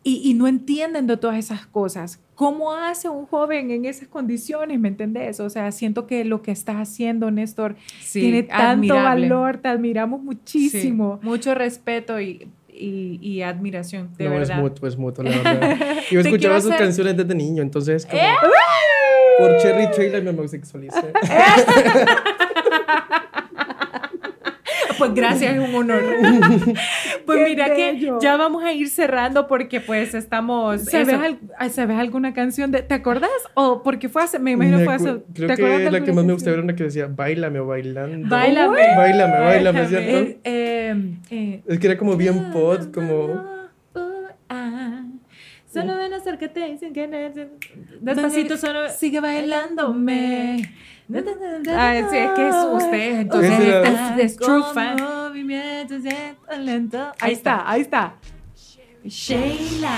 y, 0.04 0.22
y 0.30 0.34
no 0.34 0.48
entienden 0.48 1.08
de 1.08 1.18
todas 1.18 1.38
esas 1.38 1.66
cosas. 1.66 2.20
¿Cómo 2.36 2.74
hace 2.74 3.08
un 3.10 3.26
joven 3.26 3.72
en 3.72 3.86
esas 3.86 4.08
condiciones? 4.10 4.80
¿Me 4.80 4.90
entendés? 4.90 5.40
O 5.40 5.50
sea, 5.50 5.72
siento 5.72 6.06
que 6.06 6.26
lo 6.26 6.42
que 6.42 6.52
estás 6.52 6.76
haciendo, 6.76 7.32
Néstor, 7.32 7.76
Sí, 8.02 8.20
tiene 8.20 8.44
tanto 8.44 8.94
admirable. 8.96 9.30
valor, 9.30 9.58
te 9.58 9.68
admiramos 9.70 10.20
Sí, 10.20 10.26
muchísimo. 10.26 11.20
mucho 11.24 11.56
respeto 11.56 12.20
y, 12.20 12.48
y, 12.78 13.20
y 13.22 13.42
admiración, 13.42 14.10
de 14.18 14.26
no, 14.26 14.32
verdad. 14.32 14.58
es 14.58 14.62
mutuo, 14.64 14.88
es 14.88 14.98
mutuo, 14.98 15.24
la 15.24 15.32
verdad. 15.32 15.78
Yo 16.12 16.20
escuchaba 16.20 16.60
sus 16.62 16.72
hacer- 16.72 16.84
canciones 16.86 17.18
desde 17.18 17.34
niño, 17.36 17.62
entonces 17.64 18.06
como... 18.06 18.22
¡Eh! 18.22 18.34
Por 19.38 19.58
Cherry 19.58 19.92
Trailer 19.92 20.24
me 20.24 20.30
homosexualicé. 20.30 20.98
Pues 24.98 25.14
gracias, 25.14 25.56
es 25.56 25.60
un 25.70 25.76
honor. 25.76 26.04
pues 27.26 27.38
Qué 27.40 27.46
mira 27.50 27.68
bello. 27.70 28.20
que 28.20 28.26
ya 28.26 28.38
vamos 28.38 28.64
a 28.64 28.74
ir 28.74 28.90
cerrando 28.90 29.48
porque 29.48 29.82
pues 29.82 30.14
estamos... 30.14 30.84
¿Sabes, 30.84 31.14
al- 31.14 31.40
ah, 31.58 31.70
¿Sabes 31.70 31.98
alguna 31.98 32.34
canción? 32.34 32.72
De, 32.72 32.82
¿Te 32.82 32.94
acordás? 32.94 33.30
O 33.54 33.84
porque 33.84 34.10
fue 34.10 34.24
hace, 34.24 34.40
me 34.40 34.52
imagino 34.52 34.78
Me 34.78 34.86
fue 34.86 34.94
hace. 34.94 35.18
Creo 35.34 35.48
¿te 35.48 35.56
que 35.56 35.92
la 35.92 36.04
que 36.04 36.14
más 36.14 36.26
me 36.26 36.34
gustaba 36.34 36.54
era 36.56 36.64
una 36.64 36.76
que 36.76 36.84
decía, 36.86 37.08
bailame 37.08 37.60
o 37.60 37.66
bailando. 37.68 38.28
Báilame. 38.30 38.76
Báilame, 38.96 39.40
báilame, 39.40 39.80
Báilame. 39.82 39.88
¿cierto? 39.88 40.18
Eh, 40.18 40.38
eh, 40.44 41.14
eh, 41.30 41.62
Es 41.68 41.80
que 41.80 41.88
era 41.88 41.98
como 41.98 42.16
bien 42.16 42.52
pod, 42.52 42.92
como... 42.92 43.56
Ah, 44.50 45.04
Solo 45.72 45.98
ven 45.98 46.14
acércate 46.14 46.68
y 46.70 46.72
dicen 46.74 46.94
que 46.94 47.08
Despacito 48.00 48.56
solo... 48.56 48.88
Sigue 48.90 49.20
bailándome. 49.20 50.70
Ah, 51.08 52.02
sí, 52.10 52.18
es 52.18 52.32
que 52.32 52.50
es 52.50 52.56
usted, 52.56 53.20
entonces 53.20 53.60
es, 53.60 54.20
es 54.20 54.38
true 54.38 54.64
fan. 54.74 55.00
Ahí 55.00 55.44
Ahí 57.20 57.34
está, 57.34 57.70
ahí 57.70 57.82
está. 57.82 58.16
Sheila. 59.04 59.98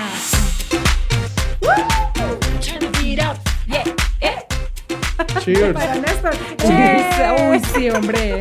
Cheers. 5.39 5.73
Para 5.73 5.95
Néstor. 5.95 6.33
Cheers. 6.57 7.41
Uy, 7.49 7.61
sí, 7.73 7.89
hombre. 7.89 8.39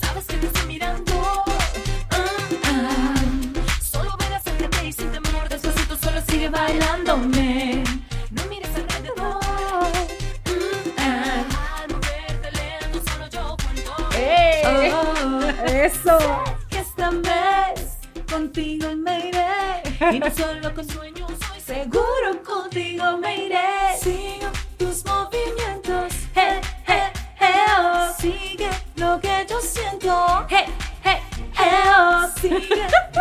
Sabes 0.00 0.24
que 0.26 0.36
te 0.38 0.46
estoy 0.46 0.66
mirando. 0.66 1.44
Ah, 2.10 2.26
ah. 2.64 3.14
Solo 3.80 4.16
y 4.84 4.92
sin 4.92 5.12
temor. 5.12 5.48
Despacito, 5.48 5.96
solo 5.96 6.20
sigue 6.26 6.48
bailándome. 6.48 7.77
Eso. 16.04 16.18
que 16.70 16.78
esta 16.78 17.10
vez 17.10 17.98
contigo 18.30 18.88
me 18.96 19.28
iré. 19.28 19.82
Y 20.12 20.18
no 20.20 20.30
solo 20.30 20.74
con 20.74 20.88
sueños, 20.88 21.30
soy 21.48 21.60
seguro 21.60 22.42
contigo 22.44 23.16
me 23.18 23.46
iré. 23.46 23.58
Sigo 24.00 24.48
tus 24.76 25.04
movimientos. 25.04 26.12
Hey, 26.34 26.60
hey, 26.86 27.02
hey, 27.40 27.54
oh. 27.78 28.12
Sigue 28.18 28.68
lo 28.96 29.20
que 29.20 29.46
yo 29.48 29.60
siento. 29.60 30.46
Hey, 30.48 30.64
hey, 31.04 31.18
hey, 31.56 31.70
oh. 31.96 32.26
Sigue. 32.40 32.58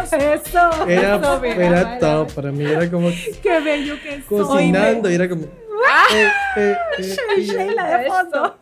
Eso. 0.08 0.88
Era, 0.88 1.16
eso, 1.18 1.44
era 1.44 2.00
top 2.00 2.32
para 2.34 2.52
mí, 2.52 2.64
era 2.64 2.90
como 2.90 3.10
Qué 3.44 3.60
bello 3.60 3.96
que 4.02 4.24
soy. 4.28 4.42
cocinando 4.46 5.12
y 5.12 5.16
era 5.16 5.28
como... 5.28 5.44
eh, 5.44 6.32
eh, 6.56 6.76
eh, 6.98 7.16
ya. 7.46 7.54
Sheila 7.54 7.98
de 7.98 8.08
fondo. 8.08 8.58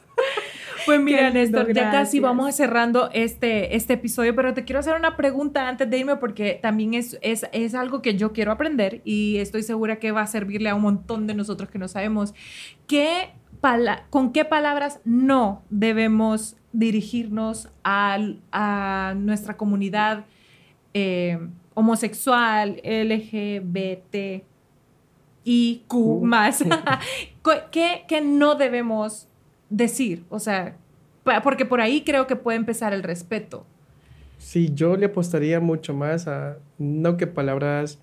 Pues 0.86 1.00
mira, 1.02 1.30
Néstor, 1.30 1.74
ya 1.74 1.92
casi 1.92 2.20
vamos 2.20 2.56
cerrando 2.56 3.10
este, 3.12 3.76
este 3.76 3.94
episodio, 3.94 4.36
pero 4.36 4.54
te 4.54 4.64
quiero 4.66 4.80
hacer 4.80 4.96
una 4.96 5.16
pregunta 5.18 5.68
antes 5.68 5.90
de 5.90 5.98
irme 5.98 6.16
porque 6.18 6.60
también 6.62 6.94
es, 6.94 7.18
es, 7.22 7.48
es 7.52 7.74
algo 7.76 8.02
que 8.02 8.16
yo 8.16 8.34
quiero 8.34 8.52
aprender 8.52 9.02
y 9.04 9.38
estoy 9.38 9.64
segura 9.64 9.98
que 9.98 10.12
va 10.12 10.22
a 10.22 10.28
servirle 10.28 10.70
a 10.70 10.76
un 10.76 10.82
montón 10.84 11.28
de 11.28 11.34
nosotros 11.34 11.70
que 11.70 11.80
no 11.80 11.88
sabemos. 11.88 12.34
¿Qué 12.88 13.32
¿Con 14.12 14.32
qué 14.32 14.46
palabras 14.46 15.00
no 15.06 15.64
debemos 15.72 16.56
dirigirnos 16.72 17.70
al- 17.82 18.40
a 18.52 19.16
nuestra 19.18 19.58
comunidad 19.58 20.26
eh, 20.94 21.40
homosexual, 21.74 22.80
LGBT 22.84 24.44
y 25.44 25.84
Q 25.88 26.22
más? 26.24 26.64
¿Qué, 27.72 28.04
¿Qué 28.08 28.22
no 28.22 28.54
debemos 28.54 29.28
decir? 29.76 30.24
O 30.30 30.40
sea, 30.40 30.78
porque 31.44 31.66
por 31.66 31.82
ahí 31.82 32.04
creo 32.04 32.28
que 32.28 32.36
puede 32.36 32.58
empezar 32.58 32.94
el 32.94 33.04
respeto. 33.04 33.66
Sí, 34.38 34.72
yo 34.74 34.96
le 34.98 35.08
apostaría 35.08 35.60
mucho 35.60 35.94
más 35.94 36.28
a 36.28 36.58
no 36.78 37.18
que 37.18 37.28
palabras 37.28 38.00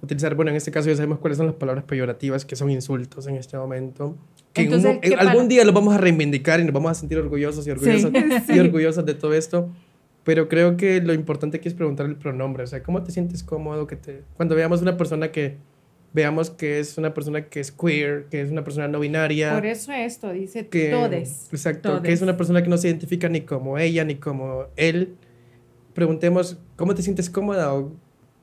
utilizar, 0.00 0.34
bueno, 0.34 0.50
en 0.50 0.56
este 0.56 0.70
caso 0.70 0.88
ya 0.88 0.96
sabemos 0.96 1.18
cuáles 1.18 1.36
son 1.38 1.46
las 1.46 1.54
palabras 1.56 1.84
peyorativas, 1.84 2.44
que 2.44 2.56
son 2.56 2.70
insultos 2.70 3.26
en 3.26 3.36
este 3.36 3.56
momento. 3.56 4.16
Que 4.52 4.62
en 4.62 4.68
un 4.68 4.74
Entonces, 4.74 4.94
mo- 4.94 5.00
¿qué 5.00 5.08
en 5.12 5.18
algún 5.28 5.48
día 5.48 5.64
los 5.64 5.74
vamos 5.74 5.94
a 5.94 5.98
reivindicar 5.98 6.60
y 6.60 6.64
nos 6.64 6.72
vamos 6.72 6.90
a 6.90 6.94
sentir 6.94 7.18
orgullosos 7.18 7.66
y 7.66 7.70
orgullosos, 7.70 8.10
y 8.48 8.58
orgullosos 8.58 9.04
de 9.06 9.14
todo 9.14 9.34
esto. 9.34 9.68
Pero 10.24 10.48
creo 10.48 10.76
que 10.76 11.00
lo 11.00 11.14
importante 11.14 11.56
aquí 11.58 11.68
es 11.68 11.74
preguntar 11.74 12.06
el 12.06 12.16
pronombre, 12.16 12.62
o 12.62 12.66
sea, 12.66 12.82
¿cómo 12.82 13.02
te 13.02 13.10
sientes 13.10 13.42
cómodo? 13.42 13.86
Que 13.86 13.96
te... 13.96 14.22
Cuando 14.36 14.54
veamos 14.54 14.80
una 14.80 14.96
persona 14.96 15.32
que 15.32 15.56
veamos 16.12 16.50
que 16.50 16.78
es 16.78 16.98
una 16.98 17.14
persona 17.14 17.46
que 17.46 17.60
es 17.60 17.72
queer, 17.72 18.26
que 18.30 18.42
es 18.42 18.50
una 18.50 18.64
persona 18.64 18.88
no 18.88 19.00
binaria. 19.00 19.54
Por 19.54 19.66
eso 19.66 19.92
esto 19.92 20.32
dice 20.32 20.68
que, 20.68 20.90
todes. 20.90 21.48
Exacto, 21.50 21.90
que 21.94 21.98
Todes. 21.98 22.12
es 22.14 22.22
una 22.22 22.36
persona 22.36 22.62
que 22.62 22.68
no 22.68 22.76
se 22.76 22.88
identifica 22.88 23.28
ni 23.28 23.42
como 23.42 23.78
ella 23.78 24.04
ni 24.04 24.16
como 24.16 24.66
él. 24.76 25.14
Preguntemos, 25.94 26.58
¿cómo 26.76 26.94
te 26.94 27.02
sientes 27.02 27.30
cómoda? 27.30 27.74
O, 27.74 27.92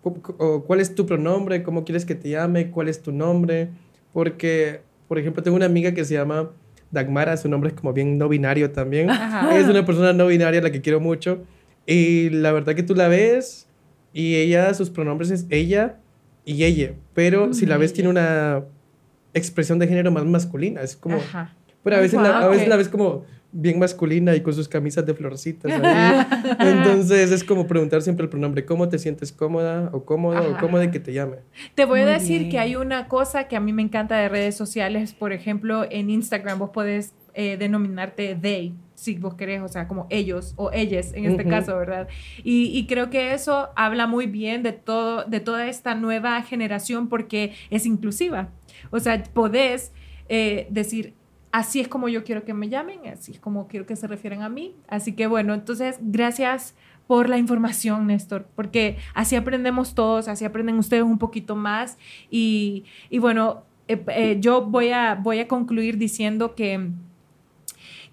o 0.03 0.63
cuál 0.65 0.79
es 0.79 0.95
tu 0.95 1.05
pronombre, 1.05 1.63
cómo 1.63 1.85
quieres 1.85 2.05
que 2.05 2.15
te 2.15 2.29
llame, 2.29 2.71
cuál 2.71 2.89
es 2.89 3.01
tu 3.01 3.11
nombre. 3.11 3.69
Porque, 4.13 4.81
por 5.07 5.19
ejemplo, 5.19 5.43
tengo 5.43 5.55
una 5.55 5.65
amiga 5.65 5.93
que 5.93 6.05
se 6.05 6.15
llama 6.15 6.51
Dagmara, 6.91 7.37
su 7.37 7.49
nombre 7.49 7.69
es 7.69 7.75
como 7.75 7.93
bien 7.93 8.17
no 8.17 8.29
binario 8.29 8.71
también. 8.71 9.09
Ajá. 9.09 9.55
Es 9.57 9.67
una 9.67 9.85
persona 9.85 10.13
no 10.13 10.27
binaria 10.27 10.59
a 10.59 10.63
la 10.63 10.71
que 10.71 10.81
quiero 10.81 10.99
mucho. 10.99 11.43
Y 11.85 12.29
la 12.29 12.51
verdad 12.51 12.75
que 12.75 12.83
tú 12.83 12.95
la 12.95 13.07
ves 13.07 13.67
y 14.11 14.35
ella, 14.35 14.73
sus 14.73 14.89
pronombres 14.89 15.29
es 15.29 15.45
ella 15.49 15.99
y 16.49 16.63
ella. 16.63 16.93
Pero 17.13 17.53
si 17.53 17.67
la 17.67 17.77
ves, 17.77 17.93
tiene 17.93 18.09
una 18.09 18.63
expresión 19.35 19.77
de 19.77 19.87
género 19.87 20.11
más 20.11 20.25
masculina. 20.25 20.81
Es 20.81 20.95
como... 20.95 21.17
Ajá. 21.17 21.53
Pero 21.83 21.95
a 21.95 21.99
veces, 21.99 22.19
la, 22.19 22.39
a 22.39 22.47
veces 22.47 22.67
la 22.67 22.75
ves 22.75 22.89
como 22.89 23.23
bien 23.51 23.79
masculina 23.79 24.35
y 24.35 24.41
con 24.41 24.53
sus 24.53 24.67
camisas 24.67 25.05
de 25.05 25.13
florcitas. 25.13 25.71
ahí. 25.71 26.25
Entonces 26.59 27.31
es 27.31 27.43
como 27.43 27.67
preguntar 27.67 28.01
siempre 28.01 28.23
el 28.23 28.29
pronombre, 28.29 28.65
¿cómo 28.65 28.89
te 28.89 28.97
sientes 28.97 29.31
cómoda 29.31 29.89
o 29.93 30.03
cómodo 30.03 30.39
o 30.41 30.51
Ajá. 30.51 30.59
cómodo 30.59 30.81
de 30.81 30.91
que 30.91 30.99
te 30.99 31.13
llame? 31.13 31.37
Te 31.75 31.85
voy 31.85 32.01
a 32.01 32.05
decir 32.07 32.39
bien. 32.39 32.51
que 32.51 32.59
hay 32.59 32.75
una 32.75 33.07
cosa 33.07 33.47
que 33.47 33.55
a 33.55 33.59
mí 33.59 33.71
me 33.71 33.81
encanta 33.83 34.17
de 34.17 34.27
redes 34.27 34.55
sociales, 34.55 35.13
por 35.13 35.31
ejemplo, 35.33 35.85
en 35.89 36.09
Instagram 36.09 36.59
vos 36.59 36.71
podés 36.71 37.13
eh, 37.35 37.57
denominarte 37.57 38.35
they, 38.35 38.73
si 38.99 39.15
vos 39.15 39.35
querés, 39.35 39.61
o 39.61 39.67
sea, 39.67 39.87
como 39.87 40.07
ellos 40.09 40.53
o 40.57 40.71
ellas 40.73 41.13
en 41.13 41.25
este 41.25 41.43
Ujú. 41.43 41.49
caso, 41.49 41.77
¿verdad? 41.77 42.07
Y, 42.43 42.77
y 42.77 42.85
creo 42.85 43.09
que 43.09 43.33
eso 43.33 43.69
habla 43.75 44.07
muy 44.07 44.27
bien 44.27 44.61
de, 44.61 44.73
todo, 44.73 45.23
de 45.23 45.39
toda 45.39 45.67
esta 45.67 45.95
nueva 45.95 46.41
generación 46.41 47.07
porque 47.07 47.53
es 47.69 47.85
inclusiva. 47.85 48.49
O 48.91 48.99
sea, 48.99 49.23
podés 49.33 49.93
eh, 50.27 50.67
decir, 50.69 51.13
así 51.51 51.79
es 51.79 51.87
como 51.87 52.09
yo 52.09 52.23
quiero 52.23 52.43
que 52.43 52.53
me 52.53 52.67
llamen, 52.67 53.07
así 53.07 53.31
es 53.31 53.39
como 53.39 53.67
quiero 53.67 53.85
que 53.85 53.95
se 53.95 54.05
refieran 54.07 54.41
a 54.41 54.49
mí. 54.49 54.75
Así 54.87 55.13
que 55.13 55.27
bueno, 55.27 55.53
entonces, 55.53 55.97
gracias 56.01 56.75
por 57.07 57.29
la 57.29 57.37
información, 57.37 58.07
Néstor, 58.07 58.47
porque 58.55 58.97
así 59.15 59.35
aprendemos 59.35 59.95
todos, 59.95 60.27
así 60.27 60.45
aprenden 60.45 60.77
ustedes 60.77 61.03
un 61.03 61.17
poquito 61.17 61.55
más. 61.55 61.97
Y, 62.29 62.83
y 63.09 63.19
bueno, 63.19 63.63
eh, 63.87 64.03
eh, 64.09 64.37
yo 64.39 64.61
voy 64.61 64.89
a, 64.89 65.15
voy 65.15 65.39
a 65.39 65.47
concluir 65.47 65.97
diciendo 65.97 66.53
que 66.53 66.91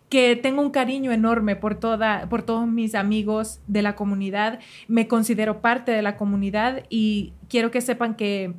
que 0.09 0.37
tengo 0.37 0.63
un 0.63 0.71
cariño 0.71 1.13
enorme 1.13 1.57
por, 1.57 1.75
toda, 1.75 2.29
por 2.29 2.43
todos 2.43 2.67
mis 2.67 2.95
amigos 2.95 3.61
de 3.67 3.83
la 3.83 3.97
comunidad. 3.97 4.61
Me 4.89 5.09
considero 5.09 5.61
parte 5.61 5.93
de 5.93 6.03
la 6.03 6.17
comunidad 6.17 6.85
y 6.89 7.33
quiero 7.49 7.71
que 7.71 7.81
sepan 7.81 8.15
que 8.15 8.55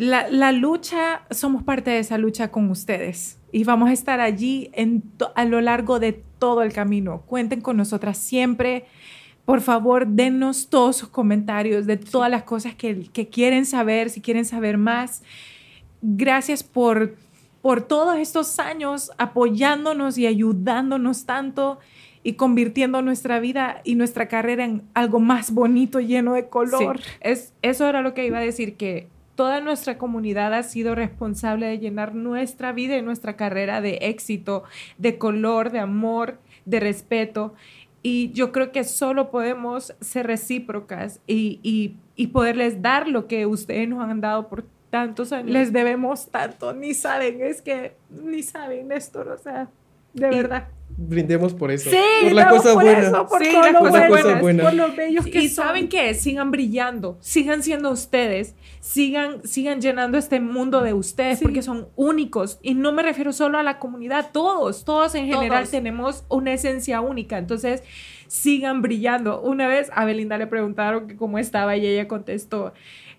La, 0.00 0.28
la 0.30 0.52
lucha, 0.52 1.22
somos 1.32 1.64
parte 1.64 1.90
de 1.90 1.98
esa 1.98 2.18
lucha 2.18 2.52
con 2.52 2.70
ustedes 2.70 3.40
y 3.50 3.64
vamos 3.64 3.90
a 3.90 3.92
estar 3.92 4.20
allí 4.20 4.70
en 4.74 5.02
a 5.34 5.44
lo 5.44 5.60
largo 5.60 5.98
de 5.98 6.12
todo 6.12 6.62
el 6.62 6.72
camino. 6.72 7.22
Cuenten 7.26 7.60
con 7.60 7.76
nosotras 7.76 8.16
siempre. 8.16 8.86
Por 9.48 9.62
favor, 9.62 10.06
dennos 10.06 10.68
todos 10.68 10.96
sus 10.96 11.08
comentarios 11.08 11.86
de 11.86 11.96
todas 11.96 12.30
las 12.30 12.42
cosas 12.42 12.74
que, 12.74 13.08
que 13.10 13.28
quieren 13.28 13.64
saber, 13.64 14.10
si 14.10 14.20
quieren 14.20 14.44
saber 14.44 14.76
más. 14.76 15.22
Gracias 16.02 16.62
por, 16.62 17.16
por 17.62 17.80
todos 17.80 18.18
estos 18.18 18.58
años 18.58 19.10
apoyándonos 19.16 20.18
y 20.18 20.26
ayudándonos 20.26 21.24
tanto 21.24 21.78
y 22.22 22.34
convirtiendo 22.34 23.00
nuestra 23.00 23.40
vida 23.40 23.80
y 23.84 23.94
nuestra 23.94 24.28
carrera 24.28 24.66
en 24.66 24.82
algo 24.92 25.18
más 25.18 25.50
bonito, 25.50 25.98
lleno 25.98 26.34
de 26.34 26.50
color. 26.50 27.00
Sí, 27.00 27.08
es, 27.22 27.54
eso 27.62 27.88
era 27.88 28.02
lo 28.02 28.12
que 28.12 28.26
iba 28.26 28.36
a 28.36 28.42
decir, 28.42 28.76
que 28.76 29.08
toda 29.34 29.62
nuestra 29.62 29.96
comunidad 29.96 30.52
ha 30.52 30.62
sido 30.62 30.94
responsable 30.94 31.64
de 31.64 31.78
llenar 31.78 32.14
nuestra 32.14 32.72
vida 32.72 32.98
y 32.98 33.02
nuestra 33.02 33.36
carrera 33.36 33.80
de 33.80 33.96
éxito, 34.02 34.64
de 34.98 35.16
color, 35.16 35.70
de 35.70 35.78
amor, 35.78 36.38
de 36.66 36.80
respeto. 36.80 37.54
Y 38.08 38.32
yo 38.32 38.52
creo 38.52 38.72
que 38.72 38.84
solo 38.84 39.30
podemos 39.30 39.94
ser 40.00 40.26
recíprocas 40.26 41.20
y, 41.26 41.60
y, 41.62 41.96
y 42.16 42.28
poderles 42.28 42.80
dar 42.80 43.06
lo 43.06 43.26
que 43.26 43.44
ustedes 43.44 43.86
nos 43.86 44.02
han 44.08 44.20
dado 44.22 44.48
por 44.48 44.64
tantos 44.88 45.30
años. 45.32 45.50
Les 45.50 45.72
debemos 45.74 46.28
tanto, 46.30 46.72
ni 46.72 46.94
saben, 46.94 47.42
es 47.42 47.60
que 47.60 47.96
ni 48.10 48.42
saben, 48.42 48.88
Néstor, 48.88 49.28
o 49.28 49.36
sea, 49.36 49.68
de 50.14 50.26
Y- 50.28 50.30
verdad. 50.30 50.68
Brindemos 51.00 51.52
por 51.54 51.70
eso. 51.70 51.90
Sí, 51.90 51.96
por 52.22 52.32
la 52.32 52.48
cosa 52.48 52.72
por 52.72 52.82
buena. 52.82 52.98
eso, 53.08 53.26
por 53.28 53.44
Sí, 53.44 53.52
todo 53.52 53.70
lo 53.72 53.80
buenas. 53.90 54.40
buenas. 54.40 54.64
por 54.64 54.74
los 54.74 54.96
bellos 54.96 55.26
que 55.26 55.42
y 55.42 55.48
son. 55.48 55.66
saben 55.66 55.88
qué, 55.88 56.14
sigan 56.14 56.50
brillando, 56.50 57.18
sigan 57.20 57.62
siendo 57.62 57.90
ustedes, 57.90 58.54
sigan, 58.80 59.42
sigan 59.46 59.80
llenando 59.80 60.18
este 60.18 60.40
mundo 60.40 60.80
de 60.82 60.92
ustedes 60.92 61.38
Sí. 61.38 61.44
porque 61.44 61.62
son 61.62 61.88
únicos. 61.96 62.58
Y 62.62 62.74
no 62.74 62.92
me 62.92 63.02
refiero 63.02 63.32
solo 63.32 63.58
a 63.58 63.62
la 63.62 63.78
comunidad, 63.78 64.30
todos, 64.32 64.84
todos 64.84 65.14
en 65.14 65.26
general 65.26 65.60
Todos. 65.64 65.70
tenemos 65.70 66.24
una 66.28 66.52
esencia 66.52 67.00
única. 67.00 67.38
Entonces, 67.38 67.82
sigan 68.26 68.82
brillando. 68.82 69.40
Una 69.40 69.66
vez 69.68 69.90
a 69.94 70.04
Belinda 70.04 70.38
le 70.38 70.46
preguntaron 70.46 71.08
que 71.08 71.16
cómo 71.16 71.38
estaba 71.38 71.76
y 71.76 71.86
ella 71.86 72.08
contestó. 72.08 72.72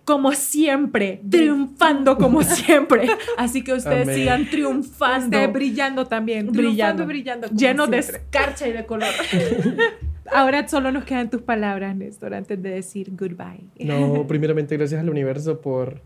Como 0.05 0.31
siempre, 0.31 1.21
triunfando 1.29 2.17
como 2.17 2.41
siempre. 2.41 3.07
Así 3.37 3.63
que 3.63 3.73
ustedes 3.73 4.03
Amén. 4.03 4.15
sigan 4.15 4.49
triunfando. 4.49 5.25
Ustedes 5.37 5.53
brillando 5.53 6.07
también, 6.07 6.47
Brillando. 6.51 7.05
brillando, 7.05 7.05
brillando, 7.05 7.47
como 7.49 7.59
llenos 7.59 7.89
de 7.91 7.97
escarcha 7.99 8.67
y 8.67 8.71
de 8.73 8.85
color. 8.87 9.09
Ahora 10.33 10.67
solo 10.67 10.91
nos 10.91 11.05
quedan 11.05 11.29
tus 11.29 11.41
palabras, 11.41 11.95
Néstor, 11.95 12.33
antes 12.33 12.61
de 12.61 12.69
decir 12.69 13.11
goodbye. 13.15 13.63
No, 13.79 14.25
primeramente 14.27 14.77
gracias 14.77 14.99
al 15.01 15.09
universo 15.09 15.61
por, 15.61 16.01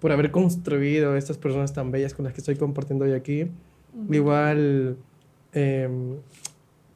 por 0.00 0.12
haber 0.12 0.30
construido 0.30 1.16
estas 1.16 1.38
personas 1.38 1.72
tan 1.72 1.90
bellas 1.90 2.14
con 2.14 2.24
las 2.24 2.34
que 2.34 2.40
estoy 2.40 2.56
compartiendo 2.56 3.04
hoy 3.04 3.12
aquí. 3.12 3.48
Igual, 4.10 4.96
em, 5.52 6.16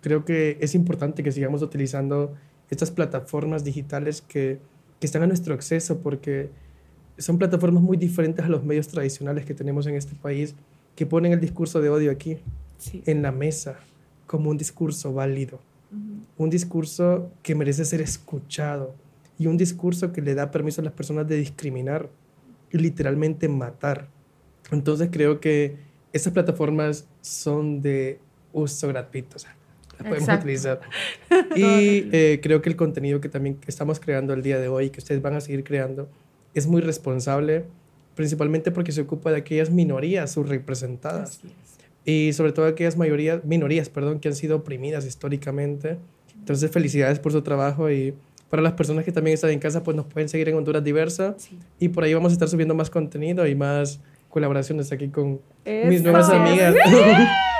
creo 0.00 0.24
que 0.24 0.58
es 0.60 0.74
importante 0.74 1.22
que 1.22 1.32
sigamos 1.32 1.62
utilizando 1.62 2.34
estas 2.70 2.90
plataformas 2.90 3.64
digitales 3.64 4.20
que, 4.22 4.58
que 4.98 5.06
están 5.06 5.22
a 5.22 5.26
nuestro 5.26 5.54
acceso 5.54 5.98
porque 6.00 6.50
son 7.18 7.38
plataformas 7.38 7.82
muy 7.82 7.96
diferentes 7.96 8.44
a 8.44 8.48
los 8.48 8.64
medios 8.64 8.88
tradicionales 8.88 9.44
que 9.44 9.54
tenemos 9.54 9.86
en 9.86 9.94
este 9.94 10.14
país 10.14 10.54
que 10.94 11.06
ponen 11.06 11.32
el 11.32 11.40
discurso 11.40 11.80
de 11.80 11.88
odio 11.90 12.10
aquí, 12.10 12.38
Sí. 12.78 13.02
en 13.06 13.20
la 13.22 13.30
mesa, 13.32 13.76
como 14.26 14.48
un 14.50 14.56
discurso 14.56 15.12
válido 15.12 15.60
un 16.36 16.50
discurso 16.50 17.30
que 17.42 17.54
merece 17.54 17.84
ser 17.84 18.00
escuchado 18.00 18.94
y 19.38 19.46
un 19.46 19.56
discurso 19.56 20.12
que 20.12 20.20
le 20.20 20.34
da 20.34 20.50
permiso 20.50 20.80
a 20.80 20.84
las 20.84 20.92
personas 20.92 21.26
de 21.26 21.36
discriminar 21.36 22.08
y 22.70 22.78
literalmente 22.78 23.48
matar. 23.48 24.08
Entonces 24.70 25.08
creo 25.10 25.40
que 25.40 25.76
esas 26.12 26.32
plataformas 26.32 27.06
son 27.20 27.82
de 27.82 28.20
uso 28.52 28.88
gratuito, 28.88 29.36
o 29.36 29.38
sea, 29.38 29.56
las 29.92 30.08
podemos 30.08 30.20
Exacto. 30.22 30.44
utilizar. 30.44 30.80
Y 31.56 32.08
eh, 32.12 32.40
creo 32.42 32.62
que 32.62 32.68
el 32.68 32.76
contenido 32.76 33.20
que 33.20 33.28
también 33.28 33.58
estamos 33.66 33.98
creando 34.00 34.34
el 34.34 34.42
día 34.42 34.58
de 34.58 34.68
hoy, 34.68 34.90
que 34.90 34.98
ustedes 34.98 35.22
van 35.22 35.34
a 35.34 35.40
seguir 35.40 35.64
creando, 35.64 36.08
es 36.54 36.66
muy 36.66 36.80
responsable, 36.80 37.64
principalmente 38.14 38.70
porque 38.70 38.92
se 38.92 39.00
ocupa 39.00 39.30
de 39.30 39.38
aquellas 39.38 39.70
minorías 39.70 40.32
subrepresentadas. 40.32 41.40
Y 42.10 42.32
sobre 42.32 42.52
todo 42.52 42.66
aquellas 42.66 42.96
mayorías, 42.96 43.44
minorías 43.44 43.88
perdón, 43.88 44.20
que 44.20 44.28
han 44.28 44.34
sido 44.34 44.56
oprimidas 44.56 45.06
históricamente. 45.06 45.98
Entonces, 46.38 46.70
felicidades 46.70 47.18
por 47.18 47.32
su 47.32 47.42
trabajo 47.42 47.90
y 47.90 48.14
para 48.48 48.62
las 48.62 48.72
personas 48.72 49.04
que 49.04 49.12
también 49.12 49.34
están 49.34 49.50
en 49.50 49.58
casa, 49.60 49.82
pues 49.84 49.96
nos 49.96 50.06
pueden 50.06 50.28
seguir 50.28 50.48
en 50.48 50.56
Honduras 50.56 50.82
Diversa 50.82 51.34
Sí. 51.38 51.58
y 51.78 51.88
por 51.90 52.02
ahí 52.04 52.14
vamos 52.14 52.30
a 52.30 52.34
estar 52.34 52.48
subiendo 52.48 52.74
más 52.74 52.90
contenido 52.90 53.46
y 53.46 53.54
más 53.54 54.00
colaboraciones 54.30 54.90
aquí 54.92 55.10
con 55.10 55.40
mis 55.66 56.02
nuevas 56.02 56.30
amigas. 56.30 56.74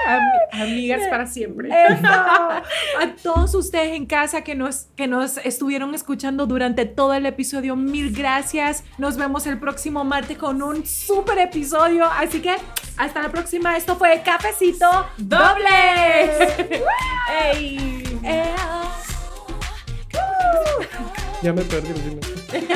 Ami- 0.07 0.63
amigas 0.63 1.03
para 1.09 1.27
siempre. 1.27 1.69
Eso. 1.69 2.07
A 2.07 3.15
todos 3.23 3.55
ustedes 3.55 3.93
en 3.93 4.07
casa 4.07 4.43
que 4.43 4.55
nos, 4.55 4.87
que 4.97 5.07
nos 5.07 5.37
estuvieron 5.39 5.95
escuchando 5.95 6.47
durante 6.47 6.87
todo 6.87 7.13
el 7.15 7.27
episodio, 7.27 7.77
mil 7.77 8.13
gracias. 8.17 8.83
Nos 8.99 9.17
vemos 9.19 9.47
el 9.47 9.59
próximo 9.59 10.03
martes 10.05 10.39
con 10.39 10.63
un 10.63 10.85
super 10.87 11.39
episodio. 11.39 12.07
Así 12.07 12.41
que 12.41 12.57
hasta 12.97 13.23
la 13.23 13.29
próxima. 13.31 13.77
Esto 13.77 13.95
fue 13.97 14.23
Cafecito 14.25 14.89
Doble. 15.19 15.69
¡Ey! 17.53 18.19
Ya 21.43 21.53
me 21.53 21.63
perdí. 21.63 21.93
dime. 21.93 22.21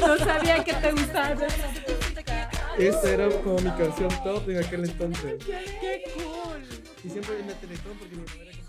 No 0.00 0.16
sabía 0.16 0.62
que 0.64 0.72
te 0.72 0.90
gustaba. 0.92 1.34
Esta 2.78 3.12
era 3.12 3.28
como 3.42 3.56
mi 3.60 3.70
canción 3.70 4.08
top 4.24 4.50
en 4.50 4.64
aquel 4.64 4.84
entonces. 4.84 5.44
¡Qué 5.44 6.02
cool! 6.14 6.62
Y 7.04 7.08
siempre 7.08 7.38
en 7.38 7.46
la 7.46 7.54
Teletón 7.54 7.96
porque 7.98 8.16
mi 8.16 8.22
mamá 8.22 8.63